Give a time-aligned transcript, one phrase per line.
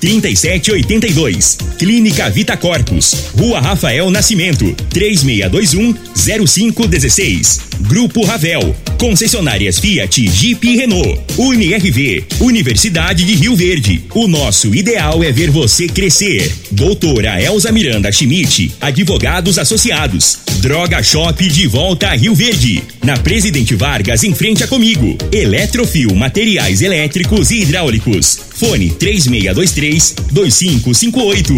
[0.00, 1.58] 3782.
[1.78, 7.60] Clínica Vita Corpus, Rua Rafael Nascimento, 3621 0516.
[7.80, 11.20] Grupo Ravel, concessionárias Fiat, Jeep e Renault.
[11.36, 14.04] UniRV, Universidade de Rio Verde.
[14.14, 16.52] O nosso ideal é ver você crescer.
[16.70, 20.38] Doutora Elza Miranda Schmidt, advogados associados.
[20.60, 22.82] Droga Shop de volta a Rio Verde.
[23.04, 25.16] Na Presidente Vargas, em frente a comigo.
[25.30, 28.45] Eletrofil, materiais elétricos e hidráulicos.
[28.58, 31.52] Fone 3623 2558.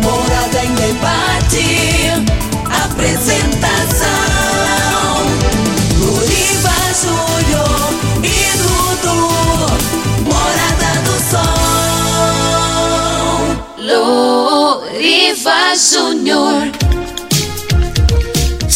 [0.00, 1.64] Morada em debate.
[2.84, 4.06] Apresentação:
[5.98, 7.90] Luriva Júnior
[8.22, 9.18] e Dudu.
[10.22, 11.64] Morada do Sol.
[15.76, 16.83] Júnior.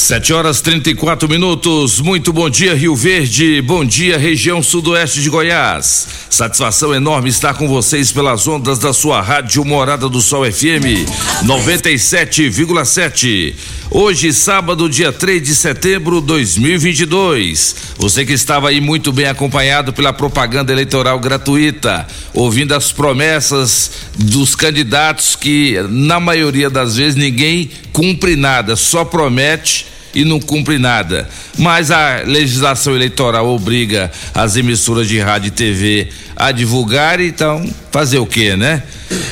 [0.08, 2.00] Sete horas 34 minutos.
[2.00, 3.60] Muito bom dia, Rio Verde.
[3.60, 6.08] Bom dia, região sudoeste de Goiás.
[6.30, 11.04] Satisfação enorme estar com vocês pelas ondas da sua rádio Morada do Sol FM
[11.44, 13.54] 97,7.
[13.90, 17.76] Hoje, sábado, dia 3 de setembro de 2022.
[17.98, 24.56] Você que estava aí muito bem acompanhado pela propaganda eleitoral gratuita, ouvindo as promessas dos
[24.56, 31.28] candidatos que, na maioria das vezes, ninguém cumpre nada, só promete e não cumpre nada.
[31.58, 38.18] Mas a legislação eleitoral obriga as emissoras de rádio e TV a divulgar, então fazer
[38.18, 38.82] o quê, né?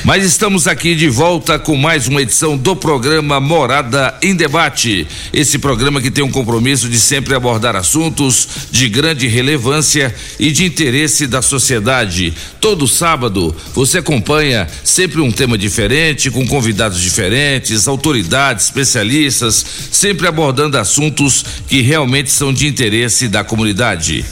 [0.03, 5.07] Mas estamos aqui de volta com mais uma edição do programa Morada em Debate.
[5.33, 10.65] Esse programa que tem um compromisso de sempre abordar assuntos de grande relevância e de
[10.65, 12.33] interesse da sociedade.
[12.59, 20.77] Todo sábado você acompanha sempre um tema diferente, com convidados diferentes, autoridades, especialistas, sempre abordando
[20.77, 24.25] assuntos que realmente são de interesse da comunidade.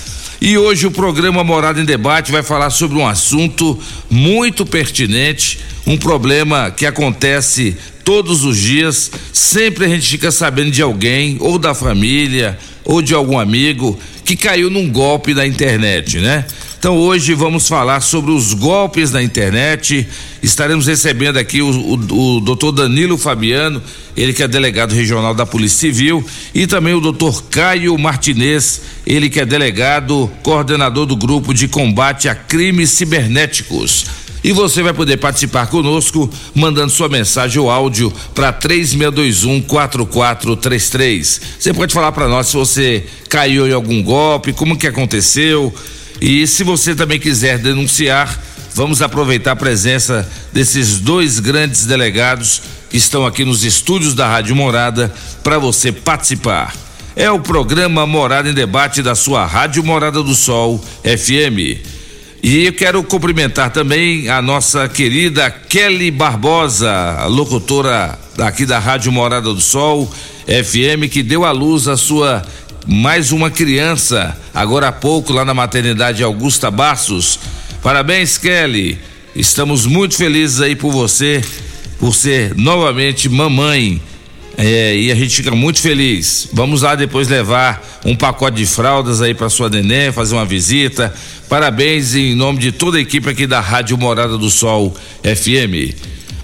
[0.45, 3.79] E hoje o programa Morada em Debate vai falar sobre um assunto
[4.11, 5.57] muito pertinente,
[5.87, 9.09] um problema que acontece todos os dias.
[9.33, 14.35] Sempre a gente fica sabendo de alguém, ou da família, ou de algum amigo, que
[14.35, 16.45] caiu num golpe na internet, né?
[16.85, 20.07] Então hoje vamos falar sobre os golpes na internet.
[20.43, 23.81] Estaremos recebendo aqui o, o, o doutor Danilo Fabiano,
[24.15, 26.23] ele que é delegado regional da Polícia Civil,
[26.53, 32.29] e também o doutor Caio Martinez, ele que é delegado, coordenador do grupo de combate
[32.29, 34.05] a crimes cibernéticos.
[34.43, 41.41] E você vai poder participar conosco mandando sua mensagem ou áudio para 3621 4433.
[41.57, 45.73] Você pode falar para nós se você caiu em algum golpe, como que aconteceu.
[46.21, 48.39] E se você também quiser denunciar,
[48.73, 54.55] vamos aproveitar a presença desses dois grandes delegados que estão aqui nos estúdios da Rádio
[54.55, 56.73] Morada para você participar.
[57.15, 61.79] É o programa Morada em Debate da sua Rádio Morada do Sol FM.
[62.43, 69.53] E eu quero cumprimentar também a nossa querida Kelly Barbosa, locutora aqui da Rádio Morada
[69.53, 70.11] do Sol
[70.45, 72.45] FM, que deu à luz a sua
[72.87, 77.39] mais uma criança, agora há pouco, lá na maternidade Augusta Bastos.
[77.81, 78.99] Parabéns, Kelly.
[79.35, 81.43] Estamos muito felizes aí por você,
[81.99, 84.01] por ser novamente mamãe.
[84.57, 86.47] É, e a gente fica muito feliz.
[86.53, 91.13] Vamos lá depois levar um pacote de fraldas aí para sua neném, fazer uma visita.
[91.49, 95.93] Parabéns em nome de toda a equipe aqui da Rádio Morada do Sol FM.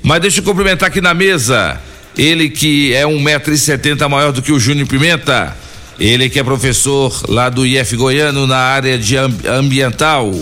[0.04, 1.80] Mas deixa eu cumprimentar aqui na mesa.
[2.18, 5.56] Ele que é um metro e setenta maior do que o Júnior Pimenta.
[6.02, 10.34] Ele que é professor lá do IF Goiano na área de ambiental.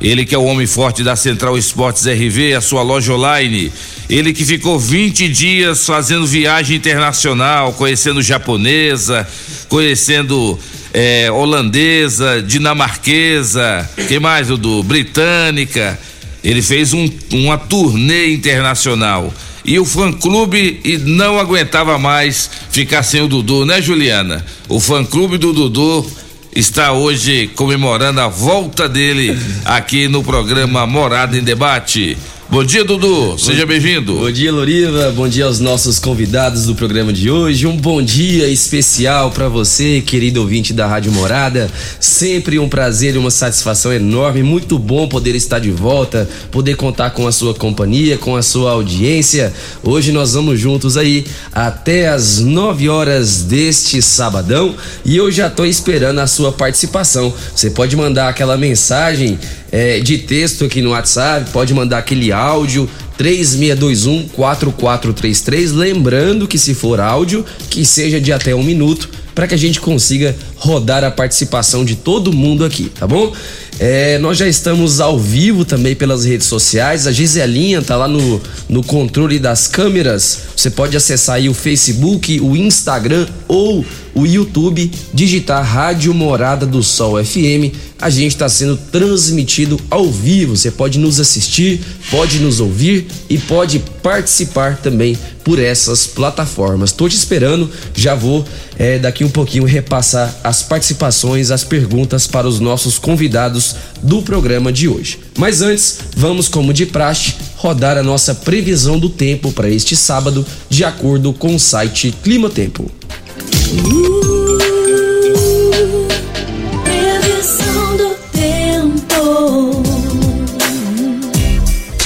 [0.00, 3.72] Ele que é o homem forte da Central Esportes RV, a sua loja online.
[4.08, 9.26] Ele que ficou 20 dias fazendo viagem internacional, conhecendo japonesa,
[9.68, 10.56] conhecendo
[10.94, 14.84] é, holandesa, dinamarquesa, que mais, Dudu?
[14.84, 15.98] Britânica.
[16.44, 23.28] Ele fez um, uma turnê internacional e o fã-clube não aguentava mais ficar sem o
[23.28, 24.44] Dudu, né, Juliana?
[24.68, 26.06] O fã-clube do Dudu
[26.54, 32.16] está hoje comemorando a volta dele aqui no programa Morada em Debate.
[32.50, 33.36] Bom dia, Dudu.
[33.38, 34.14] Seja bem-vindo.
[34.14, 35.12] Bom dia, Loriva.
[35.14, 37.66] Bom dia aos nossos convidados do programa de hoje.
[37.66, 41.70] Um bom dia especial para você, querido ouvinte da Rádio Morada.
[42.00, 44.42] Sempre um prazer e uma satisfação enorme.
[44.42, 48.70] Muito bom poder estar de volta, poder contar com a sua companhia, com a sua
[48.70, 49.52] audiência.
[49.82, 54.74] Hoje nós vamos juntos aí até as 9 horas deste sabadão
[55.04, 57.30] e eu já tô esperando a sua participação.
[57.54, 59.38] Você pode mandar aquela mensagem
[59.70, 65.72] é, de texto aqui no WhatsApp, pode mandar aquele áudio 3621 4433.
[65.72, 69.80] Lembrando que se for áudio, que seja de até um minuto, para que a gente
[69.80, 73.32] consiga rodar a participação de todo mundo aqui, tá bom?
[73.80, 77.06] É, nós já estamos ao vivo também pelas redes sociais.
[77.06, 80.40] A Giselinha tá lá no, no controle das câmeras.
[80.56, 83.84] Você pode acessar aí o Facebook, o Instagram ou
[84.14, 87.72] o YouTube, digitar Rádio Morada do Sol FM.
[88.00, 90.56] A gente está sendo transmitido ao vivo.
[90.56, 91.80] Você pode nos assistir,
[92.10, 96.90] pode nos ouvir e pode participar também por essas plataformas.
[96.90, 98.44] Estou te esperando, já vou
[98.76, 104.72] é, daqui um pouquinho repassar as participações, as perguntas para os nossos convidados do programa
[104.72, 105.18] de hoje.
[105.36, 110.46] Mas antes, vamos, como de praxe, rodar a nossa previsão do tempo para este sábado,
[110.70, 112.90] de acordo com o site Clima Tempo.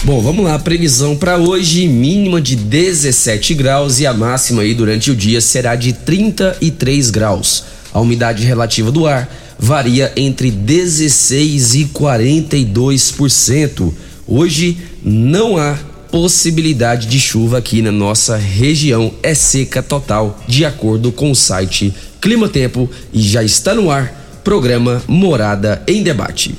[0.03, 5.13] Bom, vamos lá, previsão para hoje, mínima de 17 graus e a máxima aí durante
[5.13, 7.71] o dia será de 33 graus.
[7.93, 9.29] A umidade relativa do ar
[9.59, 13.93] varia entre 16 e 42%.
[14.27, 15.77] Hoje não há
[16.11, 21.95] possibilidade de chuva aqui na nossa região, é seca total, de acordo com o site
[22.21, 26.55] Clima Tempo e já está no ar programa Morada em Debate.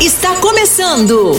[0.00, 1.38] Está começando.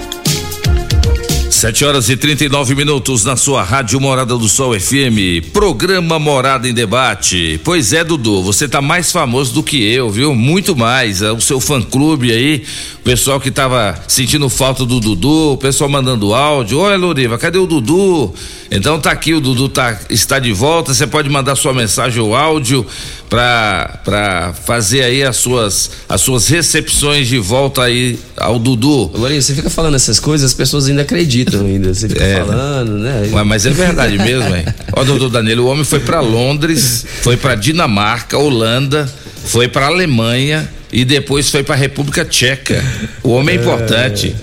[1.61, 5.45] 7 horas e 39 minutos na sua Rádio Morada do Sol FM.
[5.53, 7.61] Programa Morada em Debate.
[7.63, 10.33] Pois é, Dudu, você tá mais famoso do que eu, viu?
[10.33, 11.21] Muito mais.
[11.21, 12.63] É o seu fã clube aí,
[12.95, 16.79] o pessoal que tava sentindo falta do Dudu, o pessoal mandando áudio.
[16.79, 18.33] Olha, Loriva, cadê o Dudu?
[18.71, 20.95] Então tá aqui, o Dudu tá, está de volta.
[20.95, 22.83] Você pode mandar sua mensagem ou áudio
[23.31, 29.09] para fazer aí as suas, as suas recepções de volta aí ao Dudu.
[29.15, 31.93] Lourinho, você fica falando essas coisas, as pessoas ainda acreditam ainda.
[31.93, 32.35] Você fica É.
[32.35, 33.29] falando, né?
[33.31, 34.65] Ué, mas é verdade mesmo, hein?
[34.91, 39.09] Ó, doutor Danilo, o homem foi para Londres, foi para Dinamarca, Holanda,
[39.45, 42.83] foi para Alemanha e depois foi para República Tcheca.
[43.23, 44.35] O homem é importante.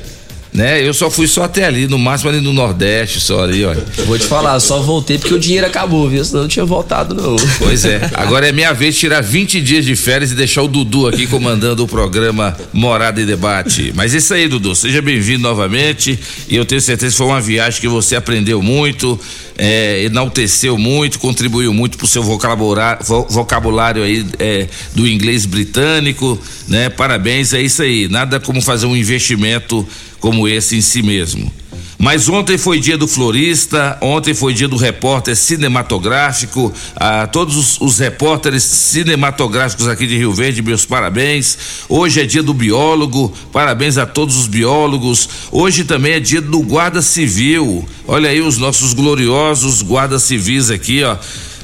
[0.59, 0.85] Né?
[0.85, 3.73] Eu só fui só até ali, no máximo ali no Nordeste, só ali, ó.
[4.07, 6.25] Vou te falar, só voltei porque o dinheiro acabou, viu?
[6.25, 7.37] Senão eu não tinha voltado, não.
[7.61, 8.11] Pois é.
[8.15, 11.29] Agora é minha vez de tirar 20 dias de férias e deixar o Dudu aqui
[11.29, 13.93] comandando o programa Morada e Debate.
[13.95, 16.19] Mas isso aí, Dudu, seja bem-vindo novamente.
[16.49, 19.17] E eu tenho certeza que foi uma viagem que você aprendeu muito,
[19.57, 26.37] é, enalteceu muito, contribuiu muito pro seu vocabulário, vo- vocabulário aí é, do inglês britânico,
[26.67, 26.89] né?
[26.89, 28.09] Parabéns, é isso aí.
[28.09, 29.87] Nada como fazer um investimento
[30.20, 31.50] como esse em si mesmo.
[31.99, 37.81] Mas ontem foi dia do florista, ontem foi dia do repórter cinematográfico, a todos os,
[37.81, 41.59] os repórteres cinematográficos aqui de Rio Verde, meus parabéns.
[41.88, 45.29] Hoje é dia do biólogo, parabéns a todos os biólogos.
[45.50, 47.85] Hoje também é dia do guarda civil.
[48.06, 51.16] Olha aí os nossos gloriosos guardas civis aqui, ó.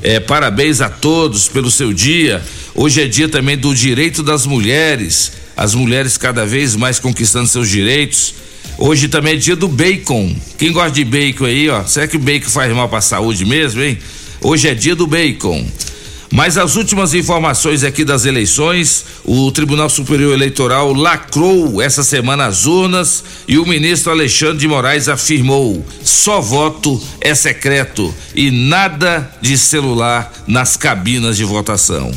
[0.03, 2.43] É, parabéns a todos pelo seu dia.
[2.75, 7.69] Hoje é dia também do direito das mulheres, as mulheres cada vez mais conquistando seus
[7.69, 8.35] direitos.
[8.77, 10.35] Hoje também é dia do bacon.
[10.59, 11.85] Quem gosta de bacon aí, ó?
[11.85, 13.99] Será que o bacon faz mal para a saúde mesmo, hein?
[14.41, 15.65] Hoje é dia do bacon.
[16.35, 22.67] Mas as últimas informações aqui das eleições, o Tribunal Superior Eleitoral lacrou essa semana as
[22.67, 29.57] urnas e o ministro Alexandre de Moraes afirmou: só voto é secreto e nada de
[29.57, 32.11] celular nas cabinas de votação.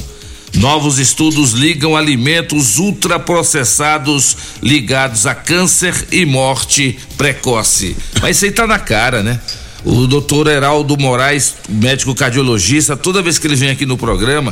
[0.58, 7.96] Novos estudos ligam alimentos ultraprocessados ligados a câncer e morte precoce.
[8.20, 9.40] Mas isso aí tá na cara, né?
[9.86, 14.52] O doutor Heraldo Moraes, médico cardiologista, toda vez que ele vem aqui no programa,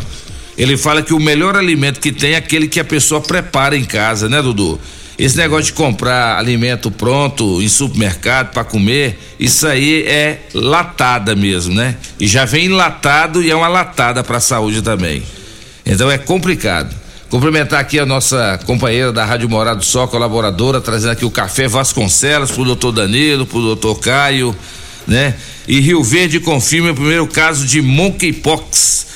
[0.55, 3.83] ele fala que o melhor alimento que tem é aquele que a pessoa prepara em
[3.83, 4.79] casa, né, Dudu?
[5.17, 11.73] Esse negócio de comprar alimento pronto em supermercado para comer, isso aí é latada mesmo,
[11.73, 11.95] né?
[12.19, 15.23] E já vem enlatado e é uma latada para a saúde também.
[15.85, 16.93] Então é complicado.
[17.29, 22.51] Cumprimentar aqui a nossa companheira da Rádio Morado Sol, colaboradora, trazendo aqui o café Vasconcelos
[22.51, 24.55] pro doutor Danilo, pro doutor Caio,
[25.07, 25.35] né?
[25.67, 29.07] E Rio Verde confirma o primeiro caso de monkeypox.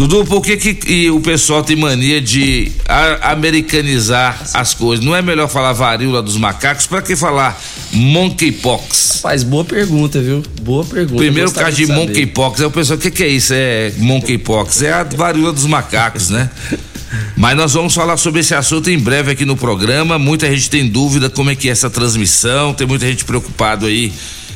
[0.00, 2.72] Dudu, por que, que o pessoal tem mania de
[3.20, 5.04] americanizar as coisas?
[5.04, 6.86] Não é melhor falar varíola dos macacos?
[6.86, 7.60] Para que falar
[7.92, 9.18] monkeypox?
[9.20, 10.42] Faz boa pergunta, viu?
[10.62, 11.16] Boa pergunta.
[11.16, 13.52] Primeiro caso de, de monkeypox, é o pessoal, o que, que é isso?
[13.54, 14.80] É monkeypox?
[14.80, 16.48] É a varíola dos macacos, né?
[17.36, 20.18] Mas nós vamos falar sobre esse assunto em breve aqui no programa.
[20.18, 24.10] Muita gente tem dúvida como é que é essa transmissão, tem muita gente preocupado aí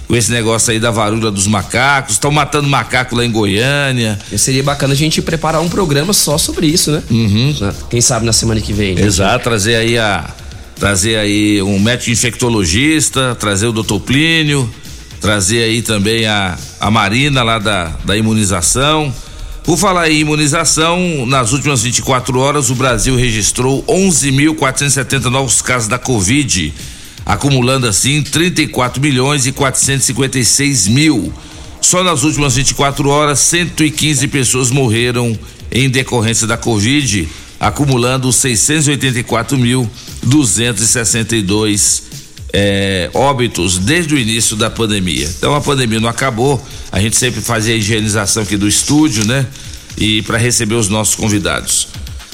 [0.07, 4.19] com esse negócio aí da varíola dos macacos, estão matando macaco lá em Goiânia.
[4.31, 7.03] E seria bacana a gente preparar um programa só sobre isso, né?
[7.11, 7.55] Uhum.
[7.89, 8.95] Quem sabe na semana que vem.
[8.95, 9.03] Né?
[9.03, 10.29] Exato, trazer aí a
[10.77, 14.69] trazer aí um médico infectologista, trazer o doutor Plínio,
[15.21, 19.15] trazer aí também a, a Marina lá da, da imunização.
[19.63, 25.99] Por falar em imunização, nas últimas 24 horas o Brasil registrou 11.470 novos casos da
[25.99, 26.75] Covid
[27.25, 31.33] acumulando assim 34 milhões e 456 mil.
[31.81, 35.39] Só nas últimas 24 horas, 115 pessoas morreram
[35.71, 37.29] em decorrência da Covid,
[37.61, 39.89] acumulando 684 mil
[40.23, 42.03] 262
[42.57, 45.29] é, óbitos desde o início da pandemia.
[45.37, 49.45] Então a pandemia não acabou, a gente sempre fazia a higienização aqui do estúdio, né?
[49.99, 51.89] E para receber os nossos convidados.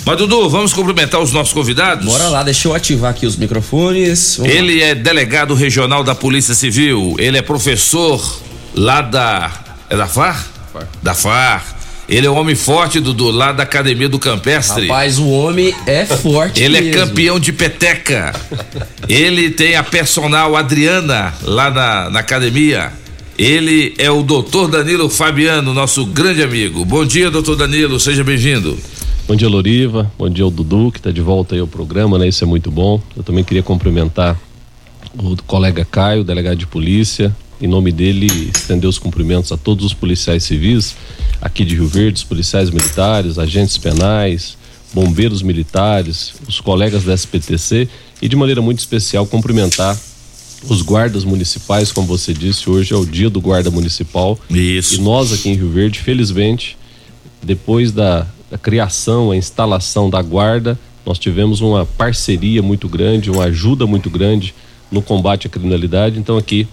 [0.04, 2.04] Mas Dudu, vamos cumprimentar os nossos convidados?
[2.04, 4.36] Bora lá, deixa eu ativar aqui os microfones.
[4.38, 4.86] Vamos ele lá.
[4.86, 8.40] é delegado regional da Polícia Civil, ele é professor
[8.74, 9.50] lá da.
[9.88, 10.46] É da FAR?
[10.72, 10.88] FAR.
[11.02, 11.76] Da FAR.
[12.08, 14.88] Ele é um homem forte, Dudu, lá da Academia do Campestre.
[14.88, 16.60] Rapaz, o homem é forte.
[16.60, 17.00] Ele é mesmo.
[17.00, 18.34] é campeão de peteca.
[19.08, 22.92] ele tem a personal Adriana lá na, na academia.
[23.38, 26.84] Ele é o doutor Danilo Fabiano, nosso grande amigo.
[26.84, 28.76] Bom dia, doutor Danilo, seja bem-vindo.
[29.30, 30.10] Bom dia, Loriva.
[30.18, 32.26] Bom dia, o Dudu, que está de volta aí ao programa, né?
[32.26, 33.00] Isso é muito bom.
[33.16, 34.36] Eu também queria cumprimentar
[35.16, 37.32] o colega Caio, delegado de polícia.
[37.62, 40.96] Em nome dele, estender os cumprimentos a todos os policiais civis
[41.40, 44.58] aqui de Rio Verde, os policiais militares, agentes penais,
[44.92, 47.88] bombeiros militares, os colegas da SPTC
[48.20, 49.96] e de maneira muito especial cumprimentar
[50.68, 54.36] os guardas municipais, como você disse, hoje é o dia do guarda municipal.
[54.50, 54.96] Isso.
[54.96, 56.76] E nós aqui em Rio Verde, felizmente,
[57.40, 63.44] depois da a criação, a instalação da guarda, nós tivemos uma parceria muito grande, uma
[63.44, 64.54] ajuda muito grande
[64.90, 66.18] no combate à criminalidade.
[66.18, 66.66] Então aqui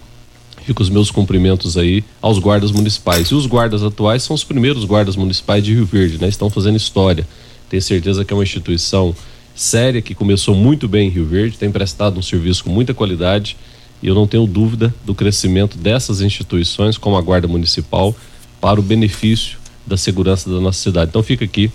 [0.66, 3.30] fico os meus cumprimentos aí aos guardas municipais.
[3.30, 6.28] E os guardas atuais são os primeiros guardas municipais de Rio Verde, né?
[6.28, 7.28] Estão fazendo história.
[7.70, 9.16] Tenho certeza que é uma instituição
[9.56, 13.58] séria que começou muito bem em Rio Verde, tem prestado um serviço com muita qualidade
[14.04, 18.16] e eu não tenho dúvida do crescimento dessas instituições como a Guarda Municipal
[18.62, 19.57] para o benefício
[19.88, 21.10] da segurança da nossa cidade.
[21.10, 21.72] Então fica aqui,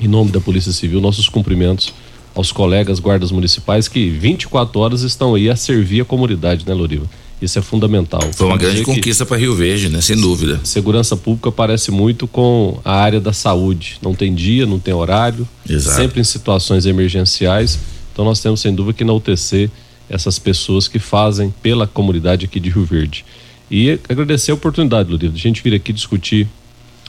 [0.00, 1.92] em nome da Polícia Civil, nossos cumprimentos
[2.34, 7.06] aos colegas guardas municipais que 24 horas estão aí a servir a comunidade, né, Loriva?
[7.42, 8.20] Isso é fundamental.
[8.32, 10.00] Foi uma grande conquista para Rio Verde, né?
[10.02, 10.60] Sem dúvida.
[10.62, 13.96] Segurança pública parece muito com a área da saúde.
[14.02, 15.96] Não tem dia, não tem horário, Exato.
[15.96, 17.78] sempre em situações emergenciais.
[18.12, 19.70] Então nós temos sem dúvida que enaltecer
[20.08, 23.24] essas pessoas que fazem pela comunidade aqui de Rio Verde.
[23.70, 26.46] E agradecer a oportunidade, Loriva, de a gente vir aqui discutir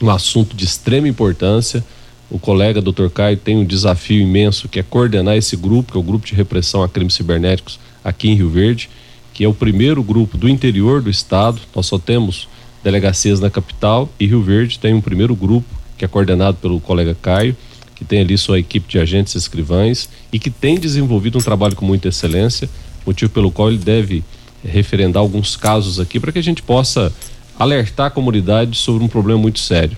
[0.05, 1.83] um assunto de extrema importância.
[2.29, 3.09] O colega Dr.
[3.13, 6.33] Caio tem um desafio imenso que é coordenar esse grupo, que é o grupo de
[6.33, 8.89] repressão a crimes cibernéticos aqui em Rio Verde,
[9.33, 11.59] que é o primeiro grupo do interior do estado.
[11.75, 12.47] Nós só temos
[12.83, 15.67] delegacias na capital e Rio Verde tem um primeiro grupo
[15.97, 17.55] que é coordenado pelo colega Caio,
[17.95, 21.85] que tem ali sua equipe de agentes escrivães e que tem desenvolvido um trabalho com
[21.85, 22.67] muita excelência,
[23.05, 24.23] motivo pelo qual ele deve
[24.63, 27.13] referendar alguns casos aqui para que a gente possa
[27.61, 29.95] alertar a comunidade sobre um problema muito sério.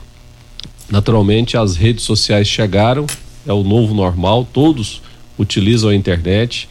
[0.90, 3.08] Naturalmente, as redes sociais chegaram,
[3.48, 5.02] é o novo normal, todos
[5.40, 6.68] utilizam a internet,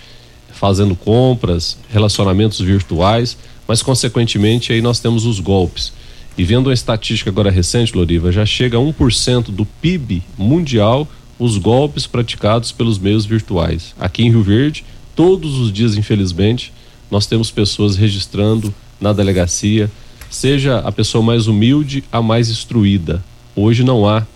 [0.52, 5.94] fazendo compras, relacionamentos virtuais, mas consequentemente aí nós temos os golpes.
[6.36, 11.08] E vendo uma estatística agora recente, Loriva, já chega a 1% do PIB mundial
[11.38, 13.94] os golpes praticados pelos meios virtuais.
[13.98, 14.84] Aqui em Rio Verde,
[15.16, 16.70] todos os dias, infelizmente,
[17.10, 19.90] nós temos pessoas registrando na delegacia
[20.32, 23.22] seja a pessoa mais humilde a mais instruída.
[23.54, 24.26] Hoje não há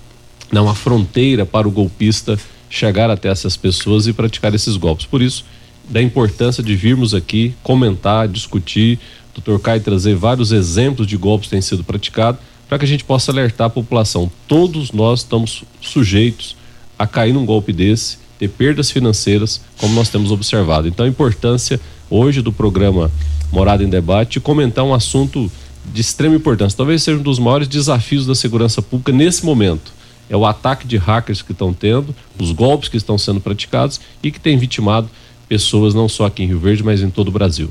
[0.52, 2.38] não há fronteira para o golpista
[2.70, 5.06] chegar até essas pessoas e praticar esses golpes.
[5.06, 5.44] Por isso,
[5.88, 9.00] da importância de virmos aqui comentar, discutir,
[9.34, 9.58] Dr.
[9.58, 13.32] Caio trazer vários exemplos de golpes que têm sido praticados para que a gente possa
[13.32, 14.30] alertar a população.
[14.46, 16.56] Todos nós estamos sujeitos
[16.98, 20.86] a cair num golpe desse, ter perdas financeiras, como nós temos observado.
[20.86, 23.10] Então, a importância hoje do programa
[23.50, 25.50] Morada em Debate comentar um assunto
[25.92, 26.76] de extrema importância.
[26.76, 29.92] Talvez seja um dos maiores desafios da segurança pública nesse momento.
[30.28, 34.32] é o ataque de hackers que estão tendo, os golpes que estão sendo praticados e
[34.32, 35.08] que tem vitimado
[35.48, 37.70] pessoas não só aqui em Rio Verde, mas em todo o Brasil.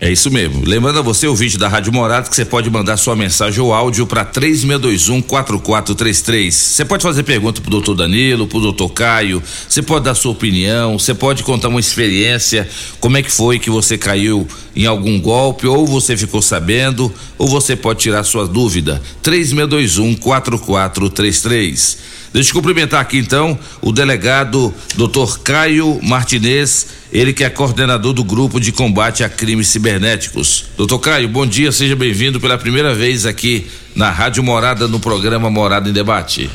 [0.00, 0.64] É isso mesmo.
[0.66, 4.08] Lembrando a você, ouvinte da Rádio Morado, que você pode mandar sua mensagem ou áudio
[4.08, 6.50] para 3621-4433.
[6.50, 10.98] Você pode fazer pergunta pro doutor Danilo, pro doutor Caio, você pode dar sua opinião,
[10.98, 15.68] você pode contar uma experiência, como é que foi que você caiu em algum golpe,
[15.68, 19.00] ou você ficou sabendo, ou você pode tirar sua dúvida.
[19.22, 22.13] 3621-4433.
[22.34, 25.38] Deixa eu cumprimentar aqui então o delegado Dr.
[25.44, 30.64] Caio Martinez, ele que é coordenador do grupo de combate a crimes cibernéticos.
[30.76, 35.48] Doutor Caio, bom dia, seja bem-vindo pela primeira vez aqui na Rádio Morada no programa
[35.48, 36.50] Morada em Debate.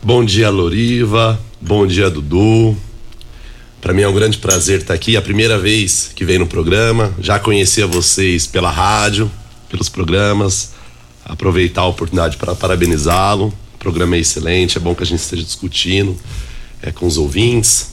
[0.00, 1.36] Bom dia, Loriva.
[1.60, 2.76] Bom dia, Dudu.
[3.80, 6.46] Para mim é um grande prazer estar aqui, é a primeira vez que venho no
[6.46, 7.12] programa.
[7.18, 9.28] Já conhecia vocês pela rádio,
[9.68, 10.72] pelos programas.
[11.24, 13.52] Aproveitar a oportunidade para parabenizá-lo
[13.86, 16.16] programa é excelente, é bom que a gente esteja discutindo
[16.82, 17.92] é, com os ouvintes.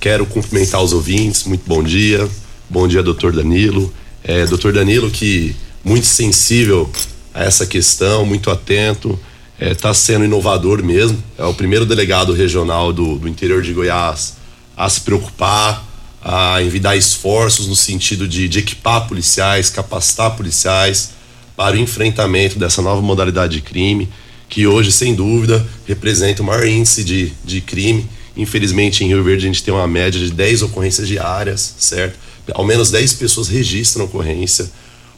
[0.00, 2.28] Quero cumprimentar os ouvintes, muito bom dia.
[2.68, 3.94] Bom dia, doutor Danilo.
[4.24, 6.90] É, doutor Danilo, que muito sensível
[7.32, 9.16] a essa questão, muito atento,
[9.60, 11.22] está é, sendo inovador mesmo.
[11.38, 14.34] É o primeiro delegado regional do, do interior de Goiás
[14.76, 15.86] a se preocupar,
[16.20, 21.12] a envidar esforços no sentido de, de equipar policiais, capacitar policiais
[21.56, 24.08] para o enfrentamento dessa nova modalidade de crime
[24.50, 28.04] que hoje, sem dúvida, representa o maior índice de, de crime.
[28.36, 32.18] Infelizmente, em Rio Verde, a gente tem uma média de 10 ocorrências diárias, certo?
[32.52, 34.68] Ao menos 10 pessoas registram ocorrência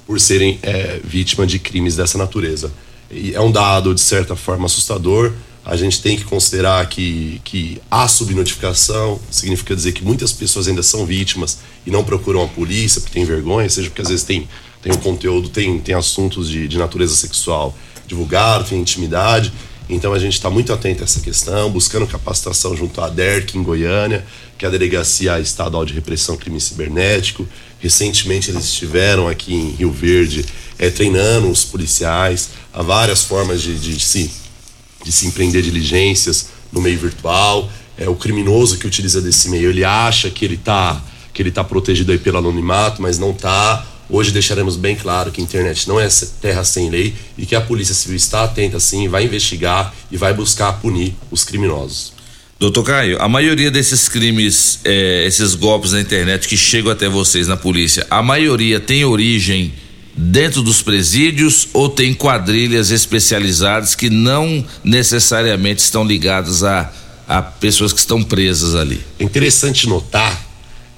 [0.06, 2.70] por serem é, vítimas de crimes dessa natureza.
[3.10, 5.32] E é um dado, de certa forma, assustador.
[5.64, 10.82] A gente tem que considerar que, que há subnotificação, significa dizer que muitas pessoas ainda
[10.82, 14.46] são vítimas e não procuram a polícia porque tem vergonha, seja porque às vezes tem,
[14.82, 17.74] tem um conteúdo, tem, tem assuntos de, de natureza sexual
[18.12, 19.52] divulgado, tem intimidade.
[19.88, 23.62] Então a gente está muito atento a essa questão, buscando capacitação junto à DERC em
[23.62, 24.24] Goiânia,
[24.56, 27.46] que é a Delegacia Estadual de Repressão Crime Cibernético.
[27.80, 30.44] Recentemente eles estiveram aqui em Rio Verde
[30.78, 34.30] é, treinando os policiais a várias formas de, de, se,
[35.04, 37.68] de se empreender diligências no meio virtual.
[37.98, 41.02] É, o criminoso que utiliza desse meio, ele acha que ele está
[41.34, 45.40] que ele tá protegido aí pelo anonimato, mas não está Hoje deixaremos bem claro que
[45.40, 46.08] a internet não é
[46.40, 50.34] terra sem lei e que a Polícia Civil está atenta sim, vai investigar e vai
[50.34, 52.12] buscar punir os criminosos.
[52.58, 57.48] Doutor Caio, a maioria desses crimes, é, esses golpes na internet que chegam até vocês
[57.48, 59.72] na polícia, a maioria tem origem
[60.14, 66.92] dentro dos presídios ou tem quadrilhas especializadas que não necessariamente estão ligadas a,
[67.26, 69.00] a pessoas que estão presas ali?
[69.18, 70.41] É interessante notar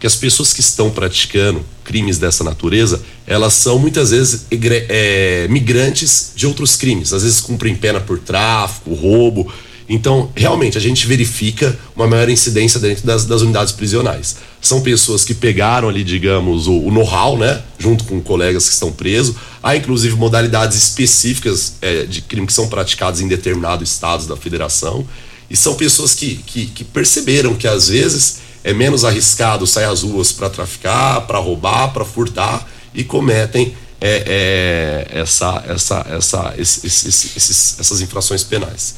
[0.04, 6.32] que as pessoas que estão praticando crimes dessa natureza, elas são muitas vezes é, migrantes
[6.36, 9.50] de outros crimes, às vezes cumprem pena por tráfico, roubo.
[9.88, 14.36] Então, realmente, a gente verifica uma maior incidência dentro das, das unidades prisionais.
[14.60, 17.62] São pessoas que pegaram ali, digamos, o, o know-how, né?
[17.78, 19.34] Junto com colegas que estão presos.
[19.62, 25.06] Há, inclusive, modalidades específicas é, de crime que são praticados em determinados estados da federação.
[25.48, 30.02] E são pessoas que, que, que perceberam que, às vezes, é menos arriscado sair às
[30.02, 37.78] ruas para traficar, para roubar, para furtar e cometem é, é, essa, essa, essa, esses,
[37.78, 38.96] essas infrações penais.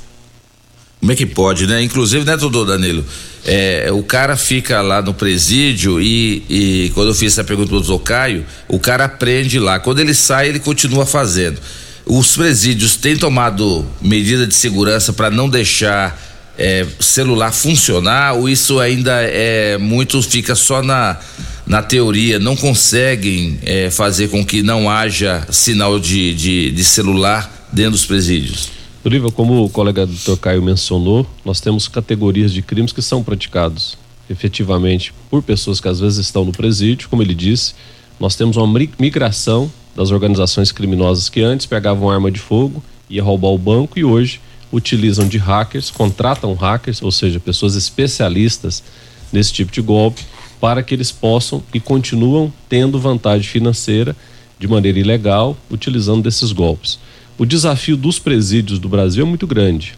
[1.01, 1.83] Como é que pode, né?
[1.83, 3.05] Inclusive, né, doutor Danilo?
[3.45, 7.81] É, o cara fica lá no presídio e, e quando eu fiz essa pergunta pro
[7.81, 9.79] doutor Caio, o cara aprende lá.
[9.79, 11.61] Quando ele sai, ele continua fazendo.
[12.05, 16.21] Os presídios têm tomado medida de segurança para não deixar
[16.59, 21.19] é, celular funcionar ou isso ainda é muito fica só na,
[21.67, 27.69] na teoria, não conseguem é, fazer com que não haja sinal de, de, de celular
[27.73, 28.71] dentro dos presídios?
[29.05, 33.97] Oliva, como o colega doutor Caio mencionou, nós temos categorias de crimes que são praticados
[34.29, 37.75] efetivamente por pessoas que às vezes estão no presídio, como ele disse,
[38.19, 38.67] nós temos uma
[38.99, 44.05] migração das organizações criminosas que antes pegavam arma de fogo, ia roubar o banco e
[44.05, 44.41] hoje
[44.73, 48.83] utilizam de hackers, contratam hackers, ou seja, pessoas especialistas
[49.33, 50.23] nesse tipo de golpe,
[50.61, 54.17] para que eles possam e continuam tendo vantagem financeira
[54.59, 56.99] de maneira ilegal, utilizando desses golpes.
[57.39, 59.95] O desafio dos presídios do Brasil é muito grande,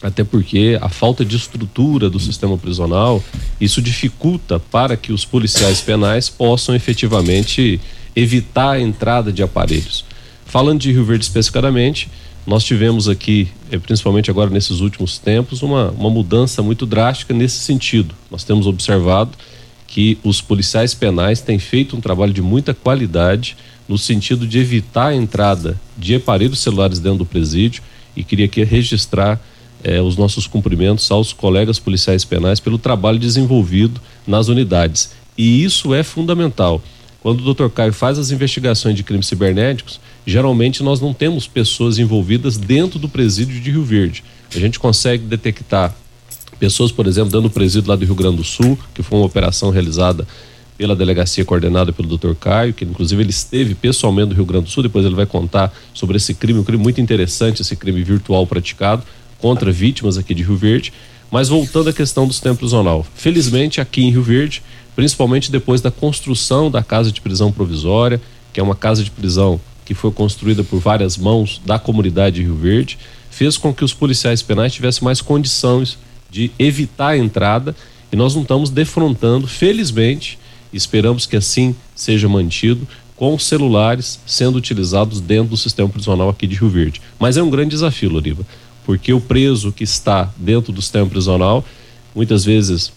[0.00, 3.22] até porque a falta de estrutura do sistema prisional,
[3.60, 7.80] isso dificulta para que os policiais penais possam efetivamente
[8.14, 10.04] evitar a entrada de aparelhos.
[10.46, 12.08] Falando de Rio Verde especificamente,
[12.48, 17.58] nós tivemos aqui, eh, principalmente agora nesses últimos tempos, uma, uma mudança muito drástica nesse
[17.58, 18.14] sentido.
[18.30, 19.32] Nós temos observado
[19.86, 23.54] que os policiais penais têm feito um trabalho de muita qualidade
[23.86, 27.82] no sentido de evitar a entrada de aparelhos celulares dentro do presídio
[28.16, 29.38] e queria aqui registrar
[29.84, 35.10] eh, os nossos cumprimentos aos colegas policiais penais pelo trabalho desenvolvido nas unidades.
[35.36, 36.82] E isso é fundamental.
[37.20, 37.68] Quando o Dr.
[37.68, 43.08] Caio faz as investigações de crimes cibernéticos, geralmente nós não temos pessoas envolvidas dentro do
[43.08, 44.22] presídio de Rio Verde.
[44.54, 45.96] A gente consegue detectar
[46.58, 49.70] pessoas, por exemplo, dando presídio lá do Rio Grande do Sul, que foi uma operação
[49.70, 50.28] realizada
[50.76, 52.34] pela delegacia coordenada pelo Dr.
[52.38, 55.72] Caio, que inclusive ele esteve pessoalmente no Rio Grande do Sul, depois ele vai contar
[55.94, 59.02] sobre esse crime, um crime muito interessante, esse crime virtual praticado
[59.38, 60.92] contra vítimas aqui de Rio Verde.
[61.30, 64.62] Mas voltando à questão do sistema prisional, felizmente aqui em Rio Verde,
[64.94, 68.20] principalmente depois da construção da casa de prisão provisória,
[68.52, 72.42] que é uma casa de prisão que foi construída por várias mãos da comunidade de
[72.42, 72.98] Rio Verde,
[73.30, 75.96] fez com que os policiais penais tivessem mais condições
[76.30, 77.74] de evitar a entrada
[78.12, 80.38] e nós não estamos defrontando, felizmente,
[80.74, 86.56] esperamos que assim seja mantido, com celulares sendo utilizados dentro do sistema prisional aqui de
[86.56, 87.00] Rio Verde.
[87.18, 88.44] Mas é um grande desafio, Loriva,
[88.84, 91.64] porque o preso que está dentro do sistema prisional,
[92.14, 92.92] muitas vezes,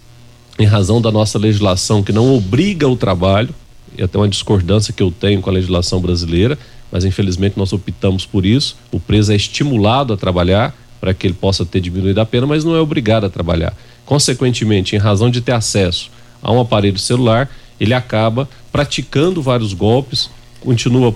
[0.60, 3.56] em razão da nossa legislação que não obriga o trabalho,
[3.98, 6.60] e até uma discordância que eu tenho com a legislação brasileira,
[6.92, 8.76] mas infelizmente nós optamos por isso.
[8.92, 12.64] O preso é estimulado a trabalhar para que ele possa ter diminuído a pena, mas
[12.64, 13.76] não é obrigado a trabalhar.
[14.06, 16.12] Consequentemente, em razão de ter acesso
[16.44, 17.50] a um aparelho celular,
[17.80, 21.16] ele acaba praticando vários golpes, continua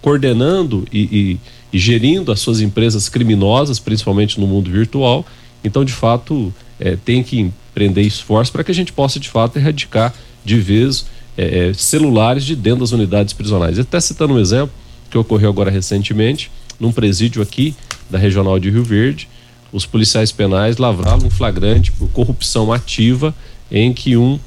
[0.00, 1.40] coordenando e, e,
[1.72, 5.26] e gerindo as suas empresas criminosas, principalmente no mundo virtual.
[5.62, 9.58] Então, de fato, é, tem que empreender esforço para que a gente possa, de fato,
[9.58, 13.78] erradicar de vez é, celulares de dentro das unidades prisionais.
[13.78, 14.72] Até citando um exemplo
[15.10, 17.74] que ocorreu agora recentemente, num presídio aqui
[18.08, 19.28] da Regional de Rio Verde,
[19.72, 23.34] os policiais penais lavraram um flagrante por corrupção ativa
[23.70, 24.38] em que um,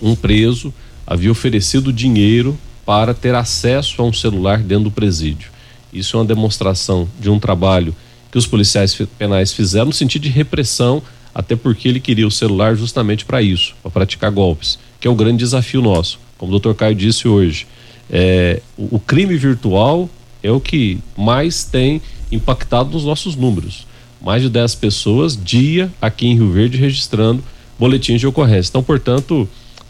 [0.00, 0.72] um preso
[1.06, 5.50] havia oferecido dinheiro para ter acesso a um celular dentro do presídio.
[5.92, 7.94] Isso é uma demonstração de um trabalho
[8.30, 11.02] que os policiais penais fizeram no sentido de repressão,
[11.34, 15.14] até porque ele queria o celular justamente para isso, para praticar golpes, que é o
[15.14, 16.18] grande desafio nosso.
[16.38, 16.72] Como o Dr.
[16.72, 17.66] Caio disse hoje,
[18.12, 20.08] é, o, crime virtual
[20.42, 23.86] é o que mais tem impactado nos nossos números.
[24.20, 27.42] Mais de 10 pessoas dia aqui em Rio Verde registrando
[27.78, 28.68] boletins de ocorrência.
[28.68, 29.48] Então, portanto,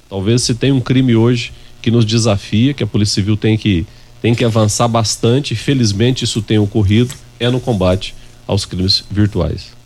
[0.09, 3.85] talvez se tem um crime hoje que nos desafia, que a Polícia Civil tem que,
[4.23, 8.15] tem que avançar bastante, felizmente isso tem ocorrido, é no combate
[8.47, 9.82] aos crimes virtuais.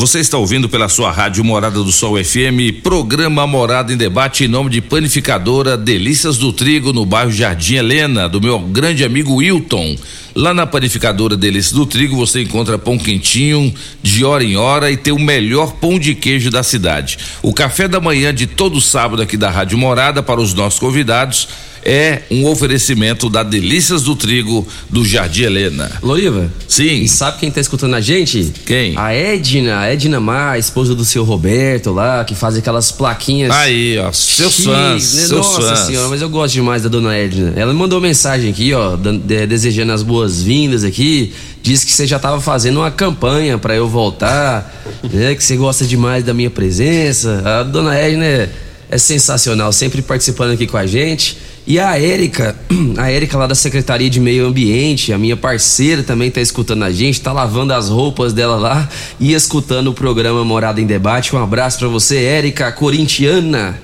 [0.00, 4.48] Você está ouvindo pela sua rádio Morada do Sol FM, programa Morada em Debate em
[4.48, 9.94] nome de Panificadora Delícias do Trigo no bairro Jardim Helena, do meu grande amigo Wilton.
[10.34, 14.96] Lá na Panificadora Delícias do Trigo você encontra pão quentinho de hora em hora e
[14.96, 17.18] tem o melhor pão de queijo da cidade.
[17.42, 21.46] O café da manhã de todo sábado aqui da Rádio Morada para os nossos convidados
[21.84, 25.90] é um oferecimento da Delícias do Trigo do Jardim Helena.
[26.02, 26.50] Loriva?
[26.68, 27.02] Sim.
[27.02, 28.52] E sabe quem tá escutando a gente?
[28.66, 28.96] Quem?
[28.96, 33.50] A Edna, a Edna Mar, a esposa do seu Roberto lá, que faz aquelas plaquinhas.
[33.50, 35.26] Aí, ó, seus chiques, fãs, né?
[35.26, 35.78] seus Nossa fãs.
[35.80, 37.52] senhora, mas eu gosto demais da dona Edna.
[37.56, 41.32] Ela me mandou mensagem aqui, ó, desejando as boas-vindas aqui.
[41.62, 45.34] Disse que você já tava fazendo uma campanha para eu voltar, né?
[45.34, 47.42] Que você gosta demais da minha presença.
[47.44, 48.48] A dona Edna é,
[48.90, 51.36] é sensacional, sempre participando aqui com a gente.
[51.66, 52.56] E a Érica,
[52.96, 56.90] a Érica lá da Secretaria de Meio Ambiente, a minha parceira também tá escutando a
[56.90, 61.34] gente, tá lavando as roupas dela lá e escutando o programa Morada em Debate.
[61.34, 63.80] Um abraço para você, Érica, corintiana.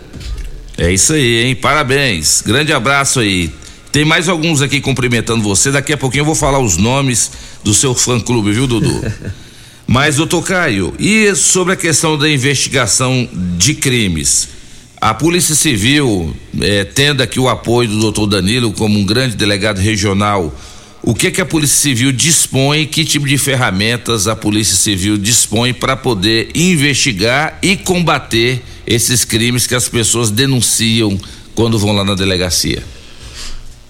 [0.79, 1.55] É isso aí, hein?
[1.55, 2.43] Parabéns.
[2.45, 3.51] Grande abraço aí.
[3.93, 5.71] Tem mais alguns aqui cumprimentando você.
[5.71, 7.31] Daqui a pouquinho eu vou falar os nomes
[7.65, 9.03] do seu fã clube, viu, Dudu?
[9.87, 14.56] Mas, doutor Caio, e sobre a questão da investigação de crimes?
[15.07, 19.79] A Polícia Civil, eh, tendo aqui o apoio do doutor Danilo como um grande delegado
[19.79, 20.53] regional,
[21.01, 25.73] o que que a Polícia Civil dispõe, que tipo de ferramentas a Polícia Civil dispõe
[25.73, 31.17] para poder investigar e combater esses crimes que as pessoas denunciam
[31.55, 32.83] quando vão lá na delegacia?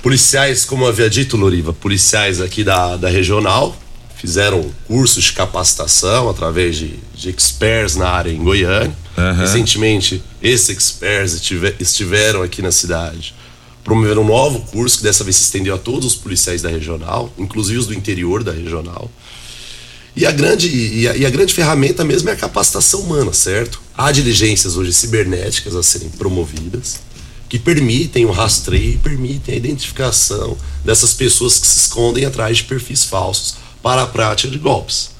[0.02, 3.74] Policiais, como havia dito, Loriva, policiais aqui da, da regional
[4.16, 8.96] fizeram cursos de capacitação através de, de experts na área em Goiânia.
[9.16, 9.32] Aham.
[9.40, 13.34] Recentemente, esses experts estive- estiveram aqui na cidade.
[13.82, 17.32] Promoveram um novo curso que dessa vez se estendeu a todos os policiais da regional,
[17.38, 19.10] inclusive os do interior da regional.
[20.14, 23.80] E a grande, e a, e a grande ferramenta mesmo é a capacitação humana, certo?
[23.96, 27.00] Há diligências hoje cibernéticas a serem promovidas
[27.48, 33.04] que permitem o rastreio permitem a identificação dessas pessoas que se escondem atrás de perfis
[33.04, 35.10] falsos para a prática de golpes.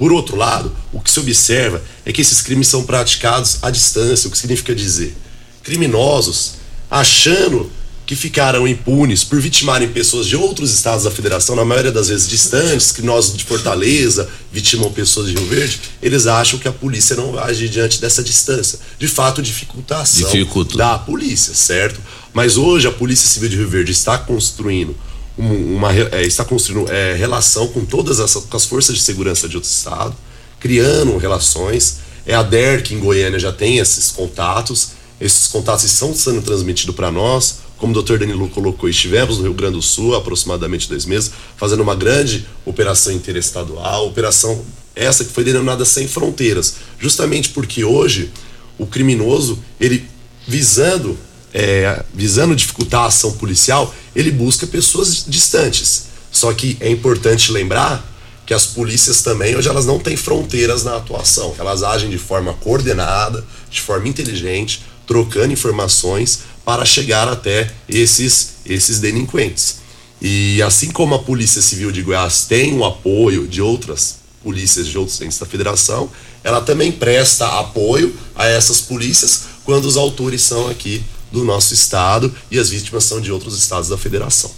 [0.00, 4.28] Por outro lado, o que se observa é que esses crimes são praticados à distância,
[4.28, 5.14] o que significa dizer
[5.62, 6.54] criminosos
[6.90, 7.70] achando
[8.06, 12.26] que ficaram impunes por vitimarem pessoas de outros estados da federação, na maioria das vezes
[12.26, 17.14] distantes, que nós de Fortaleza vitimam pessoas de Rio Verde, eles acham que a polícia
[17.14, 18.80] não vai agir diante dessa distância.
[18.98, 20.78] De fato, dificulta a ação Dificulta.
[20.78, 22.00] da polícia, certo?
[22.32, 24.96] Mas hoje a Polícia Civil de Rio Verde está construindo
[25.40, 29.56] uma, é, está construindo é, relação com todas as, com as forças de segurança de
[29.56, 30.14] outro estado,
[30.58, 31.98] criando relações.
[32.26, 34.90] É a DER que em Goiânia já tem esses contatos.
[35.20, 37.60] Esses contatos estão sendo transmitidos para nós.
[37.76, 41.30] Como o doutor Danilo colocou, estivemos no Rio Grande do Sul há aproximadamente dois meses,
[41.56, 44.62] fazendo uma grande operação interestadual, operação
[44.94, 48.30] essa que foi denominada Sem Fronteiras, justamente porque hoje
[48.78, 50.06] o criminoso, ele
[50.46, 51.16] visando,
[51.52, 56.04] é, visando dificultar a ação policial, ele busca pessoas distantes.
[56.30, 58.08] Só que é importante lembrar
[58.46, 62.52] que as polícias também, hoje elas não têm fronteiras na atuação, elas agem de forma
[62.54, 69.80] coordenada, de forma inteligente, trocando informações para chegar até esses, esses delinquentes.
[70.20, 74.98] E assim como a Polícia Civil de Goiás tem o apoio de outras polícias de
[74.98, 76.10] outros entes da federação,
[76.42, 82.32] ela também presta apoio a essas polícias quando os autores são aqui do nosso estado
[82.50, 84.50] e as vítimas são de outros estados da federação.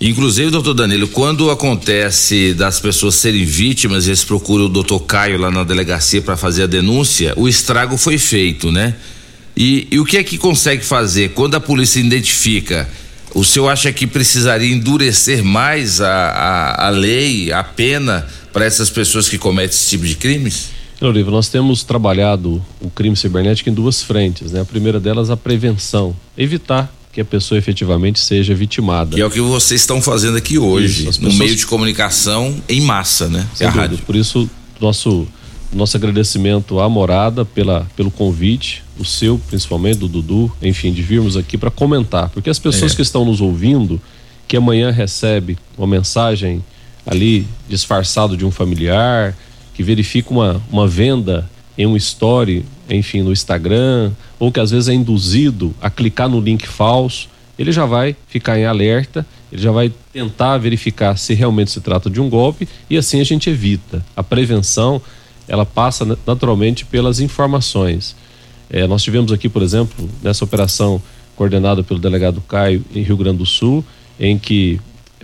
[0.00, 5.38] Inclusive, doutor Danilo, quando acontece das pessoas serem vítimas e eles procuram o doutor Caio
[5.38, 8.94] lá na delegacia para fazer a denúncia, o estrago foi feito, né?
[9.56, 12.86] E, e o que é que consegue fazer quando a polícia identifica?
[13.34, 18.90] O senhor acha que precisaria endurecer mais a, a, a lei, a pena para essas
[18.90, 20.75] pessoas que cometem esse tipo de crimes?
[21.00, 24.60] Olivia, nós temos trabalhado o crime cibernético em duas frentes, né?
[24.60, 29.14] A primeira delas a prevenção, evitar que a pessoa efetivamente seja vitimada.
[29.14, 31.66] Que é o que vocês estão fazendo aqui hoje, Isso, as no pessoas- meio de
[31.66, 33.46] comunicação em massa, né?
[33.54, 33.88] Sem É dúvida.
[33.88, 34.04] rádio.
[34.06, 34.48] Por isso,
[34.80, 35.26] nosso
[35.72, 41.36] nosso agradecimento à morada pela, pelo convite, o seu principalmente, do Dudu, enfim, de virmos
[41.36, 42.30] aqui para comentar.
[42.30, 42.94] Porque as pessoas É.
[42.94, 44.00] que estão nos ouvindo,
[44.46, 46.64] que amanhã recebe uma mensagem
[47.04, 49.36] ali disfarçado de um familiar,
[49.76, 54.88] que verifica uma, uma venda em um story, enfim, no Instagram, ou que às vezes
[54.88, 59.70] é induzido a clicar no link falso, ele já vai ficar em alerta, ele já
[59.70, 64.02] vai tentar verificar se realmente se trata de um golpe e assim a gente evita.
[64.16, 65.00] A prevenção,
[65.46, 68.16] ela passa na- naturalmente pelas informações.
[68.70, 71.00] Eh, nós tivemos aqui, por exemplo, nessa operação
[71.36, 73.84] coordenada pelo delegado Caio em Rio Grande do Sul,
[74.18, 74.80] em que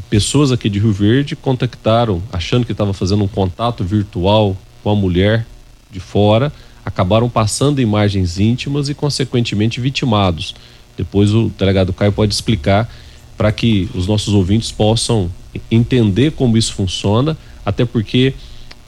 [0.08, 4.96] pessoas aqui de Rio Verde contactaram, achando que estava fazendo um contato virtual com a
[4.96, 5.46] mulher
[5.90, 6.52] de fora,
[6.84, 10.54] acabaram passando imagens íntimas e, consequentemente, vitimados.
[10.96, 12.90] Depois o delegado Caio pode explicar
[13.36, 15.30] para que os nossos ouvintes possam
[15.70, 18.34] entender como isso funciona, até porque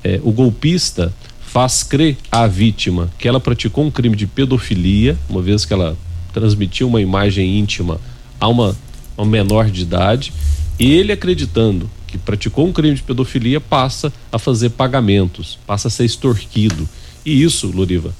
[0.03, 5.41] eh, o golpista faz crer à vítima que ela praticou um crime de pedofilia, uma
[5.41, 5.97] vez que ela
[6.33, 8.01] transmitiu uma imagem íntima
[8.41, 8.77] a uma,
[9.17, 10.33] uma menor de idade,
[10.79, 16.05] ele acreditando que praticou um crime de pedofilia passa a fazer pagamentos, passa a ser
[16.05, 16.89] extorquido.
[17.25, 18.15] E isso, Loriva,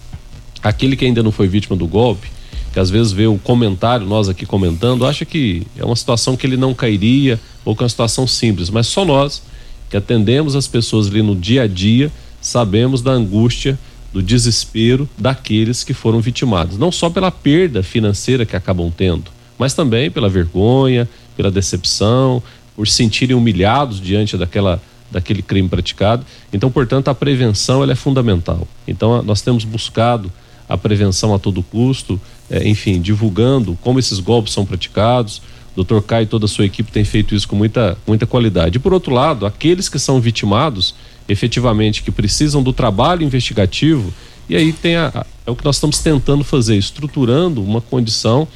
[0.63, 2.29] aquele que ainda não foi vítima do golpe,
[2.73, 6.45] que às vezes vê o comentário, nós aqui comentando, acha que é uma situação que
[6.45, 9.43] ele não cairia ou que é uma situação simples, mas só nós
[9.89, 13.79] que atendemos as pessoas ali no dia a dia sabemos da angústia,
[14.13, 19.73] do desespero daqueles que foram vitimados, não só pela perda financeira que acabam tendo, mas
[19.73, 22.43] também pela vergonha, pela decepção,
[22.77, 26.27] por se sentirem humilhados diante daquela daquele crime praticado.
[26.53, 28.67] Então, portanto, a prevenção é fundamental.
[28.89, 30.33] Então, nós temos buscado
[30.69, 32.21] a prevenção a todo custo,
[32.51, 35.41] eh, enfim, divulgando como esses golpes são praticados.
[35.77, 36.01] O Dr.
[36.01, 38.77] Caio e toda a sua equipe tem feito isso com muita, muita qualidade.
[38.79, 40.97] E por outro lado, aqueles que são vitimados,
[41.29, 44.13] efetivamente, que precisam do trabalho investigativo,
[44.49, 48.49] e aí tem a, a- é o que nós estamos tentando fazer, estruturando uma condição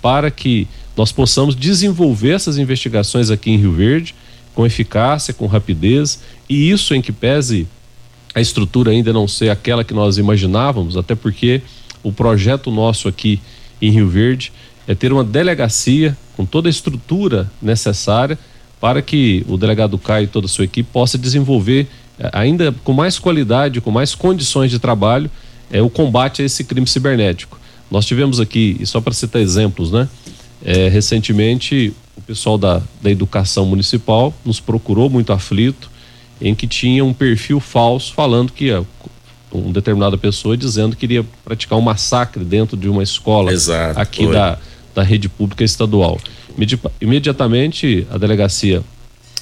[0.00, 4.14] para que nós possamos desenvolver essas investigações aqui em Rio Verde
[4.54, 7.66] com eficácia, com rapidez, e isso em que pese
[8.34, 11.60] a estrutura ainda não ser aquela que nós imaginávamos, até porque
[12.02, 13.40] o projeto nosso aqui
[13.80, 14.52] em Rio Verde
[14.88, 18.38] é ter uma delegacia com toda a estrutura necessária
[18.80, 21.86] para que o delegado Caio e toda a sua equipe possa desenvolver
[22.18, 25.30] eh, ainda com mais qualidade, com mais condições de trabalho,
[25.70, 27.58] é o combate a esse crime cibernético.
[27.90, 30.08] Nós tivemos aqui, e só para citar exemplos, né?
[30.68, 35.88] Eh, recentemente, o pessoal da, da educação municipal nos procurou muito aflito,
[36.40, 38.70] em que tinha um perfil falso falando que
[39.52, 44.24] uma determinada pessoa dizendo que iria praticar um massacre dentro de uma escola Exato, aqui
[44.24, 44.34] foi.
[44.34, 44.58] da,
[44.92, 46.18] da rede pública estadual.
[46.56, 48.82] Imedi- Imediatamente a delegacia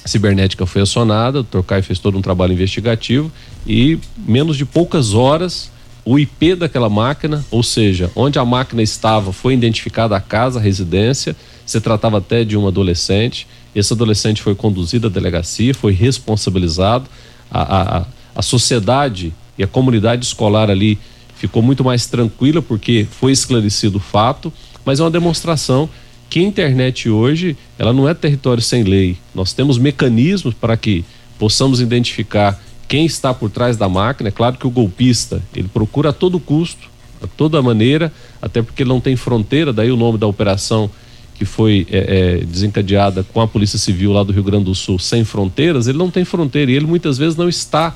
[0.05, 1.63] cibernética foi acionada, o Dr.
[1.63, 3.31] Caio fez todo um trabalho investigativo
[3.65, 5.71] e menos de poucas horas
[6.05, 10.61] o IP daquela máquina, ou seja, onde a máquina estava, foi identificada a casa, a
[10.61, 11.35] residência.
[11.65, 13.47] Se tratava até de um adolescente.
[13.73, 17.09] Esse adolescente foi conduzido à delegacia, foi responsabilizado.
[17.49, 20.99] A, a, a sociedade e a comunidade escolar ali
[21.35, 24.53] ficou muito mais tranquila porque foi esclarecido o fato,
[24.85, 25.89] mas é uma demonstração
[26.29, 29.17] que a internet hoje ela não é território sem lei.
[29.33, 31.03] Nós temos mecanismos para que
[31.39, 32.61] possamos identificar
[32.95, 34.29] quem está por trás da máquina.
[34.29, 36.87] É claro que o golpista ele procura a todo custo,
[37.21, 38.09] a toda maneira,
[38.41, 39.73] até porque ele não tem fronteira.
[39.73, 40.89] Daí o nome da operação
[41.33, 44.97] que foi é, é, desencadeada com a Polícia Civil lá do Rio Grande do Sul,
[44.97, 45.87] sem fronteiras.
[45.87, 47.93] Ele não tem fronteira e ele muitas vezes não está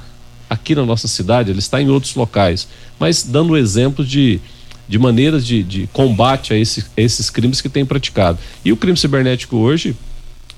[0.50, 1.50] aqui na nossa cidade.
[1.50, 2.68] Ele está em outros locais,
[3.00, 4.42] mas dando exemplos de
[4.86, 8.40] de maneiras de, de combate a, esse, a esses crimes que tem praticado.
[8.66, 9.96] E o crime cibernético hoje,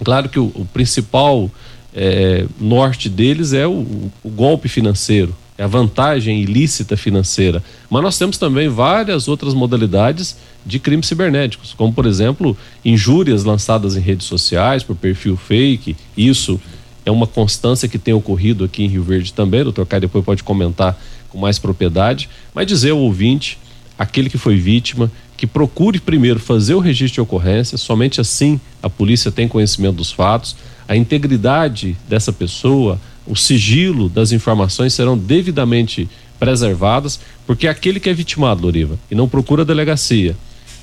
[0.06, 1.52] claro que o, o principal
[1.94, 3.86] é, norte deles é o,
[4.24, 7.64] o, golpe financeiro, é a vantagem ilícita financeira.
[7.90, 13.96] Mas nós temos também várias outras modalidades de crimes cibernéticos, como por exemplo, injúrias lançadas
[13.96, 15.96] em redes sociais por perfil fake.
[16.16, 16.60] Isso
[17.06, 19.62] é uma constância que tem ocorrido aqui em Rio Verde também.
[19.62, 21.00] O doutor depois pode comentar
[21.30, 23.58] com mais propriedade, mas dizer ao ouvinte
[23.98, 28.90] aquele que foi vítima, que procure primeiro fazer o registro de ocorrência, somente assim a
[28.90, 30.56] polícia tem conhecimento dos fatos,
[30.92, 38.14] a integridade dessa pessoa, o sigilo das informações serão devidamente preservadas, porque aquele que é
[38.14, 40.36] vitimado, Loriva, e não procura a delegacia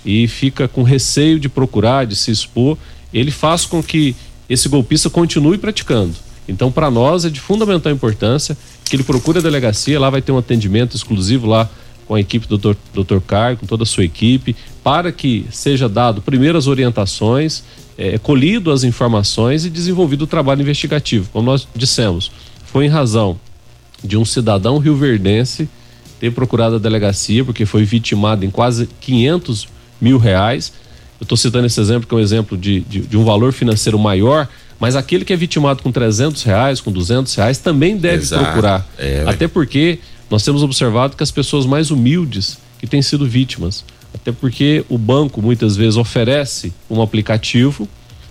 [0.06, 2.78] e fica com receio de procurar, de se expor,
[3.12, 4.16] ele faz com que
[4.48, 6.14] esse golpista continue praticando.
[6.48, 10.32] Então, para nós é de fundamental importância que ele procure a delegacia, lá vai ter
[10.32, 11.68] um atendimento exclusivo lá
[12.08, 13.20] com a equipe do Dr.
[13.26, 17.62] Caio, com toda a sua equipe, para que seja dado primeiras orientações,
[17.98, 21.28] é, colhido as informações e desenvolvido o trabalho investigativo.
[21.30, 22.32] Como nós dissemos,
[22.64, 23.38] foi em razão
[24.02, 25.68] de um cidadão rioverdense
[26.18, 29.68] ter procurado a delegacia porque foi vitimado em quase 500
[30.00, 30.72] mil reais.
[31.20, 33.98] Eu estou citando esse exemplo que é um exemplo de, de, de, um valor financeiro
[33.98, 34.48] maior,
[34.80, 38.44] mas aquele que é vitimado com 300 reais, com 200 reais, também deve Exato.
[38.44, 38.88] procurar.
[38.96, 39.98] É, Até porque
[40.30, 44.98] nós temos observado que as pessoas mais humildes que têm sido vítimas, até porque o
[44.98, 47.88] banco muitas vezes oferece um aplicativo,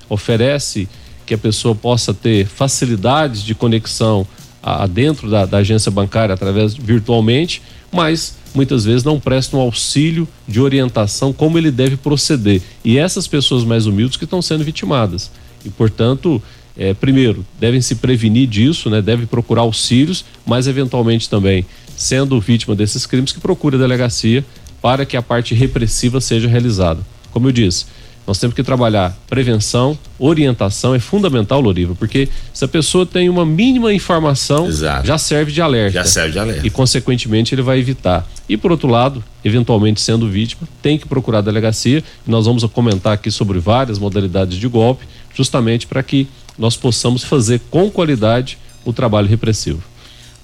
[0.10, 0.88] oferece
[1.26, 4.26] que a pessoa possa ter facilidades de conexão
[4.64, 9.60] a, a dentro da, da, agência bancária através virtualmente, mas muitas vezes não presta um
[9.60, 12.62] auxílio de orientação como ele deve proceder.
[12.84, 15.30] E essas pessoas mais humildes que estão sendo vitimadas.
[15.66, 16.42] E, portanto,
[16.78, 19.02] é, primeiro, devem se prevenir disso, né?
[19.02, 21.66] devem procurar auxílios, mas eventualmente também
[21.98, 24.46] sendo vítima desses crimes, que procure a delegacia
[24.82, 27.02] para que a parte repressiva seja realizada.
[27.32, 27.86] Como eu disse,
[28.28, 33.46] nós temos que trabalhar prevenção, orientação, é fundamental, Loriva, porque se a pessoa tem uma
[33.46, 35.08] mínima informação, Exato.
[35.08, 35.94] já serve de alerta.
[35.94, 36.68] Já serve de alerta.
[36.68, 38.28] E, consequentemente, ele vai evitar.
[38.50, 42.04] E, por outro lado, eventualmente sendo vítima, tem que procurar a delegacia.
[42.28, 47.24] E nós vamos comentar aqui sobre várias modalidades de golpe, justamente para que nós possamos
[47.24, 49.82] fazer com qualidade o trabalho repressivo.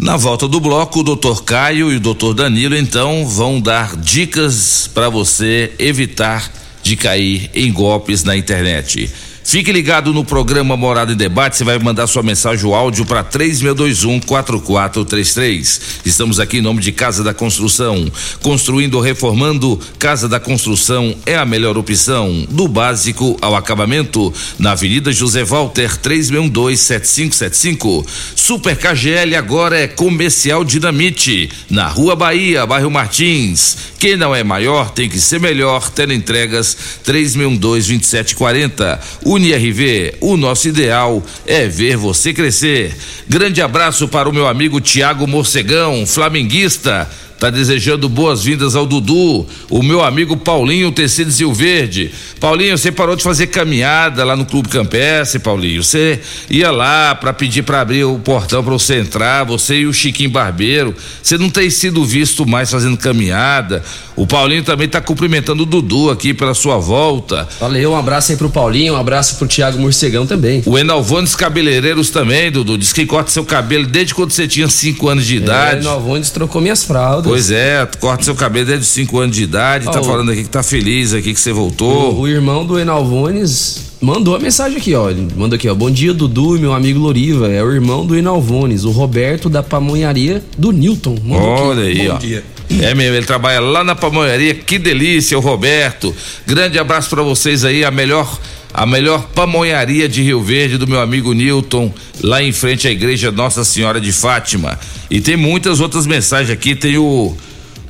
[0.03, 4.85] Na volta do bloco, o doutor Caio e o doutor Danilo então vão dar dicas
[4.93, 6.51] para você evitar
[6.83, 9.09] de cair em golpes na internet.
[9.43, 11.57] Fique ligado no programa Morada em Debate.
[11.57, 15.81] Você vai mandar sua mensagem, o áudio para 3621 4433.
[16.05, 18.09] Estamos aqui em nome de Casa da Construção.
[18.41, 22.47] Construindo ou reformando, Casa da Construção é a melhor opção.
[22.49, 24.33] Do básico ao acabamento.
[24.57, 28.05] Na Avenida José Walter, 3612 7575.
[28.35, 31.49] Super KGL agora é Comercial Dinamite.
[31.69, 33.93] Na Rua Bahia, bairro Martins.
[33.99, 35.89] Quem não é maior tem que ser melhor.
[35.89, 38.99] Tendo entregas 3612 2740.
[39.33, 42.95] UniRV, o nosso ideal é ver você crescer.
[43.27, 47.09] Grande abraço para o meu amigo Tiago Morcegão, flamenguista
[47.43, 52.09] Tá desejando boas-vindas ao Dudu, o meu amigo Paulinho Tecido Sil Verde.
[52.39, 55.83] Paulinho, você parou de fazer caminhada lá no Clube Campestre, Paulinho.
[55.83, 59.91] Você ia lá para pedir para abrir o portão para você entrar, você e o
[59.91, 60.95] Chiquinho Barbeiro.
[61.21, 63.83] Você não tem sido visto mais fazendo caminhada.
[64.15, 67.47] O Paulinho também tá cumprimentando o Dudu aqui pela sua volta.
[67.59, 70.61] Valeu, um abraço aí pro Paulinho, um abraço pro Thiago Morcegão também.
[70.65, 72.77] O Enalvones Cabeleireiros também, Dudu.
[72.77, 75.79] Diz que corta seu cabelo desde quando você tinha 5 anos de é, idade.
[75.79, 77.32] O Enalvones trocou minhas fraldas.
[77.33, 80.49] Pois é, corta seu cabelo desde 5 anos de idade, oh, tá falando aqui que
[80.49, 82.13] tá feliz aqui que você voltou.
[82.13, 85.09] O, o irmão do Enalvones mandou a mensagem aqui, ó.
[85.09, 85.73] Ele mandou aqui, ó.
[85.73, 87.49] Bom dia, Dudu e meu amigo Loriva.
[87.51, 91.15] É o irmão do Enalvones, o Roberto da pamonharia do Newton.
[91.23, 92.01] Mandou Olha aqui.
[92.01, 92.17] aí, Bom ó.
[92.19, 92.43] Dia.
[92.69, 94.53] É mesmo, ele trabalha lá na pamonharia.
[94.53, 96.15] Que delícia, o Roberto.
[96.45, 98.39] Grande abraço para vocês aí, a melhor
[98.73, 103.31] a melhor pamonharia de Rio Verde do meu amigo Newton, lá em frente à igreja
[103.31, 104.79] Nossa Senhora de Fátima.
[105.11, 107.35] E tem muitas outras mensagens aqui, tem o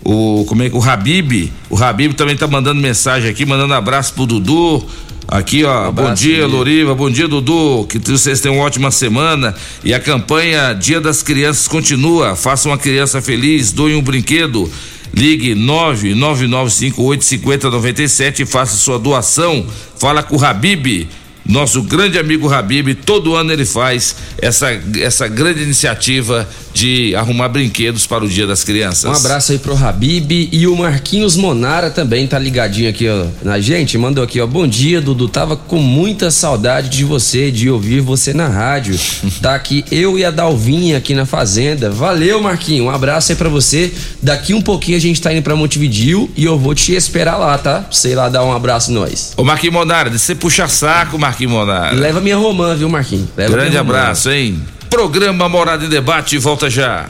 [0.05, 4.13] o como é que o Habib, o Habib também tá mandando mensagem aqui, mandando abraço
[4.13, 4.85] pro Dudu.
[5.25, 6.57] Aqui, ó, Um bom abraço, dia, Dudu.
[6.57, 7.87] Loriva, bom dia, Dudu.
[7.87, 9.55] Que vocês tenham uma ótima semana.
[9.81, 12.35] E a campanha Dia das Crianças continua.
[12.35, 14.69] Faça uma criança feliz, doe um brinquedo.
[15.13, 19.65] Ligue 999585097 e faça sua doação.
[19.97, 21.07] Fala com o Habib,
[21.45, 22.95] nosso grande amigo Habib.
[22.95, 24.67] Todo ano ele faz essa,
[24.99, 29.05] essa grande iniciativa de arrumar brinquedos para o Dia das Crianças.
[29.05, 33.59] Um abraço aí pro Habib e o Marquinhos Monara também tá ligadinho aqui, ó, na
[33.59, 33.97] gente.
[33.97, 34.47] Mandou aqui, ó.
[34.47, 35.27] Bom dia, Dudu.
[35.27, 38.97] Tava com muita saudade de você, de ouvir você na rádio.
[39.41, 41.89] Tá aqui eu e a Dalvinha aqui na fazenda.
[41.89, 42.85] Valeu, Marquinho.
[42.85, 43.91] Um abraço aí pra você.
[44.21, 47.57] Daqui um pouquinho a gente tá indo pra Montevidil e eu vou te esperar lá,
[47.57, 47.85] tá?
[47.91, 49.33] Sei lá dar um abraço nós.
[49.35, 51.95] Ô Marquinhos Monara, você puxa saco, Marquinhos Monara.
[51.95, 53.27] Leva minha romã, viu, Marquinho?
[53.35, 54.61] Leva Grande abraço, hein?
[54.89, 57.07] Programa Morada em Debate volta já.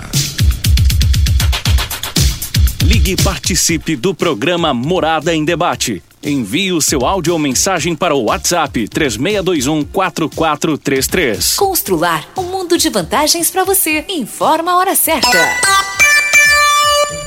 [2.81, 6.03] Ligue e participe do programa Morada em Debate.
[6.21, 11.55] Envie o seu áudio ou mensagem para o WhatsApp 3621 4433.
[11.55, 14.05] Constrular um mundo de vantagens para você.
[14.07, 15.37] Informa a hora certa.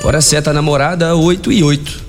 [0.02, 2.05] Hora certa, namorada 8 e 8.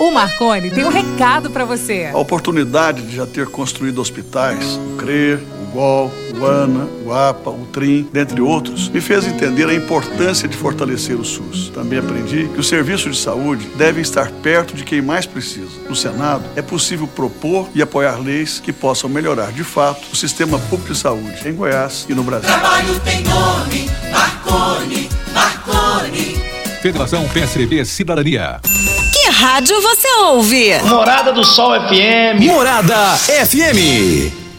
[0.00, 2.08] O Marconi tem um recado para você.
[2.10, 7.50] A oportunidade de já ter construído hospitais, o CRE, o GOL, o ANA, o APA,
[7.50, 11.68] o TRIM, dentre outros, me fez entender a importância de fortalecer o SUS.
[11.74, 15.78] Também aprendi que o serviço de saúde deve estar perto de quem mais precisa.
[15.86, 20.58] No Senado, é possível propor e apoiar leis que possam melhorar de fato o sistema
[20.58, 22.48] público de saúde em Goiás e no Brasil.
[22.48, 26.40] Trabalho tem nome, Marconi, Marconi.
[26.80, 28.62] Federação PSDB Cidadania.
[29.40, 30.78] Rádio você ouve?
[30.84, 32.44] Morada do Sol FM.
[32.44, 34.49] Morada FM.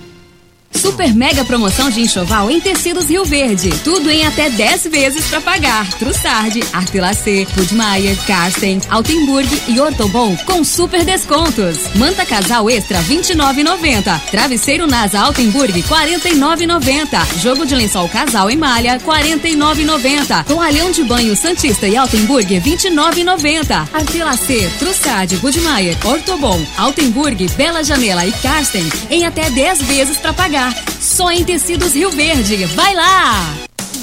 [0.74, 3.70] Super mega promoção de enxoval em tecidos Rio Verde.
[3.84, 5.88] Tudo em até 10 vezes para pagar.
[5.94, 11.78] Trussardi, Artelacê, Budmeier, Karsten, Altenburg e Ortobon com super descontos.
[11.96, 14.20] Manta casal extra 29,90.
[14.32, 17.40] Travesseiro Nasa Altenburg 49,90.
[17.42, 20.46] Jogo de lençol casal em malha 49,90.
[20.46, 23.88] Toalhão de banho Santista e Altenburg 29,90.
[23.94, 30.61] Artelacê, Trussardi, Budmeier, Ortobon, Altenburg, Bela Janela e Karsten em até 10 vezes para pagar.
[31.00, 32.66] Só em tecidos Rio Verde.
[32.66, 33.54] Vai lá!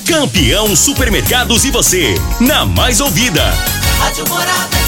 [0.06, 3.44] Campeão Supermercados e você, na mais ouvida.
[3.98, 4.88] Rádio Morada.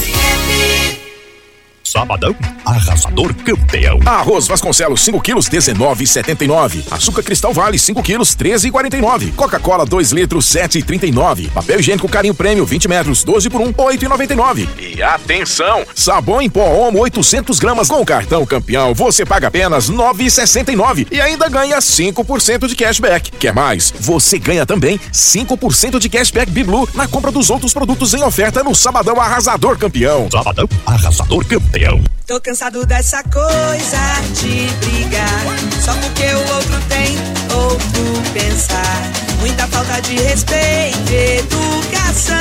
[1.90, 3.98] Sabadão, arrasador campeão.
[4.06, 6.84] Arroz Vasconcelos 5 quilos 19,79.
[6.88, 9.34] Açúcar Cristal Vale 5 quilos 13,49.
[9.34, 11.50] Coca-Cola 2 litros 7,39.
[11.50, 14.68] Papel higiênico Carinho Prêmio 20 metros 12 por 1 8,99.
[14.78, 21.08] E atenção, sabão em pó Omo 800 gramas com cartão campeão você paga apenas 9,69
[21.10, 23.32] e ainda ganha 5% de cashback.
[23.32, 23.92] Quer mais?
[23.98, 28.76] Você ganha também 5% de cashback Biblu na compra dos outros produtos em oferta no
[28.76, 30.28] Sabadão Arrasador Campeão.
[30.30, 31.79] Sabadão Arrasador Campeão.
[32.26, 35.46] Tô cansado dessa coisa de brigar.
[35.82, 37.16] Só porque o outro tem
[37.54, 39.10] outro pensar.
[39.38, 42.36] Muita falta de respeito, educação.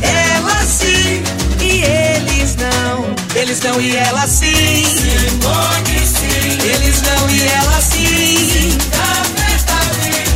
[0.00, 1.22] Ela sim
[1.60, 3.14] e eles não.
[3.34, 4.86] Eles não e ela sim.
[4.86, 6.58] Simone sim.
[6.66, 8.78] Eles não e ela sim.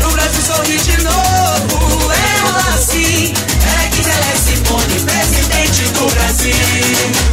[0.07, 2.13] O Brasil sorri de novo.
[2.13, 3.33] Ela sim.
[4.71, 7.31] É é Simone, presidente do Brasil.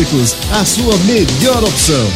[0.54, 2.10] a sua melhor opção.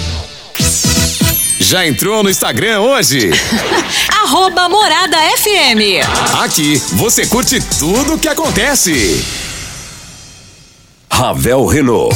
[1.60, 3.30] Já entrou no Instagram hoje?
[4.24, 6.00] Arroba Morada FM.
[6.42, 9.22] Aqui você curte tudo o que acontece.
[11.12, 12.16] Ravel Renault.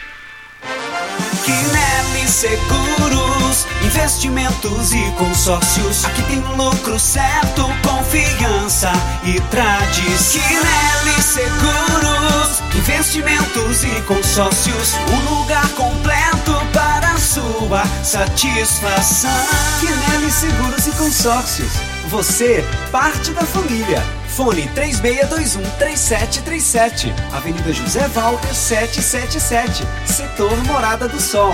[1.43, 6.05] Quinelli Seguros, investimentos e consórcios.
[6.05, 8.91] Aqui tem lucro certo, confiança
[9.23, 10.41] e tradição.
[10.41, 14.95] Quinelli Seguros, investimentos e consórcios.
[15.11, 19.31] Um lugar completo para sua satisfação.
[19.79, 21.90] Quinelli Seguros e Consórcios.
[22.11, 24.01] Você, parte da família.
[24.27, 27.13] Fone 3621-3737.
[27.31, 29.85] Avenida José Walter 777.
[30.05, 31.53] Setor Morada do Sol.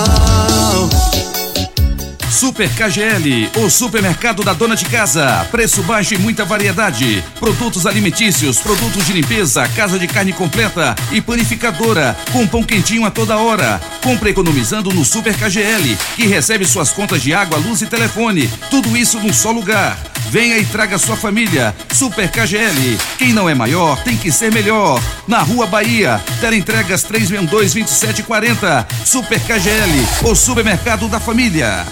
[2.41, 5.47] Super KGL, o supermercado da dona de casa.
[5.51, 7.23] Preço baixo e muita variedade.
[7.39, 13.11] Produtos alimentícios, produtos de limpeza, casa de carne completa e panificadora, com pão quentinho a
[13.11, 13.79] toda hora.
[14.01, 18.47] Compre economizando no Super KGL, que recebe suas contas de água, luz e telefone.
[18.71, 19.95] Tudo isso num só lugar.
[20.31, 21.75] Venha e traga sua família.
[21.93, 22.97] Super KGL.
[23.19, 24.99] Quem não é maior tem que ser melhor.
[25.27, 26.19] Na Rua Bahia,
[26.51, 28.87] entregas 362-2740.
[29.05, 31.85] Super KGL, o supermercado da família.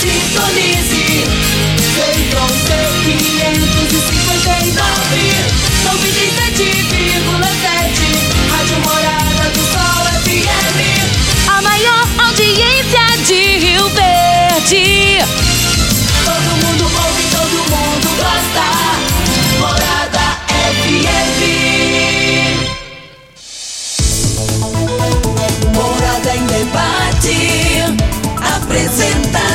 [0.00, 1.04] Sintonize.
[1.94, 5.12] Feitron C559.
[5.84, 8.02] 97,7.
[8.50, 10.78] Rádio Morada do Sol FM.
[11.48, 14.86] A maior audiência de Rio Verde.
[16.24, 18.66] Todo mundo ouve, todo mundo gosta.
[19.58, 20.26] Morada
[20.78, 21.40] FM.
[25.74, 27.38] Morada em debate.
[28.56, 29.47] Apresentação: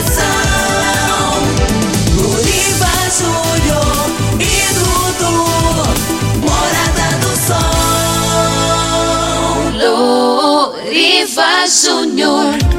[11.35, 12.72] Ativa Júnior.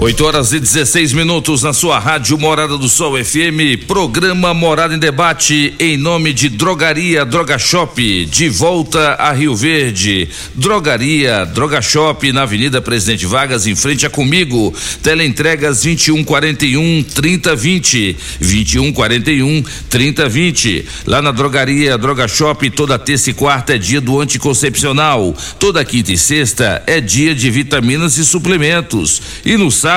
[0.00, 4.98] 8 horas e 16 minutos na sua rádio Morada do Sol FM, programa Morada em
[4.98, 10.28] Debate, em nome de Drogaria Droga Shop, de volta a Rio Verde.
[10.54, 14.72] Drogaria Droga Shop, na Avenida Presidente Vargas, em frente a Comigo.
[15.02, 18.16] Teleentregas 2141 3020.
[18.38, 20.86] 2141 3020.
[21.06, 25.34] Lá na Drogaria Droga Shop, toda terça e quarta é dia do anticoncepcional.
[25.58, 29.20] Toda quinta e sexta é dia de vitaminas e suplementos.
[29.44, 29.87] E no sábado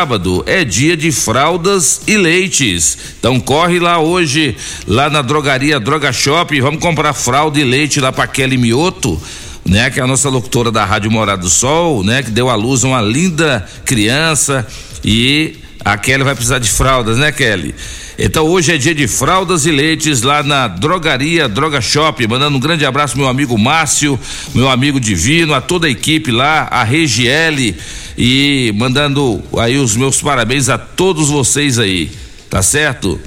[0.45, 2.97] é dia de fraldas e leites.
[3.19, 4.55] Então corre lá hoje,
[4.87, 9.21] lá na drogaria Droga Shop, vamos comprar fralda e leite lá para Kelly Mioto.
[9.63, 12.55] Né, que é a nossa locutora da Rádio Morado do Sol, né, que deu à
[12.55, 14.65] luz uma linda criança
[15.05, 17.75] e a Kelly vai precisar de fraldas, né, Kelly?
[18.23, 22.27] Então hoje é dia de fraldas e leites lá na Drogaria Droga Shop.
[22.27, 24.19] Mandando um grande abraço meu amigo Márcio,
[24.53, 27.75] meu amigo Divino, a toda a equipe lá, a Regiele
[28.15, 32.11] e mandando aí os meus parabéns a todos vocês aí,
[32.47, 33.19] tá certo?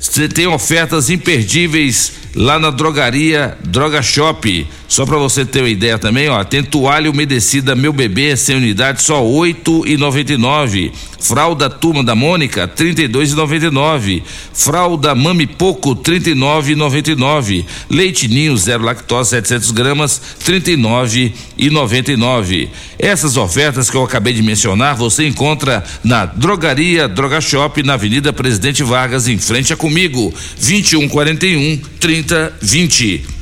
[0.00, 4.66] Você tem ofertas imperdíveis lá na drogaria Droga Shop.
[4.88, 9.02] Só para você ter uma ideia também, ó, tem toalha umedecida Meu Bebê sem unidade
[9.02, 10.90] só oito e noventa e nove.
[11.20, 14.22] Fralda Turma da Mônica trinta e dois e noventa e nove.
[14.54, 17.66] Fralda Mami Poco trinta e nove e noventa e nove.
[17.90, 22.70] Leite Ninho zero lactose 700 gramas trinta e nove e noventa e nove.
[22.98, 28.32] Essas ofertas que eu acabei de mencionar você encontra na Drogaria Droga Shop na Avenida
[28.32, 30.32] Presidente Vargas em frente a comigo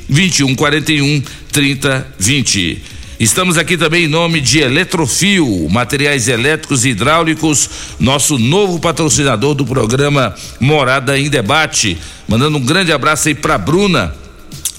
[0.09, 1.21] 2141 3020.
[1.21, 2.97] 2141 3020.
[3.19, 7.67] Estamos aqui também em nome de Eletrofio, materiais elétricos e hidráulicos,
[7.99, 11.97] nosso novo patrocinador do programa Morada em Debate.
[12.27, 14.13] Mandando um grande abraço aí para Bruna.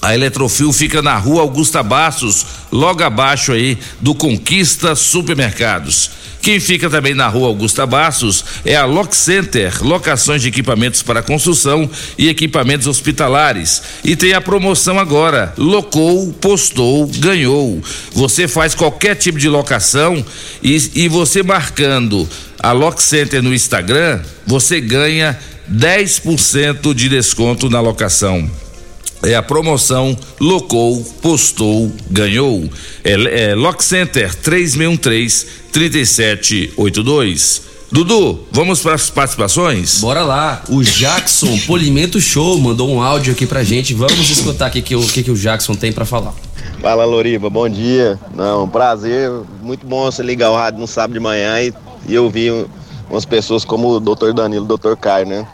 [0.01, 6.11] A Eletrofil fica na rua Augusta Bastos, logo abaixo aí do Conquista Supermercados.
[6.41, 11.21] Quem fica também na rua Augusta Bastos é a Lock Center, locações de equipamentos para
[11.21, 13.81] construção e equipamentos hospitalares.
[14.01, 17.81] E tem a promoção agora: locou, postou, ganhou.
[18.13, 20.23] Você faz qualquer tipo de locação
[20.63, 22.27] e, e você marcando
[22.57, 25.37] a Lock Center no Instagram, você ganha
[25.69, 28.49] 10% de desconto na locação
[29.23, 32.69] é a promoção Locou, Postou, Ganhou.
[33.03, 37.69] É, é Lock Center 3613 3782.
[37.91, 39.99] Dudu, vamos para as participações?
[39.99, 40.61] Bora lá.
[40.69, 43.95] O Jackson Polimento Show mandou um áudio aqui pra gente.
[43.95, 46.33] Vamos escutar o que, que, o, que, que o Jackson tem para falar.
[46.81, 48.19] Fala Loriva, bom dia.
[48.35, 49.31] Não, prazer.
[49.61, 51.73] Muito bom você ligar o rádio no sábado de manhã e,
[52.07, 52.67] e ouvir
[53.09, 54.33] umas pessoas como o Dr.
[54.33, 54.95] Danilo, o Dr.
[54.95, 55.47] Caio, né?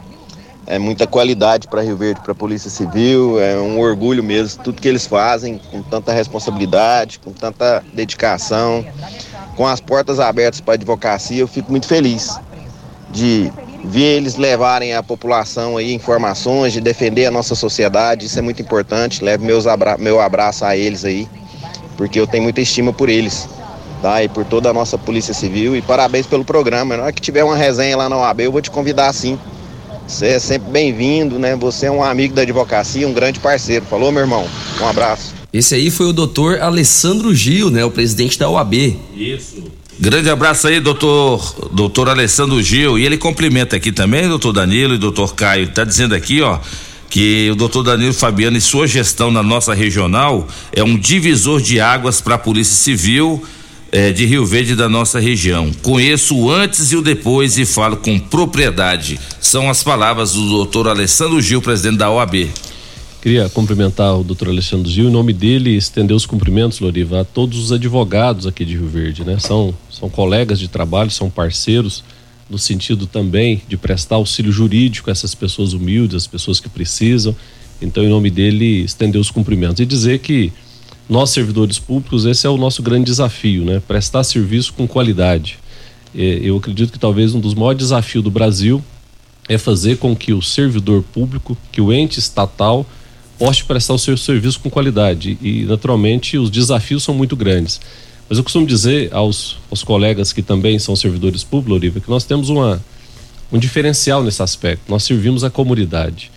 [0.68, 4.82] É muita qualidade para Rio Verde, para a Polícia Civil, é um orgulho mesmo, tudo
[4.82, 8.86] que eles fazem com tanta responsabilidade, com tanta dedicação,
[9.56, 12.40] com as portas abertas para a advocacia, eu fico muito feliz
[13.12, 13.52] de
[13.84, 18.62] ver eles levarem à população aí informações, de defender a nossa sociedade, isso é muito
[18.62, 21.30] importante, levo meus abra meu abraço a eles aí,
[21.96, 23.48] porque eu tenho muita estima por eles.
[24.02, 26.96] Tá, e por toda a nossa Polícia Civil e parabéns pelo programa.
[26.96, 29.40] Na hora que tiver uma resenha lá na OAB, eu vou te convidar sim
[30.08, 31.56] você é sempre bem-vindo, né?
[31.56, 33.86] Você é um amigo da advocacia, um grande parceiro.
[33.86, 34.48] Falou, meu irmão?
[34.80, 35.34] Um abraço.
[35.52, 37.84] Esse aí foi o doutor Alessandro Gil, né?
[37.84, 38.98] O presidente da OAB.
[39.16, 39.64] Isso.
[40.00, 43.00] Grande abraço aí, doutor, doutor Alessandro Gil.
[43.00, 45.70] E ele cumprimenta aqui também, doutor Danilo e doutor Caio.
[45.70, 46.60] Tá dizendo aqui, ó,
[47.10, 51.80] que o doutor Danilo Fabiano e sua gestão na nossa regional é um divisor de
[51.80, 53.42] águas para a Polícia Civil
[53.92, 55.72] é, de Rio Verde da nossa região.
[55.82, 59.20] Conheço o antes e o depois e falo com propriedade.
[59.40, 62.50] São as palavras do doutor Alessandro Gil, presidente da OAB.
[63.22, 67.58] Queria cumprimentar o doutor Alessandro Gil, em nome dele, estender os cumprimentos, Loriva, a todos
[67.58, 69.40] os advogados aqui de Rio Verde, né?
[69.40, 72.04] São, são colegas de trabalho, são parceiros,
[72.48, 77.36] no sentido também de prestar auxílio jurídico a essas pessoas humildes, as pessoas que precisam.
[77.82, 80.54] Então, em nome dele, estender os cumprimentos e dizer que
[81.08, 83.82] nós servidores públicos esse é o nosso grande desafio, né?
[83.88, 85.60] Prestar serviço com qualidade.
[86.16, 88.84] É, eu acredito que talvez um dos maiores desafios do Brasil
[89.48, 92.86] é fazer com que o servidor público, que o ente estatal
[93.38, 97.80] possa prestar o seu serviço com qualidade e naturalmente os desafios são muito grandes.
[98.28, 102.24] Mas eu costumo dizer aos, aos colegas que também são servidores públicos, Olivia, que nós
[102.24, 102.82] temos uma,
[103.52, 104.84] um diferencial nesse aspecto.
[104.90, 106.32] Nós servimos a comunidade.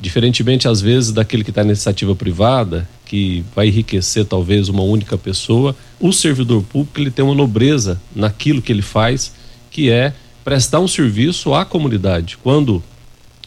[0.00, 5.16] Diferentemente, às vezes, daquele que está na iniciativa privada, que vai enriquecer talvez uma única
[5.16, 9.32] pessoa, o servidor público ele tem uma nobreza naquilo que ele faz,
[9.70, 10.12] que é
[10.44, 12.36] prestar um serviço à comunidade.
[12.42, 12.82] Quando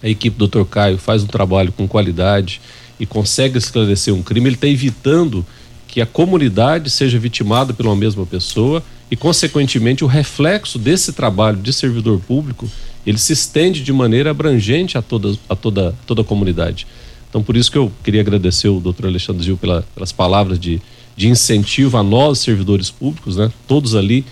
[0.01, 0.63] a equipe do Dr.
[0.63, 2.61] Caio faz um trabalho com qualidade
[2.99, 5.45] e consegue esclarecer um crime, ele está evitando
[5.87, 8.81] que a comunidade seja vitimada pela mesma pessoa
[9.11, 12.69] e, consequentemente, o reflexo desse trabalho de servidor público
[13.05, 16.85] ele se estende de maneira abrangente a toda, a toda, toda a comunidade.
[17.29, 20.81] Então, por isso que eu queria agradecer o doutor Alexandre Gil pela, pelas palavras de,
[21.15, 23.51] de incentivo a nós, servidores públicos, né?
[23.67, 24.25] todos ali.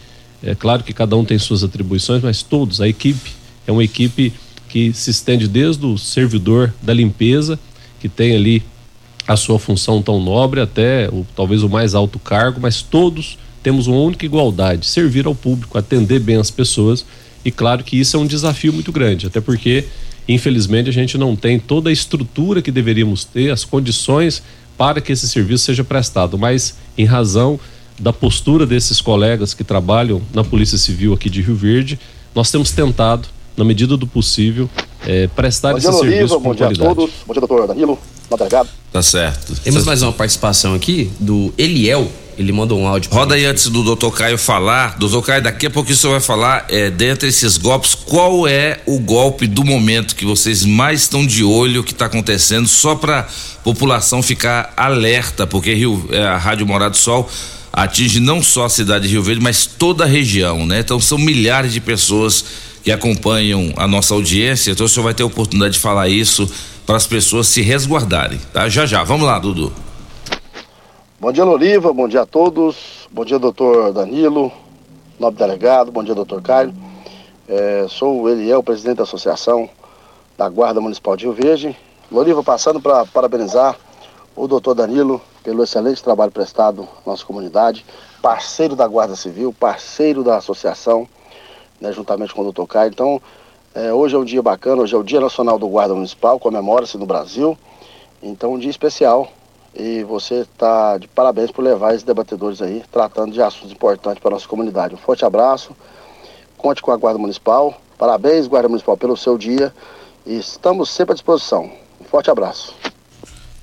[0.44, 3.32] É claro que cada um tem suas atribuições, mas todos, a equipe
[3.66, 4.34] é uma equipe
[4.70, 7.60] que se estende desde o servidor da limpeza,
[8.00, 8.64] que tem ali
[9.28, 13.88] a sua função tão nobre, até o, talvez o mais alto cargo, mas todos temos
[13.88, 17.06] uma única igualdade: servir ao público, atender bem as pessoas.
[17.44, 19.86] E claro que isso é um desafio muito grande, até porque,
[20.28, 24.44] infelizmente, a gente não tem toda a estrutura que deveríamos ter, as condições
[24.78, 26.38] para que esse serviço seja prestado.
[26.38, 27.60] Mas, em razão
[28.00, 32.00] da postura desses colegas que trabalham na Polícia Civil aqui de Rio Verde,
[32.36, 34.70] nós temos tentado, na medida do possível,
[35.06, 36.38] eh, prestar Bom esse dia, serviço Loriva.
[36.38, 37.12] com Bom dia a todos.
[37.26, 38.00] Bom dia, doutor Danilo,
[38.30, 38.70] delegado.
[38.92, 39.56] Tá certo.
[39.64, 42.12] Temos mais uma participação aqui do Eliel.
[42.38, 43.10] Ele mandou um áudio.
[43.12, 44.96] Roda aí antes do doutor Caio falar.
[45.00, 48.80] Doutor Caio, daqui a pouco o senhor vai falar, é, dentre esses golpes, qual é
[48.86, 53.28] o golpe do momento que vocês mais estão de olho que está acontecendo, só para
[53.64, 57.28] população ficar alerta, porque Rio, é, a Rádio Morado do Sol
[57.74, 60.80] atinge não só a cidade de Rio Verde, mas toda a região, né?
[60.80, 62.46] Então são milhares de pessoas
[62.84, 66.50] que acompanham a nossa audiência, então o senhor vai ter a oportunidade de falar isso
[66.86, 68.70] para as pessoas se resguardarem, tá?
[68.70, 69.74] Já já, vamos lá, Dudu.
[71.20, 71.92] Bom dia, Loriva.
[71.92, 73.10] Bom dia a todos.
[73.12, 74.52] Bom dia, doutor Danilo,
[75.20, 75.92] nobre delegado.
[75.92, 76.72] Bom dia, doutor Caio.
[77.50, 79.68] É, sou o presidente da Associação
[80.38, 81.76] da Guarda Municipal de Rio Verde.
[82.12, 83.76] Loriva, passando para parabenizar
[84.36, 87.84] o doutor Danilo pelo excelente trabalho prestado à nossa comunidade,
[88.22, 91.08] parceiro da Guarda Civil, parceiro da associação,
[91.82, 92.92] né, juntamente com o doutor Caio.
[92.92, 93.20] Então,
[93.74, 96.96] é, hoje é um dia bacana, hoje é o Dia Nacional do Guarda Municipal, comemora-se
[96.96, 97.58] no Brasil.
[98.22, 99.32] Então, um dia especial.
[99.76, 104.30] E você está de parabéns por levar esses debatedores aí, tratando de assuntos importantes para
[104.30, 104.96] a nossa comunidade.
[104.96, 105.76] Um forte abraço,
[106.58, 107.80] conte com a Guarda Municipal.
[107.98, 109.74] Parabéns, Guarda Municipal, pelo seu dia.
[110.26, 111.72] E estamos sempre à disposição.
[112.02, 112.76] Um forte abraço.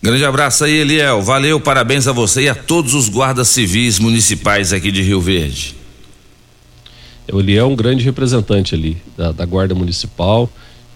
[0.03, 1.23] Grande abraço aí, Eliel.
[1.23, 5.75] Valeu, parabéns a você e a todos os guardas civis municipais aqui de Rio Verde.
[7.33, 10.49] O Eliel é um grande representante ali da, da Guarda Municipal.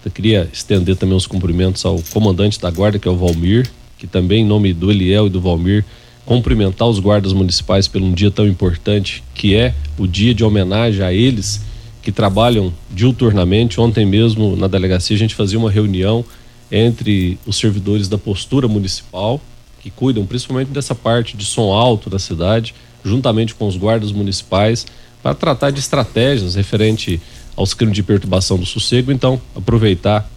[0.05, 3.69] Eu queria estender também os cumprimentos ao comandante da Guarda, que é o Valmir,
[3.99, 5.83] que também, em nome do Eliel e do Valmir,
[6.25, 11.03] cumprimentar os guardas municipais por um dia tão importante, que é o dia de homenagem
[11.03, 11.61] a eles
[12.01, 13.79] que trabalham diuturnamente.
[13.81, 16.23] Ontem mesmo, na delegacia, a gente fazia uma reunião
[16.71, 19.41] entre os servidores da postura municipal,
[19.81, 22.73] que cuidam principalmente dessa parte de som alto da cidade,
[23.03, 24.85] juntamente com os guardas municipais,
[25.21, 27.19] para tratar de estratégias referente
[27.55, 29.11] aos crimes de perturbação do sossego.
[29.11, 30.29] Então, aproveitar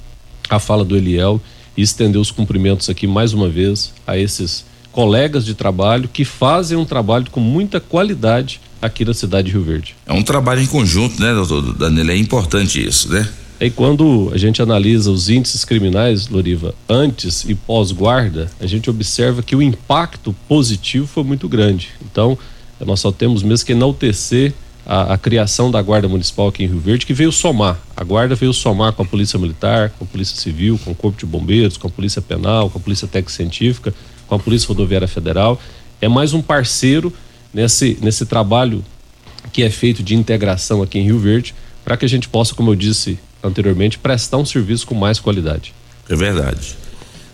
[0.49, 1.41] a fala do Eliel
[1.77, 6.77] e estender os cumprimentos aqui mais uma vez a esses colegas de trabalho que fazem
[6.77, 9.97] um trabalho com muita qualidade aqui na cidade de Rio Verde.
[10.07, 12.11] É um trabalho em conjunto, né, doutor Danilo?
[12.11, 13.27] É importante isso, né?
[13.61, 19.41] E quando a gente analisa os índices criminais, Loriva, antes e pós-guarda, a gente observa
[19.41, 21.91] que o impacto positivo foi muito grande.
[22.05, 22.37] Então,
[22.85, 24.53] nós só temos mesmo que enaltecer
[24.85, 27.79] a, a, criação da Guarda Municipal aqui em Rio Verde, que veio somar.
[27.97, 31.19] A Guarda veio somar com a Polícia Militar, com a Polícia Civil, com o Corpo
[31.19, 33.95] de Bombeiros, com a Polícia Penal, com a Polícia Técnico-Científica,
[34.27, 35.61] com a Polícia Rodoviária Federal.
[36.01, 37.13] É mais um parceiro
[37.55, 38.85] nesse, nesse trabalho
[39.53, 41.55] que é feito de integração aqui em Rio Verde,
[41.85, 45.75] para que a gente possa, como eu disse anteriormente, prestar um serviço com mais qualidade.
[46.09, 46.77] É verdade.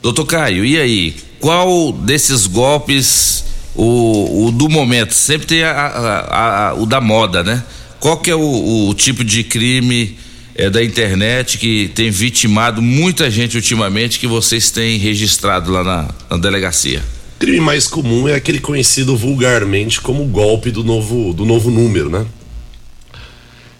[0.03, 1.17] Doutor Caio, e aí?
[1.41, 3.45] Qual desses golpes
[3.79, 7.63] o, o, do momento, sempre tem a, a, a, o da moda, né?
[8.01, 10.19] Qual que é o, o tipo de crime
[10.53, 16.09] é, da internet que tem vitimado muita gente ultimamente que vocês têm registrado lá na,
[16.29, 17.05] na delegacia?
[17.37, 22.11] O crime mais comum é aquele conhecido vulgarmente como golpe do novo, do novo número,
[22.11, 22.27] né?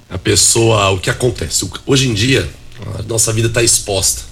[0.09, 1.69] A pessoa, o que acontece?
[1.85, 2.49] Hoje em dia,
[3.01, 4.23] a nossa vida está exposta.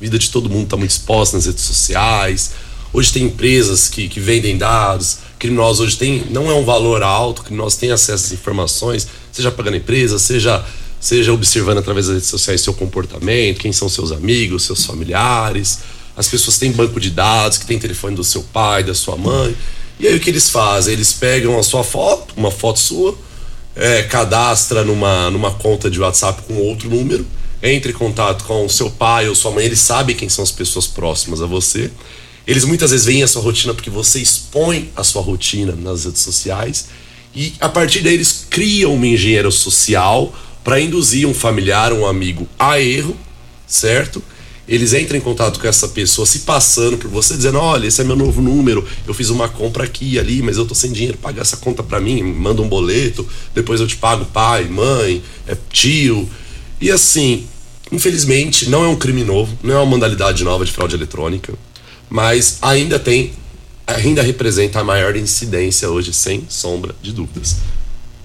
[0.00, 2.52] A vida de todo mundo está muito exposta nas redes sociais,
[2.96, 7.42] Hoje tem empresas que, que vendem dados, criminosos hoje tem, não é um valor alto,
[7.42, 10.64] criminosos têm acesso às informações, seja pagando empresa, seja,
[10.98, 15.80] seja observando através das redes sociais seu comportamento, quem são seus amigos, seus familiares.
[16.16, 19.54] As pessoas têm banco de dados, que tem telefone do seu pai, da sua mãe.
[20.00, 20.94] E aí o que eles fazem?
[20.94, 23.14] Eles pegam a sua foto, uma foto sua,
[23.74, 27.26] é, cadastra numa, numa conta de WhatsApp com outro número,
[27.62, 30.50] entre em contato com o seu pai ou sua mãe, eles sabem quem são as
[30.50, 31.90] pessoas próximas a você
[32.46, 36.22] eles muitas vezes veem a sua rotina porque você expõe a sua rotina nas redes
[36.22, 36.86] sociais
[37.34, 42.48] e a partir daí eles criam uma engenharia social para induzir um familiar, um amigo
[42.58, 43.16] a erro,
[43.66, 44.22] certo?
[44.68, 48.04] eles entram em contato com essa pessoa se passando por você, dizendo: olha, esse é
[48.04, 51.18] meu novo número, eu fiz uma compra aqui e ali, mas eu tô sem dinheiro,
[51.18, 55.56] paga essa conta para mim, manda um boleto, depois eu te pago pai, mãe, é,
[55.70, 56.28] tio.
[56.80, 57.46] E assim,
[57.92, 61.54] infelizmente, não é um crime novo, não é uma modalidade nova de fraude eletrônica,
[62.08, 63.32] mas ainda tem,
[63.86, 67.56] ainda representa a maior incidência hoje, sem sombra de dúvidas.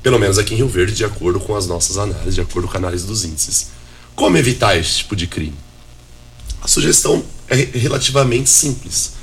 [0.03, 2.75] Pelo menos aqui em Rio Verde, de acordo com as nossas análises, de acordo com
[2.75, 3.67] a análise dos índices.
[4.15, 5.55] Como evitar esse tipo de crime?
[6.61, 9.13] A sugestão é relativamente simples.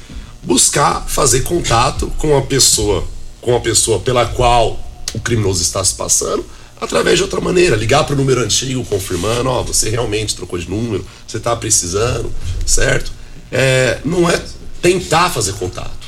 [0.42, 3.04] Buscar fazer contato com a pessoa,
[3.40, 4.78] com a pessoa pela qual
[5.14, 6.44] o criminoso está se passando,
[6.80, 10.68] através de outra maneira, ligar para o número antigo confirmando, ó, você realmente trocou de
[10.68, 12.32] número, você está precisando,
[12.64, 13.17] certo?
[13.50, 14.40] É, não é
[14.80, 16.06] tentar fazer contato.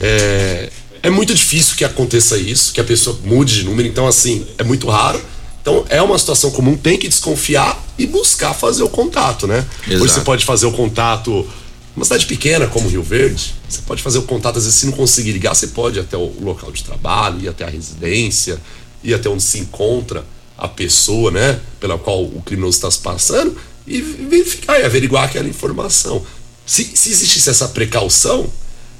[0.00, 0.70] É,
[1.02, 4.64] é muito difícil que aconteça isso, que a pessoa mude de número, então assim, é
[4.64, 5.20] muito raro.
[5.62, 9.66] Então é uma situação comum, tem que desconfiar e buscar fazer o contato, né?
[9.86, 10.04] Exato.
[10.04, 11.46] Hoje você pode fazer o contato
[11.94, 14.92] uma cidade pequena como Rio Verde, você pode fazer o contato, às vezes se não
[14.92, 18.58] conseguir ligar, você pode ir até o local de trabalho, ir até a residência,
[19.02, 20.24] ir até onde se encontra
[20.56, 23.56] a pessoa, né, pela qual o criminoso está se passando
[23.86, 26.24] e verificar e averiguar aquela informação.
[26.70, 28.48] Se, se existisse essa precaução,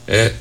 [0.08, 0.32] é,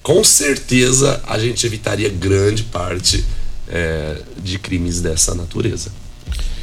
[0.00, 3.24] com certeza a gente evitaria grande parte
[3.66, 5.90] é, de crimes dessa natureza.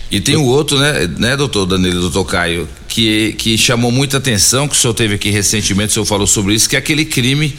[0.10, 4.70] E tem o outro, né, né, doutor Danilo, doutor Caio, que, que chamou muita atenção,
[4.70, 7.54] que o senhor teve aqui recentemente, o senhor falou sobre isso, que é aquele crime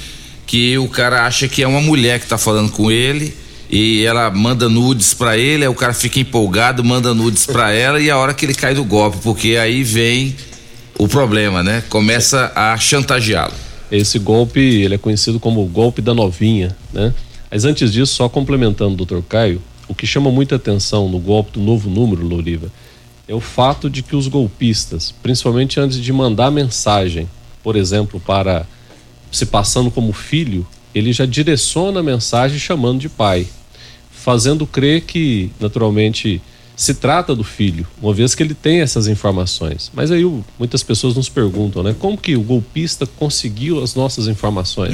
[0.46, 3.36] que o cara acha que é uma mulher que está falando com ele
[3.68, 8.00] e ela manda nudes para ele, aí o cara fica empolgado, manda nudes para ela
[8.00, 10.34] e a hora que ele cai do golpe, porque aí vem
[10.98, 11.82] o problema, né?
[11.88, 13.54] Começa a chantageá-lo.
[13.90, 17.14] Esse golpe, ele é conhecido como o golpe da novinha, né?
[17.50, 21.60] Mas antes disso, só complementando doutor Caio, o que chama muita atenção no golpe do
[21.60, 22.70] novo número, Louriva,
[23.28, 27.28] é o fato de que os golpistas, principalmente antes de mandar mensagem,
[27.62, 28.66] por exemplo, para
[29.30, 33.46] se passando como filho, ele já direciona a mensagem chamando de pai,
[34.10, 36.40] fazendo crer que, naturalmente,
[36.76, 39.90] se trata do filho, uma vez que ele tem essas informações.
[39.94, 41.96] Mas aí o- muitas pessoas nos perguntam, né?
[41.98, 44.92] Como que o golpista conseguiu as nossas informações?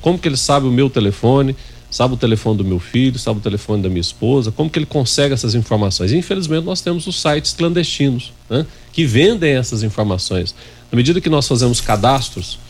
[0.00, 1.56] Como que ele sabe o meu telefone,
[1.90, 4.52] sabe o telefone do meu filho, sabe o telefone da minha esposa?
[4.52, 6.12] Como que ele consegue essas informações?
[6.12, 8.64] E, infelizmente nós temos os sites clandestinos, né?
[8.92, 10.54] Que vendem essas informações.
[10.92, 12.60] Na medida que nós fazemos cadastros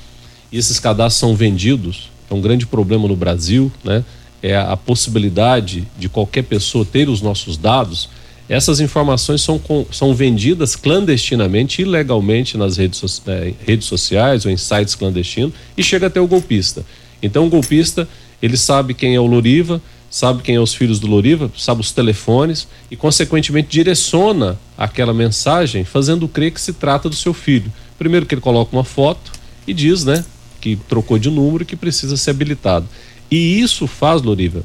[0.51, 4.03] e esses cadastros são vendidos, é um grande problema no Brasil, né?
[4.43, 8.09] É a possibilidade de qualquer pessoa ter os nossos dados.
[8.49, 14.57] Essas informações são, com- são vendidas clandestinamente, ilegalmente nas redes, eh, redes sociais ou em
[14.57, 16.84] sites clandestinos e chega até o golpista.
[17.22, 18.07] Então o golpista,
[18.42, 19.80] ele sabe quem é o Loriva,
[20.11, 25.84] sabe quem é os filhos do Loriva, sabe os telefones e consequentemente direciona aquela mensagem
[25.84, 27.72] fazendo crer que se trata do seu filho.
[27.99, 29.32] Primeiro que ele coloca uma foto
[29.66, 30.22] e diz, né,
[30.61, 32.86] que trocou de número e que precisa ser habilitado.
[33.30, 34.62] E isso faz, Loriva,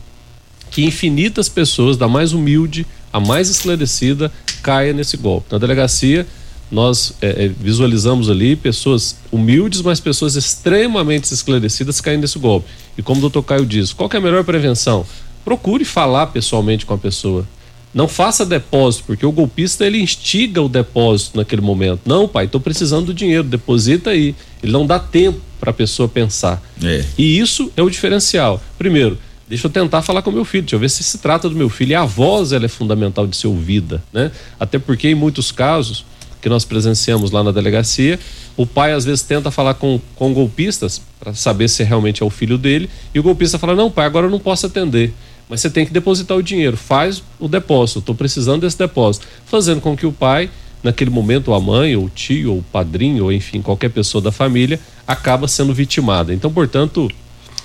[0.69, 4.32] que infinitas pessoas, da mais humilde a mais esclarecida,
[4.62, 5.47] caia nesse golpe.
[5.51, 6.26] Na delegacia,
[6.72, 12.68] nós eh, eh, visualizamos ali pessoas humildes, mas pessoas extremamente esclarecidas caindo nesse golpe.
[12.97, 15.05] E como o doutor Caio diz, qual é a melhor prevenção?
[15.43, 17.47] Procure falar pessoalmente com a pessoa.
[17.91, 22.01] Não faça depósito, porque o golpista ele instiga o depósito naquele momento.
[22.05, 24.36] Não, pai, estou precisando do dinheiro, deposita aí.
[24.62, 26.62] Ele não dá tempo para a pessoa pensar.
[26.84, 27.03] É.
[27.18, 28.62] E isso é o diferencial.
[28.78, 29.18] Primeiro,
[29.50, 31.70] deixa eu tentar falar com meu filho, deixa eu ver se se trata do meu
[31.70, 31.91] filho.
[31.91, 34.32] E a voz ela é fundamental de ser ouvida, né?
[34.60, 36.06] Até porque em muitos casos
[36.39, 38.20] que nós presenciamos lá na delegacia,
[38.56, 42.30] o pai às vezes tenta falar com, com golpistas para saber se realmente é o
[42.30, 45.12] filho dele, e o golpista fala: "Não, pai, agora eu não posso atender".
[45.50, 49.82] Mas você tem que depositar o dinheiro, faz o depósito, estou precisando desse depósito, fazendo
[49.82, 50.47] com que o pai,
[50.84, 54.32] naquele momento, a mãe, ou o tio, ou o padrinho, ou enfim, qualquer pessoa da
[54.32, 56.32] família, acaba sendo vitimada.
[56.32, 57.10] Então, portanto,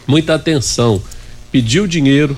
[0.06, 1.00] muita atenção.
[1.54, 2.36] Pediu dinheiro,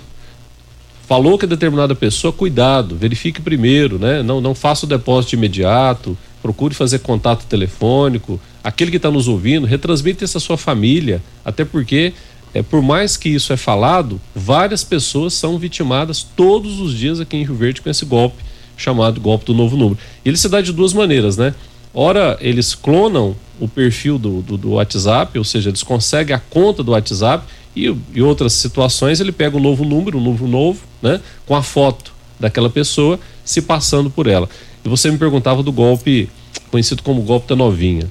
[1.08, 4.22] falou que é determinada pessoa, cuidado, verifique primeiro, né?
[4.22, 8.38] Não, não faça o depósito de imediato, procure fazer contato telefônico.
[8.62, 12.12] Aquele que está nos ouvindo, retransmita à sua família, até porque,
[12.52, 17.38] é, por mais que isso é falado, várias pessoas são vitimadas todos os dias aqui
[17.38, 18.44] em Rio Verde com esse golpe,
[18.76, 19.98] chamado golpe do novo número.
[20.26, 21.54] Ele se dá de duas maneiras, né?
[21.99, 26.82] Ora, eles clonam o perfil do, do, do WhatsApp, ou seja, eles conseguem a conta
[26.82, 27.42] do WhatsApp
[27.74, 31.22] e em outras situações ele pega um novo número, um número novo, né?
[31.47, 34.47] Com a foto daquela pessoa se passando por ela.
[34.84, 36.28] E você me perguntava do golpe
[36.70, 38.07] conhecido como golpe da novinha.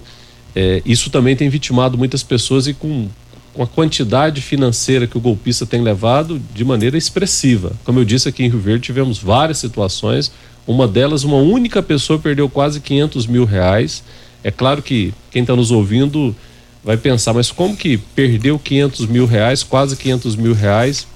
[0.55, 3.07] É, isso também tem vitimado muitas pessoas e com,
[3.53, 7.71] com a quantidade financeira que o golpista tem levado de maneira expressiva.
[7.83, 10.31] Como eu disse aqui em Rio Verde, tivemos várias situações.
[10.67, 14.03] Uma delas, uma única pessoa perdeu quase 500 mil reais
[14.43, 16.35] É claro que quem está nos ouvindo
[16.83, 21.07] vai pensar, mas como que perdeu 500 mil reais, quase 500 mil reais,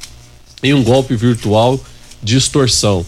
[0.63, 1.79] em um golpe virtual
[2.23, 3.05] de extorsão?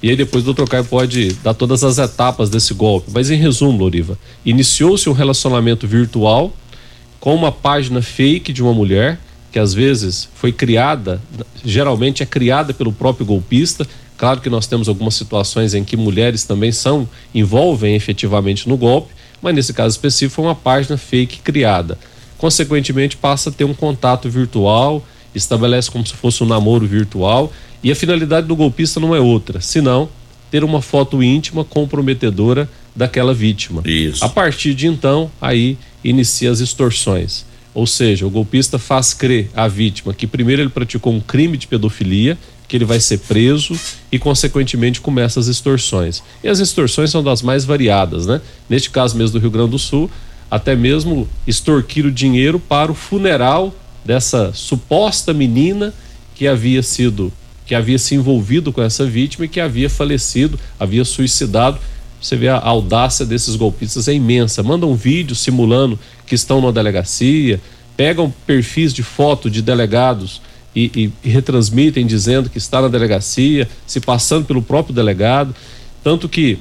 [0.00, 3.10] E aí depois o doutor Caio pode dar todas as etapas desse golpe.
[3.12, 6.52] Mas em resumo, Loriva, iniciou-se um relacionamento virtual
[7.18, 9.18] com uma página fake de uma mulher
[9.50, 11.22] que às vezes foi criada,
[11.64, 13.86] geralmente é criada pelo próprio golpista.
[14.16, 19.12] Claro que nós temos algumas situações em que mulheres também são envolvem efetivamente no golpe,
[19.42, 21.98] mas nesse caso específico foi uma página fake criada.
[22.38, 25.04] Consequentemente passa a ter um contato virtual,
[25.34, 27.52] estabelece como se fosse um namoro virtual
[27.82, 30.08] e a finalidade do golpista não é outra, senão
[30.50, 33.82] ter uma foto íntima comprometedora daquela vítima.
[33.84, 34.24] Isso.
[34.24, 37.44] A partir de então, aí inicia as extorsões.
[37.74, 41.66] Ou seja, o golpista faz crer à vítima que primeiro ele praticou um crime de
[41.66, 42.38] pedofilia,
[42.74, 43.78] que ele vai ser preso
[44.10, 46.24] e, consequentemente, começa as extorsões.
[46.42, 48.40] E as extorsões são das mais variadas, né?
[48.68, 50.10] Neste caso mesmo do Rio Grande do Sul,
[50.50, 53.72] até mesmo extorquir o dinheiro para o funeral
[54.04, 55.94] dessa suposta menina
[56.34, 57.32] que havia sido
[57.64, 61.78] que havia se envolvido com essa vítima e que havia falecido, havia suicidado.
[62.20, 64.64] Você vê a audácia desses golpistas é imensa.
[64.64, 65.96] Mandam vídeos simulando
[66.26, 67.60] que estão na delegacia,
[67.96, 70.42] pegam perfis de foto de delegados
[70.74, 75.54] e, e, e retransmitem dizendo que está na delegacia, se passando pelo próprio delegado.
[76.02, 76.58] Tanto que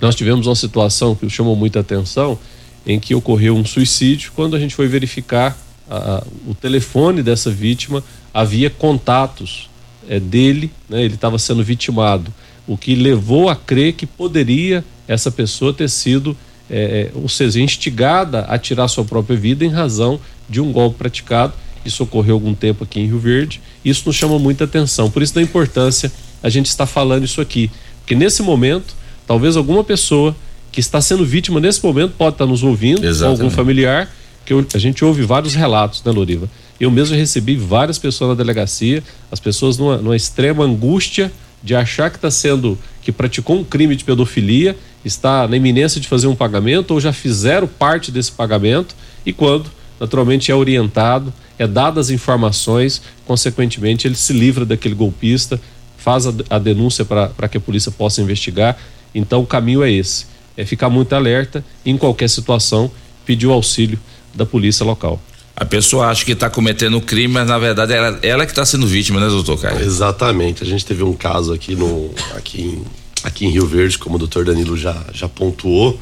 [0.00, 2.38] nós tivemos uma situação que chamou muita atenção,
[2.86, 4.32] em que ocorreu um suicídio.
[4.34, 5.56] Quando a gente foi verificar
[5.90, 9.68] a, o telefone dessa vítima, havia contatos
[10.08, 12.32] é, dele, né, ele estava sendo vitimado,
[12.66, 16.36] o que levou a crer que poderia essa pessoa ter sido,
[16.70, 21.52] é, ou seja, instigada a tirar sua própria vida em razão de um golpe praticado.
[21.84, 23.60] Isso ocorreu algum tempo aqui em Rio Verde.
[23.84, 25.10] Isso nos chama muita atenção.
[25.10, 26.12] Por isso da importância
[26.42, 27.70] a gente estar falando isso aqui,
[28.00, 28.94] porque nesse momento,
[29.26, 30.34] talvez alguma pessoa
[30.72, 34.10] que está sendo vítima nesse momento pode estar nos ouvindo, ou algum familiar,
[34.46, 36.48] que eu- a gente ouve vários relatos, né, Loriva?
[36.78, 41.30] Eu mesmo recebi várias pessoas na delegacia, as pessoas numa, numa extrema angústia
[41.62, 44.74] de achar que está sendo, que praticou um crime de pedofilia,
[45.04, 48.94] está na iminência de fazer um pagamento ou já fizeram parte desse pagamento
[49.26, 55.60] e quando, naturalmente, é orientado, é dadas as informações, consequentemente, ele se livra daquele golpista,
[55.98, 58.78] faz a, a denúncia para que a polícia possa investigar.
[59.14, 60.24] Então, o caminho é esse:
[60.56, 62.90] é ficar muito alerta e, em qualquer situação,
[63.26, 63.98] pedir o auxílio
[64.34, 65.20] da polícia local.
[65.54, 68.64] A pessoa acha que está cometendo um crime, mas na verdade ela, ela que está
[68.64, 69.82] sendo vítima, né, doutor Caio?
[69.82, 70.62] Exatamente.
[70.62, 72.84] A gente teve um caso aqui no aqui em,
[73.22, 76.00] aqui em Rio Verde, como o doutor Danilo já, já pontuou.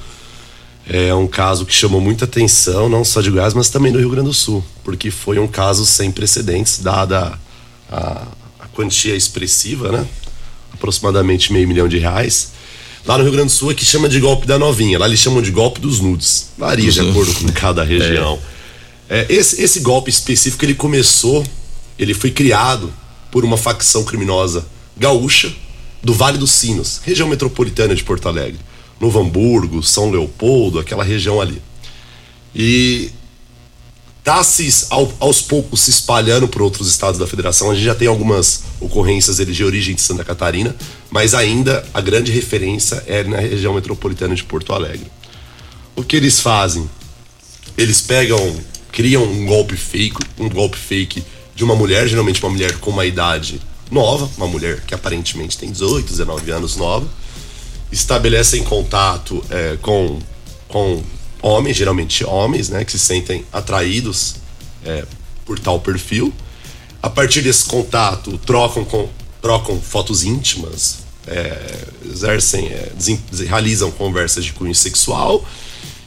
[0.88, 4.08] É um caso que chamou muita atenção, não só de Goiás, mas também do Rio
[4.08, 7.38] Grande do Sul, porque foi um caso sem precedentes, dada
[7.90, 8.26] a,
[8.58, 10.06] a quantia expressiva, né?
[10.72, 12.52] Aproximadamente meio milhão de reais.
[13.04, 15.20] Lá no Rio Grande do Sul é que chama de golpe da novinha, lá eles
[15.20, 16.52] chamam de golpe dos nudes.
[16.56, 18.38] Varia de acordo com cada região.
[19.10, 21.44] É, esse, esse golpe específico ele começou,
[21.98, 22.90] ele foi criado
[23.30, 24.66] por uma facção criminosa
[24.96, 25.52] gaúcha
[26.02, 28.60] do Vale dos Sinos, região metropolitana de Porto Alegre,
[29.00, 31.62] Novo Hamburgo, São Leopoldo, aquela região ali.
[32.54, 33.10] E
[34.24, 37.70] tá se, ao- aos poucos se espalhando por outros estados da federação.
[37.70, 40.74] A gente já tem algumas ocorrências de origem de Santa Catarina,
[41.10, 45.06] mas ainda a grande referência é na região metropolitana de Porto Alegre.
[45.96, 46.88] O que eles fazem?
[47.76, 48.56] Eles pegam,
[48.92, 51.22] criam um golpe fake, um golpe fake
[51.54, 55.70] de uma mulher, geralmente uma mulher com uma idade nova, uma mulher que aparentemente tem
[55.70, 57.06] 18, 19 anos nova,
[57.90, 60.18] estabelecem contato é, com,
[60.68, 61.02] com
[61.42, 64.36] homens, geralmente homens, né, que se sentem atraídos
[64.84, 65.04] é,
[65.44, 66.32] por tal perfil.
[67.02, 69.08] A partir desse contato, trocam, com,
[69.40, 72.90] trocam fotos íntimas, é, exercem, é,
[73.46, 75.44] realizam conversas de cunho sexual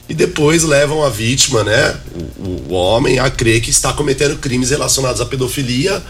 [0.08, 1.98] e depois levam a vítima, né,
[2.38, 6.02] o- o homem, a crer que está cometendo crimes relacionados à pedofilia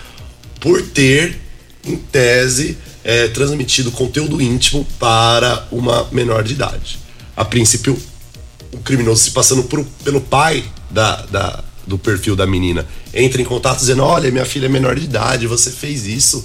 [0.60, 1.38] por ter,
[1.84, 6.98] em tese, é, transmitido conteúdo íntimo para uma menor de idade.
[7.36, 7.98] A princípio,
[8.72, 13.44] o criminoso se passando por- pelo pai da, da- do perfil da menina entra em
[13.44, 16.44] contato dizendo: Olha, minha filha é menor de idade, você fez isso,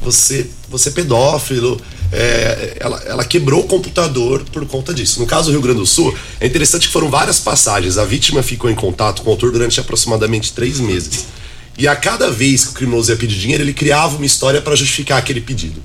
[0.00, 1.80] você, você é pedófilo.
[2.12, 5.20] É, ela, ela quebrou o computador por conta disso.
[5.20, 7.98] No caso do Rio Grande do Sul, é interessante que foram várias passagens.
[7.98, 11.26] A vítima ficou em contato com o autor durante aproximadamente três meses.
[11.80, 14.76] E a cada vez que o criminoso ia pedir dinheiro, ele criava uma história para
[14.76, 15.82] justificar aquele pedido.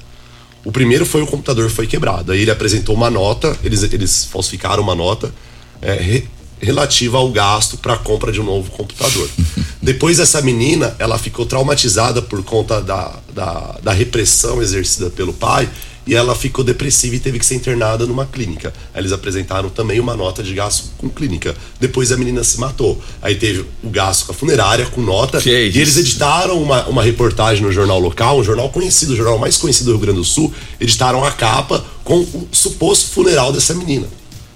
[0.66, 2.34] O primeiro foi o computador foi quebrado.
[2.34, 5.34] Aí ele apresentou uma nota, eles, eles falsificaram uma nota
[5.82, 6.28] é, re-
[6.60, 9.30] relativa ao gasto para a compra de um novo computador.
[9.82, 15.70] Depois essa menina, ela ficou traumatizada por conta da, da, da repressão exercida pelo pai
[16.08, 18.72] e ela ficou depressiva e teve que ser internada numa clínica.
[18.93, 21.56] Aí eles apresentaram também uma nota de gasto com clínica.
[21.80, 23.01] Depois a menina se matou.
[23.22, 25.41] Aí teve o gasto com a funerária, com nota.
[25.41, 25.78] Que e isso.
[25.80, 29.86] eles editaram uma, uma reportagem no jornal local, um jornal conhecido, o jornal mais conhecido
[29.86, 30.53] do Rio Grande do Sul.
[30.80, 34.08] Editaram a capa com o suposto funeral dessa menina.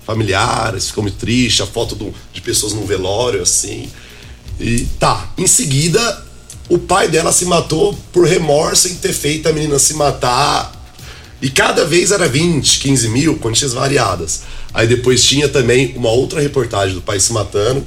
[0.06, 3.90] Familiares, ficou muito triste, a foto do- de pessoas num velório, assim.
[4.60, 5.32] E tá.
[5.38, 6.26] Em seguida,
[6.68, 10.79] o pai dela se matou por remorso em ter feito a menina se matar.
[11.42, 14.42] E cada vez era 20, 15 mil, quantias variadas.
[14.74, 17.86] Aí depois tinha também uma outra reportagem do pai se matando,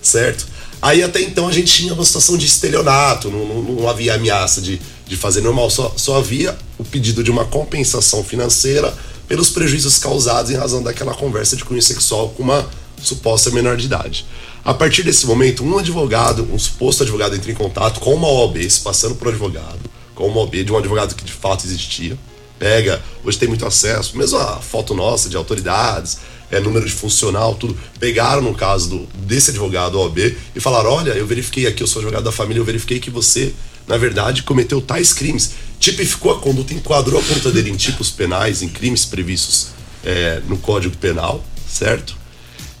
[0.00, 0.46] certo?
[0.80, 4.60] Aí até então a gente tinha uma situação de estelionato, não, não- não havia ameaça
[4.60, 8.94] de, de fazer normal, só, só havia o pedido de uma compensação financeira
[9.26, 12.66] pelos prejuízos causados em razão daquela conversa de cunho sexual com uma
[13.02, 14.24] suposta menor de idade.
[14.64, 18.58] A partir desse momento, um advogado, um suposto advogado entra em contato com uma OAB,
[18.70, 19.78] se passando por advogado,
[20.14, 22.16] com uma OAB de um advogado que de fato existia,
[22.58, 26.18] pega, hoje tem muito acesso, mesmo a foto nossa de autoridades,
[26.50, 27.76] é, número de funcional, tudo.
[27.98, 30.18] Pegaram no caso do, desse advogado OAB
[30.54, 33.52] e falaram: olha, eu verifiquei aqui, eu sou advogado da família, eu verifiquei que você,
[33.86, 35.52] na verdade, cometeu tais crimes.
[35.78, 39.68] Tipificou a conduta, enquadrou a conduta dele em tipos penais, em crimes previstos
[40.04, 42.16] é, no Código Penal, certo?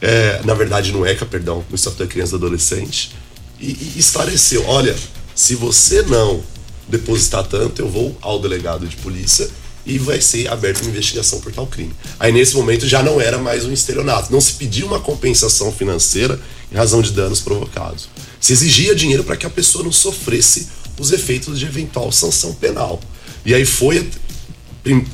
[0.00, 3.12] É, na verdade, no ECA, perdão, no Estatuto da Criança e do Adolescente,
[3.60, 4.96] e, e esclareceu: olha,
[5.34, 6.42] se você não
[6.88, 9.50] depositar tanto, eu vou ao delegado de polícia
[9.86, 11.94] e vai ser aberta uma investigação por tal crime.
[12.18, 16.40] Aí nesse momento já não era mais um estelionato, não se pediu uma compensação financeira
[16.72, 18.08] em razão de danos provocados.
[18.40, 20.68] Se exigia dinheiro para que a pessoa não sofresse
[20.98, 23.00] os efeitos de eventual sanção penal.
[23.44, 24.08] E aí foi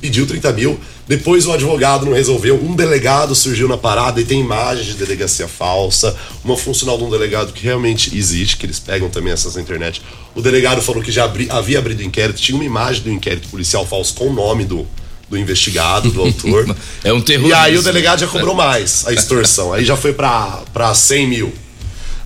[0.01, 0.79] pediu 30 mil,
[1.09, 5.49] depois o advogado não resolveu, um delegado surgiu na parada e tem imagens de delegacia
[5.49, 9.61] falsa, uma funcional de um delegado que realmente existe, que eles pegam também essas na
[9.63, 10.01] internet.
[10.35, 13.85] O delegado falou que já abri- havia abrido inquérito, tinha uma imagem do inquérito policial
[13.85, 14.87] falso com o nome do,
[15.29, 16.75] do investigado, do autor.
[17.03, 17.51] É um terrorismo.
[17.51, 21.27] E aí o delegado já cobrou mais a extorsão, aí já foi pra, pra 100
[21.27, 21.53] mil.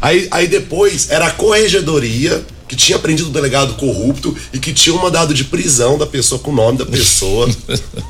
[0.00, 4.94] Aí, aí depois era a corregedoria que tinha prendido o delegado corrupto e que tinha
[4.94, 7.48] um mandado de prisão da pessoa com o nome da pessoa.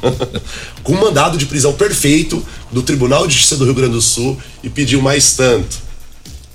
[0.82, 4.38] com um mandado de prisão perfeito do Tribunal de Justiça do Rio Grande do Sul
[4.62, 5.76] e pediu mais tanto.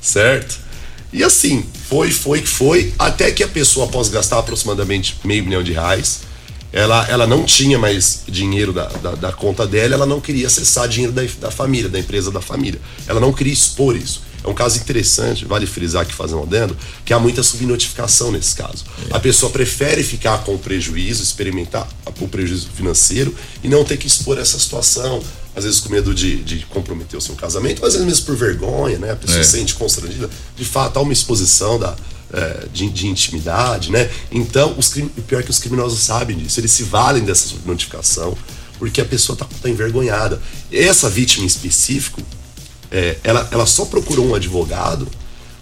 [0.01, 0.59] Certo?
[1.13, 5.73] E assim, foi, foi foi, até que a pessoa, após gastar aproximadamente meio milhão de
[5.73, 6.21] reais,
[6.71, 10.87] ela, ela não tinha mais dinheiro da, da, da conta dela, ela não queria acessar
[10.87, 12.79] dinheiro da, da família, da empresa da família.
[13.05, 14.21] Ela não queria expor isso.
[14.43, 16.75] É um caso interessante, vale frisar que fazendo um adendo,
[17.05, 18.83] que há muita subnotificação nesse caso.
[19.11, 21.87] A pessoa prefere ficar com o prejuízo, experimentar
[22.19, 25.21] o prejuízo financeiro e não ter que expor essa situação,
[25.55, 28.97] às vezes com medo de, de comprometer o seu casamento, às vezes mesmo por vergonha,
[28.97, 29.11] né?
[29.11, 29.43] A pessoa É.
[29.43, 30.29] se sente constrangida.
[30.55, 31.95] De fato, há uma exposição da,
[32.33, 34.09] é, de, de intimidade, né?
[34.31, 34.89] Então, os
[35.27, 38.37] pior é que os criminosos sabem disso, eles se valem dessa notificação,
[38.79, 40.41] porque a pessoa está tá envergonhada.
[40.71, 42.21] Essa vítima em específico,
[42.91, 45.07] é, ela, ela só procurou um advogado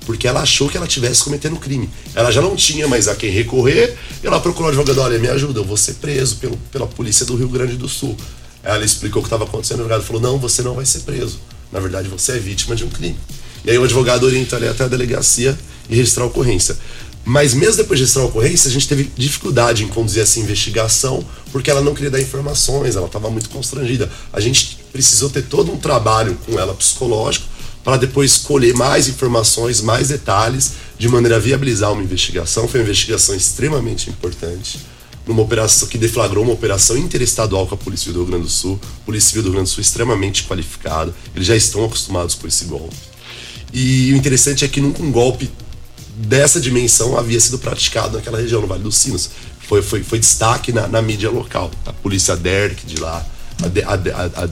[0.05, 1.87] porque ela achou que ela tivesse cometendo crime.
[2.15, 5.59] Ela já não tinha mais a quem recorrer, ela procurou um advogado, olha, me ajuda,
[5.59, 8.17] eu vou ser preso pelo, pela polícia do Rio Grande do Sul.
[8.63, 11.39] Ela explicou o que estava acontecendo, o advogado falou, não, você não vai ser preso.
[11.71, 13.17] Na verdade, você é vítima de um crime.
[13.63, 15.55] E aí o advogado orientou ela até a delegacia
[15.87, 16.75] e registrar a ocorrência.
[17.29, 21.23] Mas mesmo depois de registrar a ocorrência, a gente teve dificuldade em conduzir essa investigação,
[21.51, 24.11] porque ela não queria dar informações, ela estava muito constrangida.
[24.33, 27.45] A gente precisou ter todo um trabalho com ela psicológico
[27.83, 32.67] para depois colher mais informações, mais detalhes, de maneira a viabilizar uma investigação.
[32.67, 34.79] Foi uma investigação extremamente importante,
[35.27, 38.51] numa operação que deflagrou uma operação interestadual com a Polícia Civil do Rio Grande do
[38.51, 38.81] Sul.
[39.05, 42.47] Polícia Civil do Rio Grande do Sul é extremamente qualificada, eles já estão acostumados com
[42.47, 42.95] esse golpe.
[43.71, 45.47] E o interessante é que nunca um golpe
[46.27, 49.29] dessa dimensão havia sido praticado naquela região, no Vale dos Sinos.
[49.67, 51.71] Foi, foi, foi destaque na, na mídia local.
[51.85, 53.25] A polícia DERC de lá,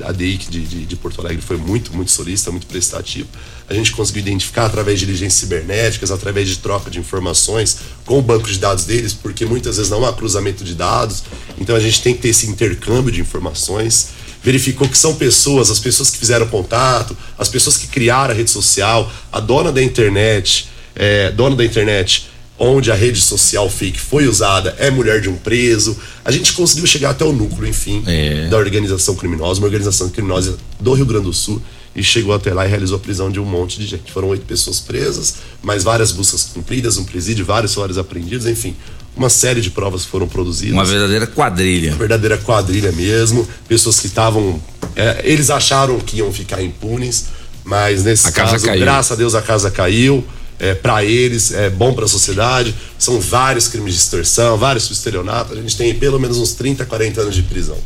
[0.05, 3.27] a, DEIC de, de, de Porto Alegre foi muito, muito solista, muito prestativo.
[3.69, 8.21] A gente conseguiu identificar através de diligências cibernéticas, através de troca de informações com o
[8.21, 11.23] banco de dados deles, porque muitas vezes não há cruzamento de dados,
[11.59, 14.09] então a gente tem que ter esse intercâmbio de informações
[14.43, 18.49] verificou que são pessoas, as pessoas que fizeram contato, as pessoas que criaram a rede
[18.49, 22.29] social, a dona da internet, é, dona da internet,
[22.59, 25.95] onde a rede social fake foi usada, é mulher de um preso.
[26.25, 28.03] A gente conseguiu chegar até o núcleo, enfim,
[28.49, 31.61] da organização criminosa, uma organização criminosa do Rio Grande do Sul,
[31.95, 34.11] e chegou até lá e realizou a prisão de um monte de gente.
[34.11, 38.75] Foram oito pessoas presas, mais várias buscas cumpridas, um presídio, vários celulares apreendidos, enfim.
[39.15, 41.95] Uma série de provas foram produzidas Uma verdadeira quadrilha.
[41.95, 44.61] verdadeira quadrilha mesmo, pessoas que estavam.
[44.95, 47.25] é, eles acharam que iam ficar impunes,
[47.63, 50.23] mas nesse A caso, graças a Deus, a casa caiu.
[50.59, 52.73] É, para eles, é bom para a sociedade.
[52.97, 55.57] São vários crimes de extorsão, vários estelionatos.
[55.57, 57.77] A gente tem pelo menos uns 30, 40 anos de prisão.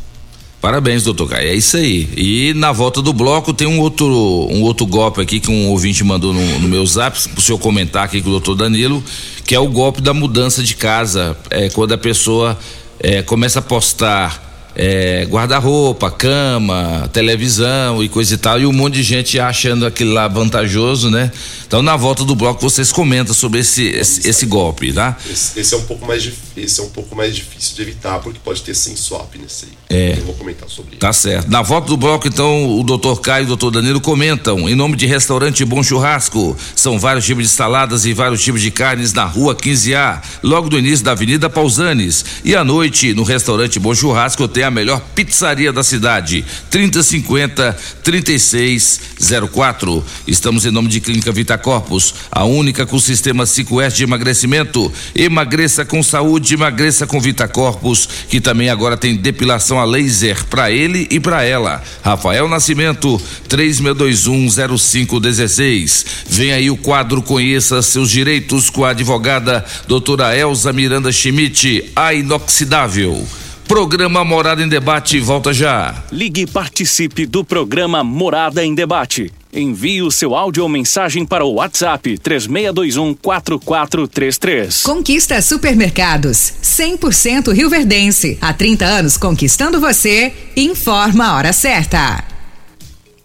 [0.62, 1.48] Parabéns, doutor Caio.
[1.48, 2.08] É isso aí.
[2.16, 6.04] E na volta do bloco tem um outro, um outro golpe aqui que um ouvinte
[6.04, 9.02] mandou no, no meu zap, pro senhor comentar aqui com o doutor Danilo,
[9.44, 11.36] que é o golpe da mudança de casa.
[11.50, 12.56] É quando a pessoa
[13.00, 18.94] é, começa a postar é, guarda-roupa, cama, televisão e coisa e tal, e um monte
[18.94, 21.30] de gente achando aquilo lá vantajoso, né?
[21.66, 25.16] Então, na volta do bloco, vocês comentam sobre esse, esse, esse golpe, tá?
[25.30, 26.22] Esse, esse é um pouco mais
[26.56, 29.72] esse é um pouco mais difícil de evitar porque pode ter sem swap nesse aí.
[29.88, 30.18] É.
[30.18, 31.00] Eu vou comentar sobre isso.
[31.00, 31.50] Tá certo.
[31.50, 34.68] Na volta do bloco, então, o doutor Caio e o doutor Danilo comentam.
[34.68, 38.70] Em nome de Restaurante Bom Churrasco, são vários tipos de saladas e vários tipos de
[38.70, 42.24] carnes na rua 15A, logo do início da Avenida Pausanes.
[42.44, 46.44] E à noite, no Restaurante Bom Churrasco, tem a melhor pizzaria da cidade.
[46.70, 50.04] 3050 3604.
[50.26, 54.90] Estamos em nome de Clínica Vita Corpus, a única com sistema 5S de emagrecimento.
[55.14, 60.70] Emagreça com saúde, emagreça com Vita Corpus, que também agora tem depilação a laser para
[60.70, 61.82] ele e para ela.
[62.02, 66.06] Rafael Nascimento, 36210516.
[66.26, 72.14] Vem aí o quadro Conheça seus direitos com a advogada doutora Elza Miranda Schmidt, a
[72.14, 73.26] inoxidável.
[73.72, 75.94] Programa Morada em Debate volta já.
[76.12, 79.32] Ligue e participe do programa Morada em Debate.
[79.50, 84.82] Envie o seu áudio ou mensagem para o WhatsApp 3621 4433.
[84.82, 88.36] Conquista Supermercados, 100% Rio Verdense.
[88.42, 90.34] Há 30 anos conquistando você.
[90.54, 92.31] Informa a hora certa.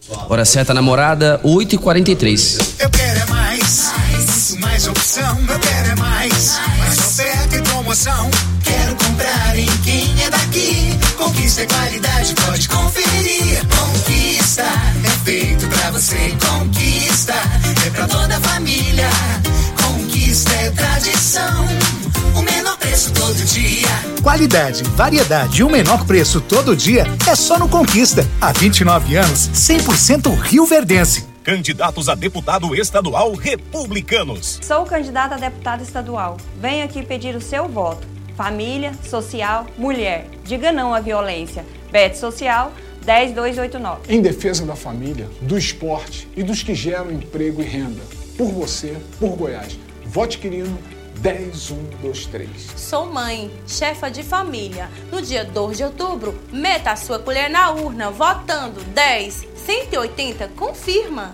[0.10, 2.76] Hora certa namorada, 8h43.
[2.80, 3.94] Eu quero é mais,
[4.60, 5.38] mais, opção.
[5.50, 8.30] Eu quero é mais, mais oferta e promoção.
[8.64, 10.98] Quero comprar em quem é daqui.
[11.18, 13.62] Conquista é qualidade, pode conferir.
[13.68, 16.38] Conquista é feito pra você.
[16.48, 17.34] Conquista
[17.86, 19.10] é pra toda a família.
[19.88, 21.66] Conquista é tradição.
[22.38, 23.88] O menor preço todo dia.
[24.22, 28.28] Qualidade, variedade e o menor preço todo dia é só no Conquista.
[28.42, 31.26] Há 29 anos, 100% Rio Verdense.
[31.42, 34.60] Candidatos a deputado estadual republicanos.
[34.62, 36.36] Sou candidata a deputada estadual.
[36.60, 38.06] Venho aqui pedir o seu voto.
[38.36, 40.28] Família, social, mulher.
[40.44, 41.66] Diga não à violência.
[41.90, 42.74] Bet Social
[43.06, 44.14] 10289.
[44.14, 48.27] Em defesa da família, do esporte e dos que geram emprego e renda.
[48.38, 49.78] Por você, por Goiás.
[50.06, 50.78] Vote Quirino
[51.22, 52.50] 10123.
[52.76, 54.90] Sou mãe, chefa de família.
[55.12, 61.34] No dia 2 de outubro, meta a sua colher na urna, votando 10, 180, confirma.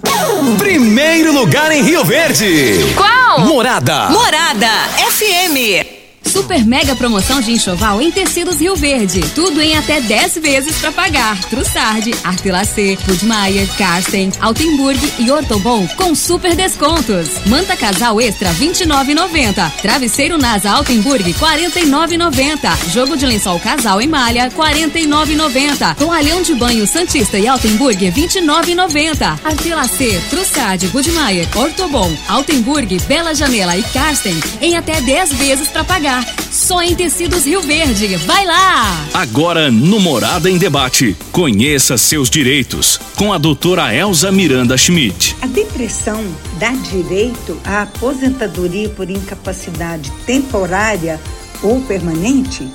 [0.57, 2.93] Primeiro lugar em Rio Verde.
[2.95, 3.41] Qual?
[3.41, 4.09] Morada.
[4.09, 4.69] Morada
[5.11, 6.02] FM.
[6.33, 9.21] Super mega promoção de enxoval em tecidos Rio Verde.
[9.35, 11.39] Tudo em até 10 vezes para pagar.
[11.43, 17.29] Trussardi, Artelacê, Budmeier, Karsten, Altenburg e Ortobon com super descontos.
[17.45, 19.71] Manta casal extra 29,90.
[19.79, 22.91] Travesseiro Nasa Altenburg 49,90.
[22.91, 25.95] Jogo de lençol casal em malha 49,90.
[25.97, 29.39] Toalhão de banho Santista e Altenburg 29,90.
[29.43, 36.22] Artelacê, Trussardi, Budmeier, Ortobon, Altenburg, Bela Janela e Karsten em até 10 vezes para pagar.
[36.51, 38.15] Só em tecidos Rio Verde.
[38.17, 39.07] Vai lá!
[39.13, 41.15] Agora no Morada em Debate.
[41.31, 45.35] Conheça seus direitos com a doutora Elza Miranda Schmidt.
[45.41, 46.23] A depressão
[46.59, 51.19] dá direito à aposentadoria por incapacidade temporária
[51.61, 52.67] ou permanente?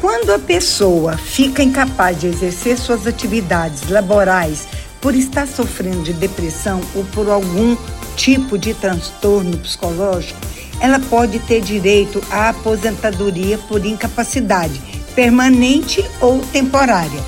[0.00, 4.66] Quando a pessoa fica incapaz de exercer suas atividades laborais
[5.00, 7.76] por estar sofrendo de depressão ou por algum
[8.16, 10.38] tipo de transtorno psicológico,
[10.80, 14.80] ela pode ter direito à aposentadoria por incapacidade
[15.14, 17.20] permanente ou temporária.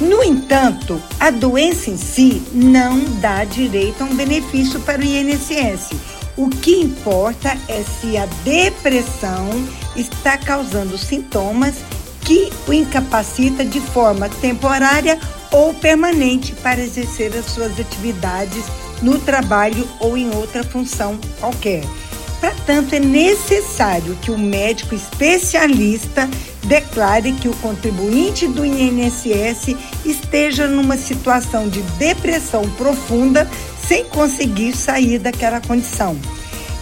[0.00, 5.90] No entanto, a doença em si não dá direito a um benefício para o INSS.
[6.36, 9.48] O que importa é se a depressão
[9.96, 11.74] está causando sintomas
[12.20, 15.18] que o incapacita de forma temporária
[15.50, 18.64] ou permanente para exercer as suas atividades
[19.02, 21.82] no trabalho ou em outra função qualquer.
[22.40, 26.28] Para tanto, é necessário que o médico especialista
[26.64, 33.48] declare que o contribuinte do INSS esteja numa situação de depressão profunda
[33.88, 36.16] sem conseguir sair daquela condição.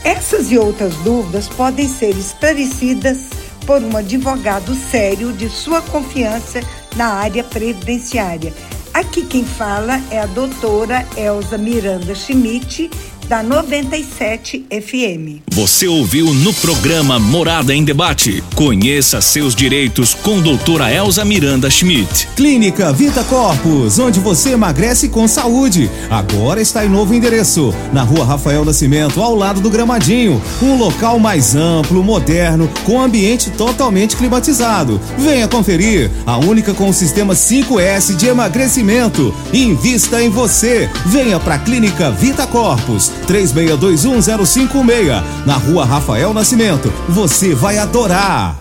[0.04, 3.18] Essas e outras dúvidas podem ser esclarecidas
[3.64, 6.60] por um advogado sério de sua confiança
[6.96, 8.52] na área previdenciária.
[8.96, 12.90] Aqui quem fala é a doutora Elza Miranda Schmidt,
[13.28, 15.42] da 97 FM.
[15.50, 18.42] Você ouviu no programa Morada em Debate.
[18.54, 22.28] Conheça seus direitos com doutora Elza Miranda Schmidt.
[22.36, 25.90] Clínica Vita Corpus, onde você emagrece com saúde.
[26.08, 30.40] Agora está em novo endereço, na rua Rafael Nascimento, ao lado do Gramadinho.
[30.62, 35.00] Um local mais amplo, moderno, com ambiente totalmente climatizado.
[35.18, 39.34] Venha conferir, a única com o sistema 5S de emagrecimento.
[39.52, 40.88] Invista em você.
[41.06, 46.92] Venha para a Clínica Vita Corpus, 36210556, na rua Rafael Nascimento.
[47.08, 48.56] Você vai adorar.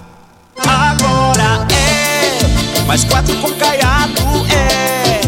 [0.58, 4.22] Agora é mais quatro com caiado
[4.52, 5.22] é.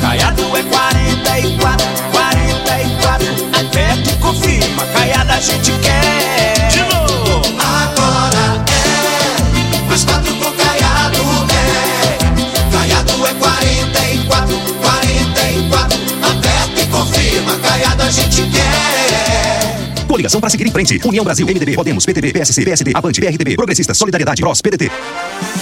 [0.00, 3.26] Caiado é 44, 44.
[3.60, 6.41] Aperta e confirma, caiada a gente quer.
[20.12, 21.00] Coligação para seguir em frente.
[21.06, 24.90] União Brasil, MDB, Podemos, PTB, PSC, PSD, Avante, PRTB, Progressistas, Solidariedade, PROS, PDT.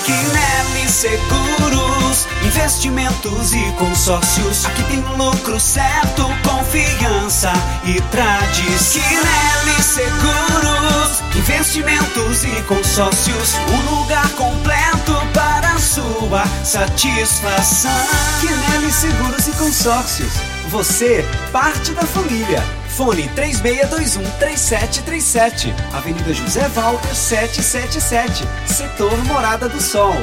[0.04, 4.66] Quinelli Seguros, investimentos e consórcios.
[4.66, 7.52] Aqui tem lucro certo, confiança
[7.84, 9.00] e tradição.
[9.04, 13.54] Quinelli Seguros, investimentos e consórcios.
[13.54, 17.92] Um lugar completo para sua satisfação.
[18.40, 20.59] Quinelli Seguros e Consórcios.
[20.70, 22.62] Você, parte da família.
[22.90, 25.74] Fone 3621-3737.
[25.92, 28.44] Avenida José Walter 777.
[28.66, 30.14] Setor Morada do Sol.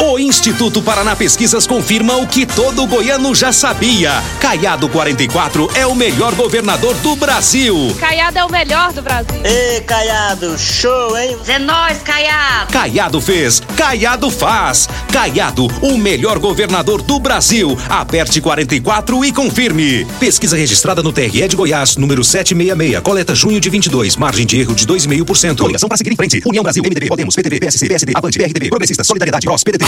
[0.00, 4.22] O Instituto Paraná Pesquisas confirma o que todo goiano já sabia.
[4.40, 7.92] Caiado 44 é o melhor governador do Brasil.
[7.98, 9.40] Caiado é o melhor do Brasil.
[9.42, 11.36] Ê, Caiado, show, hein?
[11.48, 12.72] É nóis, Caiado.
[12.72, 14.88] Caiado fez, Caiado faz.
[15.12, 17.76] Caiado, o melhor governador do Brasil.
[17.88, 20.04] Aperte 44 e confirme.
[20.20, 24.76] Pesquisa registrada no TRE de Goiás, número 766, coleta junho de 22, margem de erro
[24.76, 25.58] de 2,5%.
[25.58, 26.40] Coligação para seguir em frente.
[26.46, 29.87] União Brasil, MDB, Podemos, PTB, PSC, PSD, Avante, PRTB, Progressistas, Solidariedade, PROS, PDT.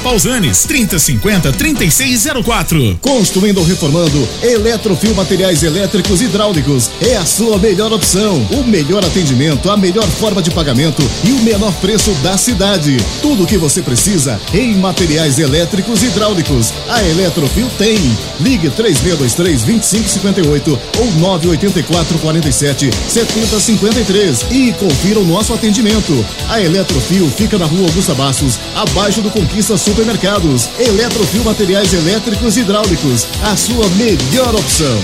[0.00, 2.98] Pausanes, 3050 3604.
[3.00, 8.46] Construindo ou reformando, Eletrofil Materiais Elétricos e Hidráulicos é a sua melhor opção.
[8.50, 12.96] O melhor atendimento, a melhor forma de pagamento e o menor preço da cidade.
[13.22, 16.72] Tudo o que você precisa em materiais elétricos e hidráulicos.
[16.88, 17.96] A Eletrofil tem.
[18.40, 26.24] Ligue 3623 2558 ou 984 47 7053 e confira o nosso atendimento.
[26.48, 30.68] A Eletrofil fica na rua Augusta Bastos, abaixo do Conquista Supermercados.
[30.80, 35.00] Eletrofil Materiais Elétricos e Hidráulicos, a sua melhor opção.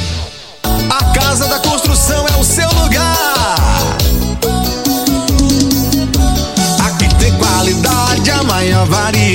[0.90, 3.21] A Casa da Construção é o seu lugar.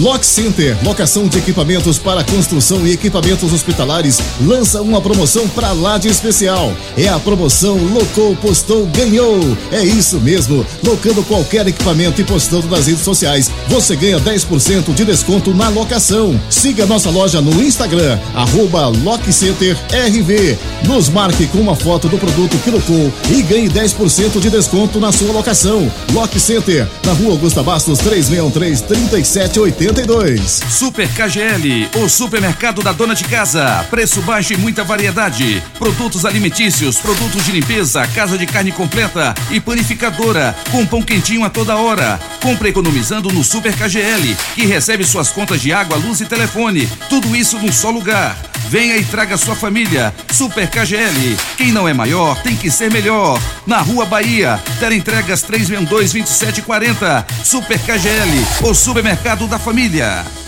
[0.00, 5.98] Lock Center, locação de equipamentos para construção e equipamentos hospitalares, lança uma promoção para lá
[5.98, 6.72] de especial.
[6.98, 9.38] É a promoção Locou, Postou, Ganhou.
[9.70, 10.66] É isso mesmo.
[10.82, 16.40] Locando qualquer equipamento e postando nas redes sociais, você ganha 10% de desconto na locação.
[16.50, 18.92] Siga nossa loja no Instagram, arroba.
[20.88, 25.12] Nos marque com uma foto do produto que locou e ganhe 10% de desconto na
[25.12, 25.90] sua locação.
[26.12, 30.62] Lock Center, na rua Augusta Bastos 3613 3780 82.
[30.70, 33.84] Super KGL, o supermercado da dona de casa.
[33.90, 35.62] Preço baixo e muita variedade.
[35.78, 41.50] Produtos alimentícios, produtos de limpeza, casa de carne completa e panificadora, com pão quentinho a
[41.50, 42.18] toda hora.
[42.40, 46.88] Compre economizando no Super KGL, que recebe suas contas de água, luz e telefone.
[47.10, 48.36] Tudo isso num só lugar.
[48.68, 50.14] Venha e traga sua família.
[50.32, 51.36] Super KGL.
[51.56, 53.40] Quem não é maior tem que ser melhor.
[53.66, 54.58] Na Rua Bahia,
[54.90, 57.26] entregas 362 2740.
[57.44, 59.73] Super KGL, o supermercado da família.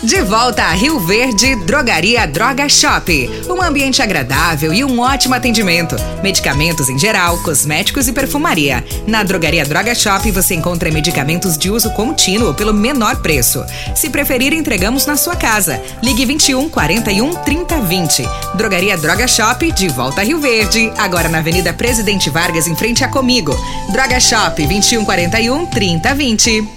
[0.01, 3.29] De volta a Rio Verde, Drogaria Droga Shop.
[3.49, 5.97] Um ambiente agradável e um ótimo atendimento.
[6.23, 8.85] Medicamentos em geral, cosméticos e perfumaria.
[9.05, 13.65] Na Drogaria Droga Shop você encontra medicamentos de uso contínuo pelo menor preço.
[13.93, 15.81] Se preferir, entregamos na sua casa.
[16.01, 18.29] Ligue 21 41 30 20.
[18.55, 20.89] Drogaria Droga Shop, de volta a Rio Verde.
[20.97, 23.53] Agora na Avenida Presidente Vargas, em frente a Comigo.
[23.91, 26.76] Droga Shop 2141 3020.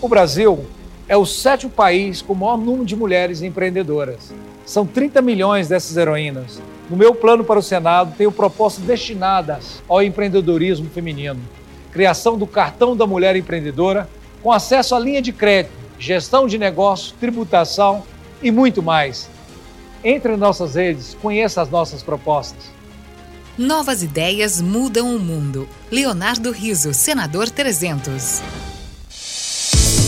[0.00, 0.66] O Brasil
[1.08, 4.34] é o sétimo país com o maior número de mulheres empreendedoras.
[4.66, 6.60] São 30 milhões dessas heroínas.
[6.90, 11.40] No meu plano para o Senado, tenho propostas destinadas ao empreendedorismo feminino.
[11.92, 14.06] Criação do cartão da mulher empreendedora,
[14.42, 18.02] com acesso à linha de crédito, gestão de negócios, tributação
[18.42, 19.30] e muito mais.
[20.04, 22.70] Entre em nossas redes, conheça as nossas propostas.
[23.56, 25.66] Novas ideias mudam o mundo.
[25.90, 28.42] Leonardo Riso, senador 300.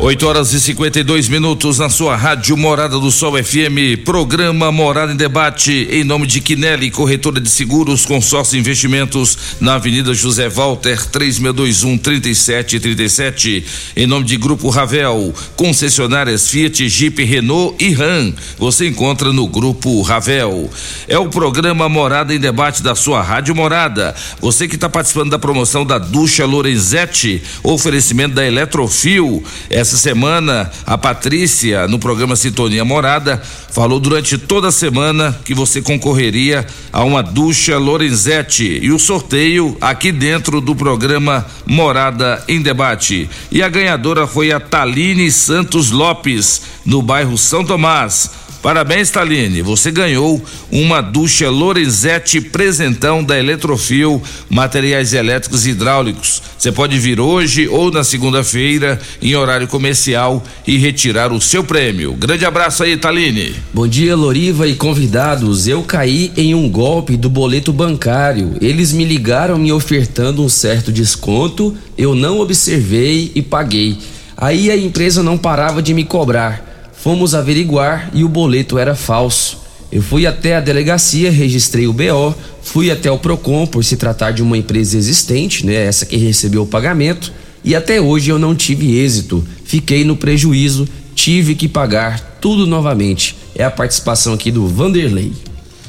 [0.00, 5.16] 8 horas e 52 minutos na sua rádio Morada do Sol FM, programa Morada em
[5.16, 11.98] Debate, em nome de Quinelli, corretora de seguros, consórcio investimentos, na Avenida José Walter, 3621
[11.98, 13.64] 3737.
[13.96, 18.32] Em nome de Grupo Ravel, concessionárias Fiat, Jeep, Renault e Ram.
[18.56, 20.70] Você encontra no Grupo Ravel.
[21.08, 24.14] É o programa Morada em Debate da sua rádio Morada.
[24.40, 29.42] Você que está participando da promoção da Ducha Lorenzetti, oferecimento da Eletrofil.
[29.68, 33.40] Essa semana, a Patrícia, no programa Sintonia Morada,
[33.70, 39.76] falou durante toda a semana que você concorreria a uma ducha Lorenzetti e o sorteio
[39.80, 43.30] aqui dentro do programa Morada em Debate.
[43.50, 48.37] E a ganhadora foi a Taline Santos Lopes, no bairro São Tomás.
[48.62, 49.62] Parabéns, Taline.
[49.62, 54.20] Você ganhou uma ducha Lorenzetti presentão da Eletrofil,
[54.50, 56.42] materiais elétricos e hidráulicos.
[56.58, 62.14] Você pode vir hoje ou na segunda-feira, em horário comercial, e retirar o seu prêmio.
[62.14, 63.54] Grande abraço aí, Taline.
[63.72, 65.68] Bom dia, Loriva e convidados.
[65.68, 68.56] Eu caí em um golpe do boleto bancário.
[68.60, 73.98] Eles me ligaram me ofertando um certo desconto, eu não observei e paguei.
[74.36, 76.67] Aí a empresa não parava de me cobrar.
[77.00, 79.58] Fomos averiguar e o boleto era falso.
[79.90, 84.32] Eu fui até a delegacia, registrei o BO, fui até o Procon por se tratar
[84.32, 87.32] de uma empresa existente, né, essa que recebeu o pagamento,
[87.64, 89.42] e até hoje eu não tive êxito.
[89.64, 93.36] Fiquei no prejuízo, tive que pagar tudo novamente.
[93.54, 95.32] É a participação aqui do Vanderlei.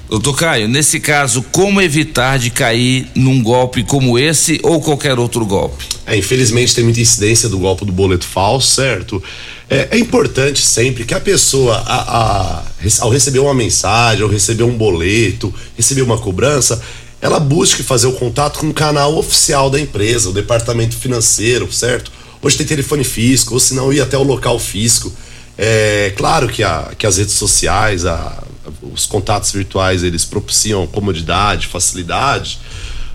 [0.10, 5.46] Doutor Caio, nesse caso, como evitar de cair num golpe como esse ou qualquer outro
[5.46, 5.86] golpe?
[6.04, 9.22] É, infelizmente tem muita incidência do golpe do boleto falso, certo?
[9.70, 12.64] É, é importante sempre que a pessoa, a, a,
[13.02, 16.82] ao receber uma mensagem, ao receber um boleto, receber uma cobrança,
[17.22, 22.12] ela busque fazer o contato com o canal oficial da empresa, o departamento financeiro, certo?
[22.42, 25.14] Hoje tem telefone físico, ou se não ir até o local físico.
[25.56, 28.42] É claro que, a, que as redes sociais, a,
[28.82, 32.60] os contatos virtuais, eles propiciam comodidade, facilidade,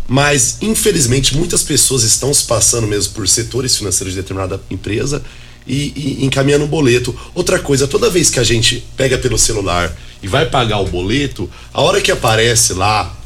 [0.06, 5.22] mas infelizmente muitas pessoas estão se passando mesmo por setores financeiros de determinada empresa
[5.66, 7.14] e, e encaminhando um boleto.
[7.34, 11.48] Outra coisa, toda vez que a gente pega pelo celular e vai pagar o boleto,
[11.72, 13.16] a hora que aparece lá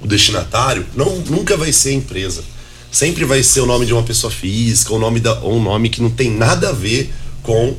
[0.00, 2.44] o destinatário, não, nunca vai ser a empresa.
[2.90, 5.88] Sempre vai ser o nome de uma pessoa física, ou, nome da, ou um nome
[5.88, 7.76] que não tem nada a ver com,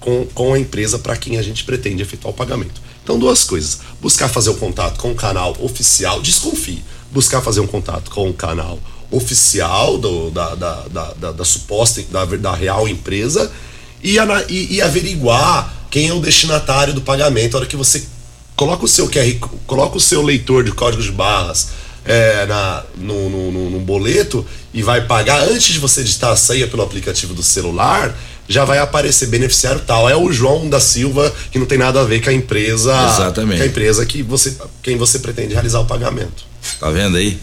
[0.00, 2.80] com, com a empresa para quem a gente pretende efetuar o pagamento.
[3.04, 3.78] Então, duas coisas.
[4.00, 6.82] Buscar fazer o contato com o canal oficial, desconfie.
[7.12, 8.78] Buscar fazer um contato com o canal
[9.10, 10.74] oficial do, da, da,
[11.14, 13.52] da, da, suposta, da, da real empresa
[14.02, 14.16] e,
[14.48, 17.54] e, e averiguar quem é o destinatário do pagamento.
[17.54, 18.04] A hora que você
[18.56, 19.32] coloca o seu QR,
[19.66, 21.68] coloca o seu leitor de código de barras
[22.04, 26.36] é, na, no, no, no- no boleto e vai pagar antes de você digitar a
[26.36, 28.14] senha pelo aplicativo do celular,
[28.48, 30.08] já vai aparecer beneficiário tal.
[30.08, 32.92] É o João da Silva, que não tem nada a ver com a empresa.
[33.14, 33.58] Exatamente.
[33.58, 36.44] Com a empresa que você, quem você pretende realizar o pagamento.
[36.80, 37.38] Tá vendo aí?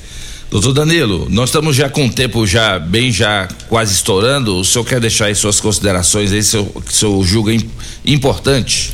[0.49, 4.57] Doutor Danilo, nós estamos já com o tempo já bem já quase estourando.
[4.57, 7.69] O senhor quer deixar aí suas considerações aí, seu, que o senhor julga im-
[8.06, 8.91] importante?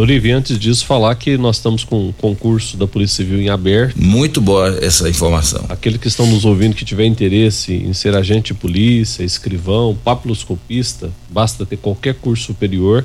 [0.00, 4.00] Olivia, antes disso, falar que nós estamos com um concurso da Polícia Civil em aberto.
[4.00, 5.66] Muito boa essa informação.
[5.68, 11.10] Aquele que estão nos ouvindo que tiver interesse em ser agente de polícia, escrivão, papiloscopista,
[11.28, 13.04] basta ter qualquer curso superior.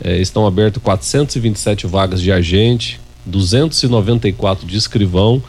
[0.00, 5.42] Eh, estão abertas 427 vagas de agente, 294 de escrivão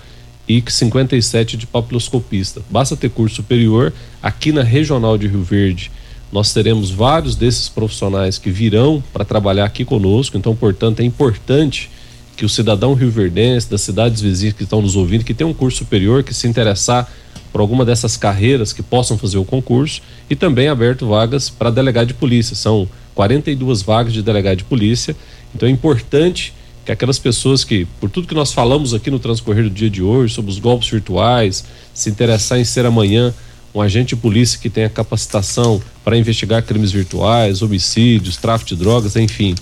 [0.47, 2.63] e 57 de papiloscopista.
[2.67, 3.93] Basta ter curso superior.
[4.23, 5.91] Aqui na Regional de Rio Verde,
[6.31, 11.89] nós teremos vários desses profissionais que virão para trabalhar aqui conosco, então, portanto, é importante
[12.37, 15.79] que o cidadão rioverdense, das cidades vizinhas que estão nos ouvindo, que tem um curso
[15.79, 17.11] superior, que se interessar
[17.51, 22.07] por alguma dessas carreiras que possam fazer o concurso, e também aberto vagas para delegado
[22.07, 22.55] de polícia.
[22.55, 25.15] São 42 vagas de delegado de polícia,
[25.53, 26.53] então é importante
[26.85, 30.01] que aquelas pessoas que, por tudo que nós falamos aqui no transcorrer do dia de
[30.01, 33.33] hoje, sobre os golpes virtuais, se interessar em ser amanhã
[33.79, 39.15] um agente de polícia que tenha capacitação para investigar crimes virtuais, homicídios, tráfico de drogas,
[39.15, 39.55] enfim,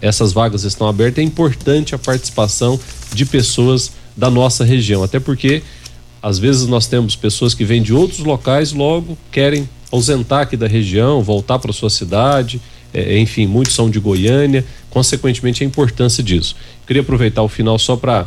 [0.00, 1.22] essas vagas estão abertas.
[1.22, 2.80] É importante a participação
[3.12, 5.62] de pessoas da nossa região, até porque
[6.22, 10.66] às vezes nós temos pessoas que vêm de outros locais, logo querem ausentar aqui da
[10.66, 12.60] região, voltar para sua cidade,
[12.92, 16.56] eh, enfim, muitos são de Goiânia, consequentemente a importância disso.
[16.86, 18.26] Queria aproveitar o final só para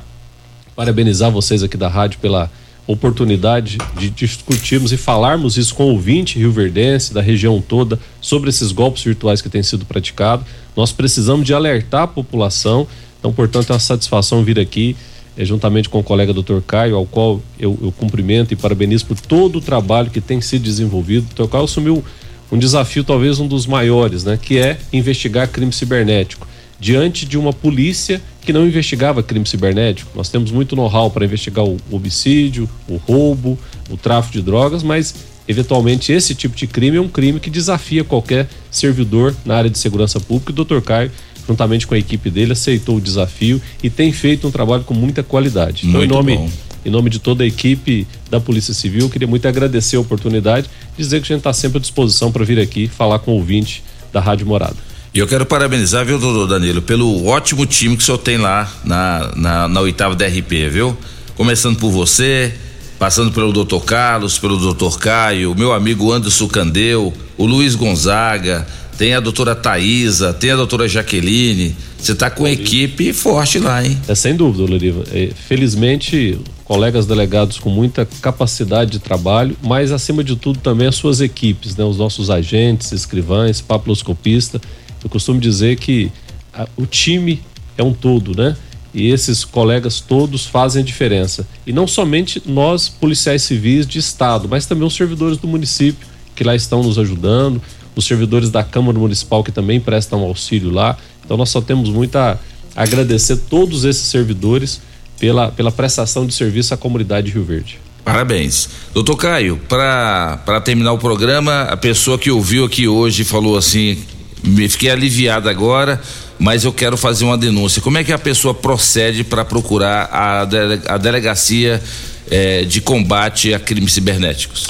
[0.76, 2.50] parabenizar vocês aqui da rádio pela
[2.88, 8.72] oportunidade de discutirmos e falarmos isso com o ouvinte rioverdense da região toda sobre esses
[8.72, 10.46] golpes virtuais que têm sido praticados.
[10.76, 12.88] Nós precisamos de alertar a população,
[13.20, 14.96] então, portanto, é uma satisfação vir aqui
[15.38, 16.60] eh, juntamente com o colega Dr.
[16.66, 20.64] Caio, ao qual eu, eu cumprimento e parabenizo por todo o trabalho que tem sido
[20.64, 21.28] desenvolvido.
[21.32, 21.50] O Dr.
[21.50, 22.04] Caio assumiu
[22.52, 26.48] um desafio, talvez um dos maiores, né, que é investigar crime cibernético.
[26.80, 31.64] Diante de uma polícia que não investigava crime cibernético, nós temos muito know-how para investigar
[31.66, 33.58] o homicídio, o roubo,
[33.90, 35.14] o tráfico de drogas, mas
[35.48, 39.78] eventualmente esse tipo de crime é um crime que desafia qualquer servidor na área de
[39.78, 40.52] segurança pública.
[40.52, 40.82] O Dr.
[40.82, 41.12] Caio,
[41.48, 45.22] juntamente com a equipe dele, aceitou o desafio e tem feito um trabalho com muita
[45.22, 45.88] qualidade.
[45.88, 46.50] Então, em Muito nome bom.
[46.86, 50.68] em nome de toda a equipe da Polícia Civil, eu queria muito agradecer a oportunidade,
[50.98, 53.84] dizer que a gente está sempre à disposição para vir aqui falar com o ouvinte
[54.12, 54.91] da Rádio Morada.
[55.14, 58.72] E eu quero parabenizar, viu, doutor Danilo, pelo ótimo time que o senhor tem lá
[58.86, 60.98] na, na, na oitava DRP, viu?
[61.36, 62.54] Começando por você,
[62.98, 68.66] passando pelo doutor Carlos, pelo doutor Caio, meu amigo Anderson Candeu, o Luiz Gonzaga,
[68.98, 71.76] tem a doutora Thaisa, tem a doutora Jaqueline.
[72.00, 73.98] Você tá com equipe forte lá, hein?
[74.08, 75.04] É sem dúvida, Loriva.
[75.12, 80.96] É, felizmente, colegas delegados com muita capacidade de trabalho, mas acima de tudo também as
[80.96, 81.84] suas equipes, né?
[81.84, 84.62] Os nossos agentes, escrivães, papiloscopista.
[85.04, 86.12] Eu costumo dizer que
[86.54, 87.42] a- o time
[87.78, 88.56] é um todo, né?
[88.94, 91.48] E esses colegas todos fazem a diferença.
[91.66, 96.06] E não somente nós, policiais civis de estado, mas também os servidores do município
[96.36, 97.62] que lá estão nos ajudando,
[97.96, 100.98] os servidores da Câmara Municipal que também prestam auxílio lá.
[101.24, 102.38] Então nós só temos muito a
[102.76, 104.82] agradecer todos esses servidores
[105.20, 107.80] pela, pela prestação de serviço à comunidade de Rio Verde.
[108.04, 108.68] Parabéns.
[108.94, 113.98] Doutor Caio, para terminar o programa, a pessoa que ouviu aqui hoje falou assim:
[114.44, 116.02] me fiquei aliviado agora,
[116.40, 117.82] mas eu quero fazer uma denúncia.
[117.82, 121.82] Como é que a pessoa procede para procurar a, dele- a delegacia
[122.30, 124.68] eh, de combate a crimes cibernéticos?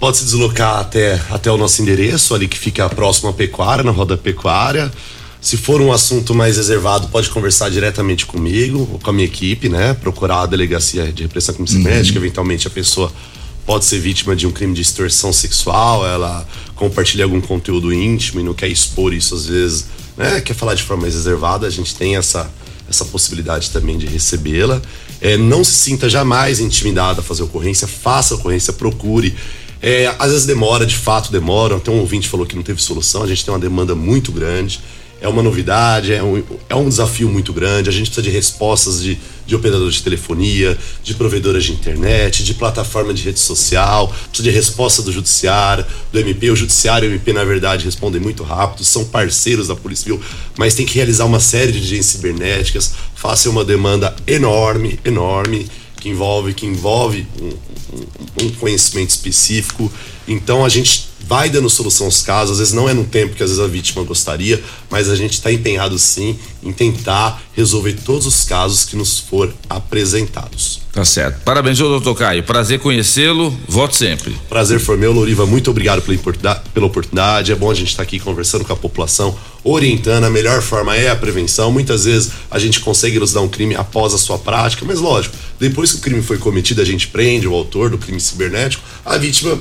[0.00, 3.90] Pode se deslocar até, até o nosso endereço, ali que fica próximo à pecuária, na
[3.90, 4.90] roda pecuária.
[5.40, 9.68] Se for um assunto mais reservado, pode conversar diretamente comigo ou com a minha equipe,
[9.68, 9.94] né?
[9.94, 12.18] Procurar a delegacia de repressão crime cibernética.
[12.18, 13.12] Eventualmente a pessoa
[13.68, 18.42] pode ser vítima de um crime de extorsão sexual, ela compartilha algum conteúdo íntimo e
[18.42, 19.84] não quer expor isso às vezes,
[20.16, 20.40] né?
[20.40, 22.50] Quer falar de forma mais reservada, a gente tem essa,
[22.88, 24.80] essa possibilidade também de recebê-la.
[25.20, 29.36] É, não se sinta jamais intimidado a fazer ocorrência, faça ocorrência, procure.
[29.82, 31.76] É, às vezes demora, de fato demora.
[31.76, 34.80] Até um ouvinte falou que não teve solução, a gente tem uma demanda muito grande.
[35.20, 37.88] É uma novidade, é um, é um desafio muito grande.
[37.88, 42.54] A gente precisa de respostas de, de operadores de telefonia, de provedoras de internet, de
[42.54, 46.50] plataforma de rede social, precisa de resposta do judiciário, do MP.
[46.50, 50.20] O judiciário e o MP, na verdade, respondem muito rápido, são parceiros da Polícia Civil,
[50.56, 52.94] mas tem que realizar uma série de diligências cibernéticas.
[53.14, 55.66] Faça uma demanda enorme, enorme.
[56.00, 59.90] que envolve, que envolve um, um, um conhecimento específico.
[60.28, 63.42] Então a gente vai dando solução aos casos, às vezes não é no tempo que
[63.42, 68.26] às vezes a vítima gostaria, mas a gente está empenhado sim em tentar resolver todos
[68.26, 70.80] os casos que nos for apresentados.
[70.92, 71.42] Tá certo.
[71.44, 72.42] Parabéns, doutor Caio.
[72.42, 73.56] Prazer conhecê-lo.
[73.68, 74.36] Volte sempre.
[74.48, 75.46] Prazer foi meu, Loriva.
[75.46, 77.52] Muito obrigado pela oportunidade, pela oportunidade.
[77.52, 80.24] É bom a gente estar tá aqui conversando com a população, orientando.
[80.24, 81.70] A melhor forma é a prevenção.
[81.70, 85.92] Muitas vezes a gente consegue elucidar um crime após a sua prática, mas lógico, depois
[85.92, 89.58] que o crime foi cometido, a gente prende o autor do crime cibernético, a vítima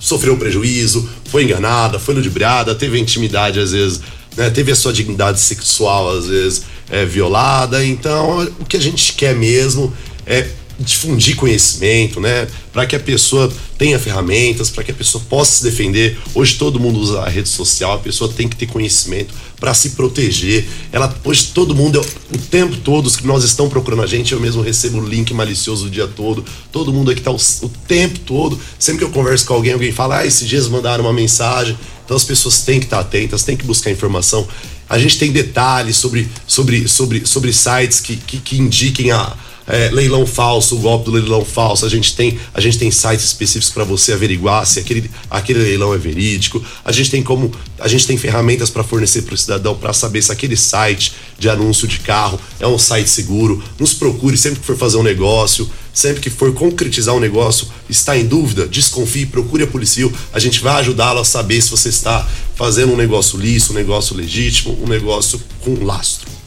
[0.00, 4.00] sofreu prejuízo, foi enganada, foi ludibriada, teve intimidade às vezes,
[4.36, 7.84] né, teve a sua dignidade sexual às vezes é, violada.
[7.84, 9.92] Então, o que a gente quer mesmo
[10.26, 10.48] é
[10.78, 12.46] difundir conhecimento, né?
[12.72, 16.16] Para que a pessoa tenha ferramentas, para que a pessoa possa se defender.
[16.34, 19.90] Hoje todo mundo usa a rede social, a pessoa tem que ter conhecimento para se
[19.90, 20.68] proteger.
[20.92, 22.00] Ela hoje todo mundo
[22.32, 25.86] o tempo todo os que nós estão procurando a gente, eu mesmo recebo link malicioso
[25.86, 26.44] o dia todo.
[26.70, 28.58] Todo mundo aqui tá o, o tempo todo.
[28.78, 31.76] Sempre que eu converso com alguém, alguém fala: "Ah, esses dias mandaram uma mensagem".
[32.04, 34.46] Então as pessoas têm que estar atentas, têm que buscar informação.
[34.88, 39.36] A gente tem detalhes sobre sobre sobre sobre sites que que, que indiquem a
[39.68, 41.84] é, leilão falso, o golpe do leilão falso.
[41.84, 45.92] A gente tem, a gente tem sites específicos para você averiguar se aquele, aquele leilão
[45.94, 46.64] é verídico.
[46.84, 50.22] A gente tem como, a gente tem ferramentas para fornecer para o cidadão para saber
[50.22, 53.62] se aquele site de anúncio de carro é um site seguro.
[53.78, 58.16] Nos procure sempre que for fazer um negócio, sempre que for concretizar um negócio, está
[58.16, 60.10] em dúvida, desconfie, procure a polícia.
[60.32, 64.16] A gente vai ajudá-lo a saber se você está fazendo um negócio lícito, um negócio
[64.16, 66.37] legítimo, um negócio com lastro.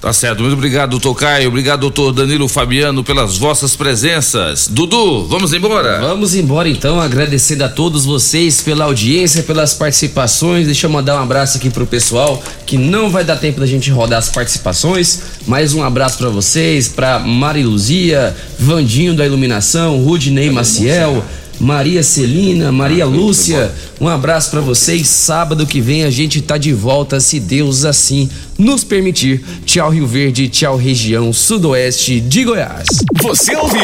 [0.00, 1.48] Tá certo, muito obrigado, doutor Caio.
[1.48, 4.68] Obrigado, doutor Danilo Fabiano, pelas vossas presenças.
[4.70, 5.98] Dudu, vamos embora?
[5.98, 10.66] Vamos embora então, agradecendo a todos vocês pela audiência, pelas participações.
[10.66, 13.90] Deixa eu mandar um abraço aqui pro pessoal, que não vai dar tempo da gente
[13.90, 15.20] rodar as participações.
[15.48, 21.24] Mais um abraço para vocês, pra Mari Luzia, Vandinho da Iluminação, Rudney Maciel.
[21.60, 25.08] Maria Celina, Maria ah, Lúcia, um abraço para vocês.
[25.08, 29.44] Sábado que vem a gente tá de volta, se Deus assim nos permitir.
[29.64, 32.86] Tchau Rio Verde, tchau região sudoeste de Goiás.
[33.22, 33.76] Você ouviu?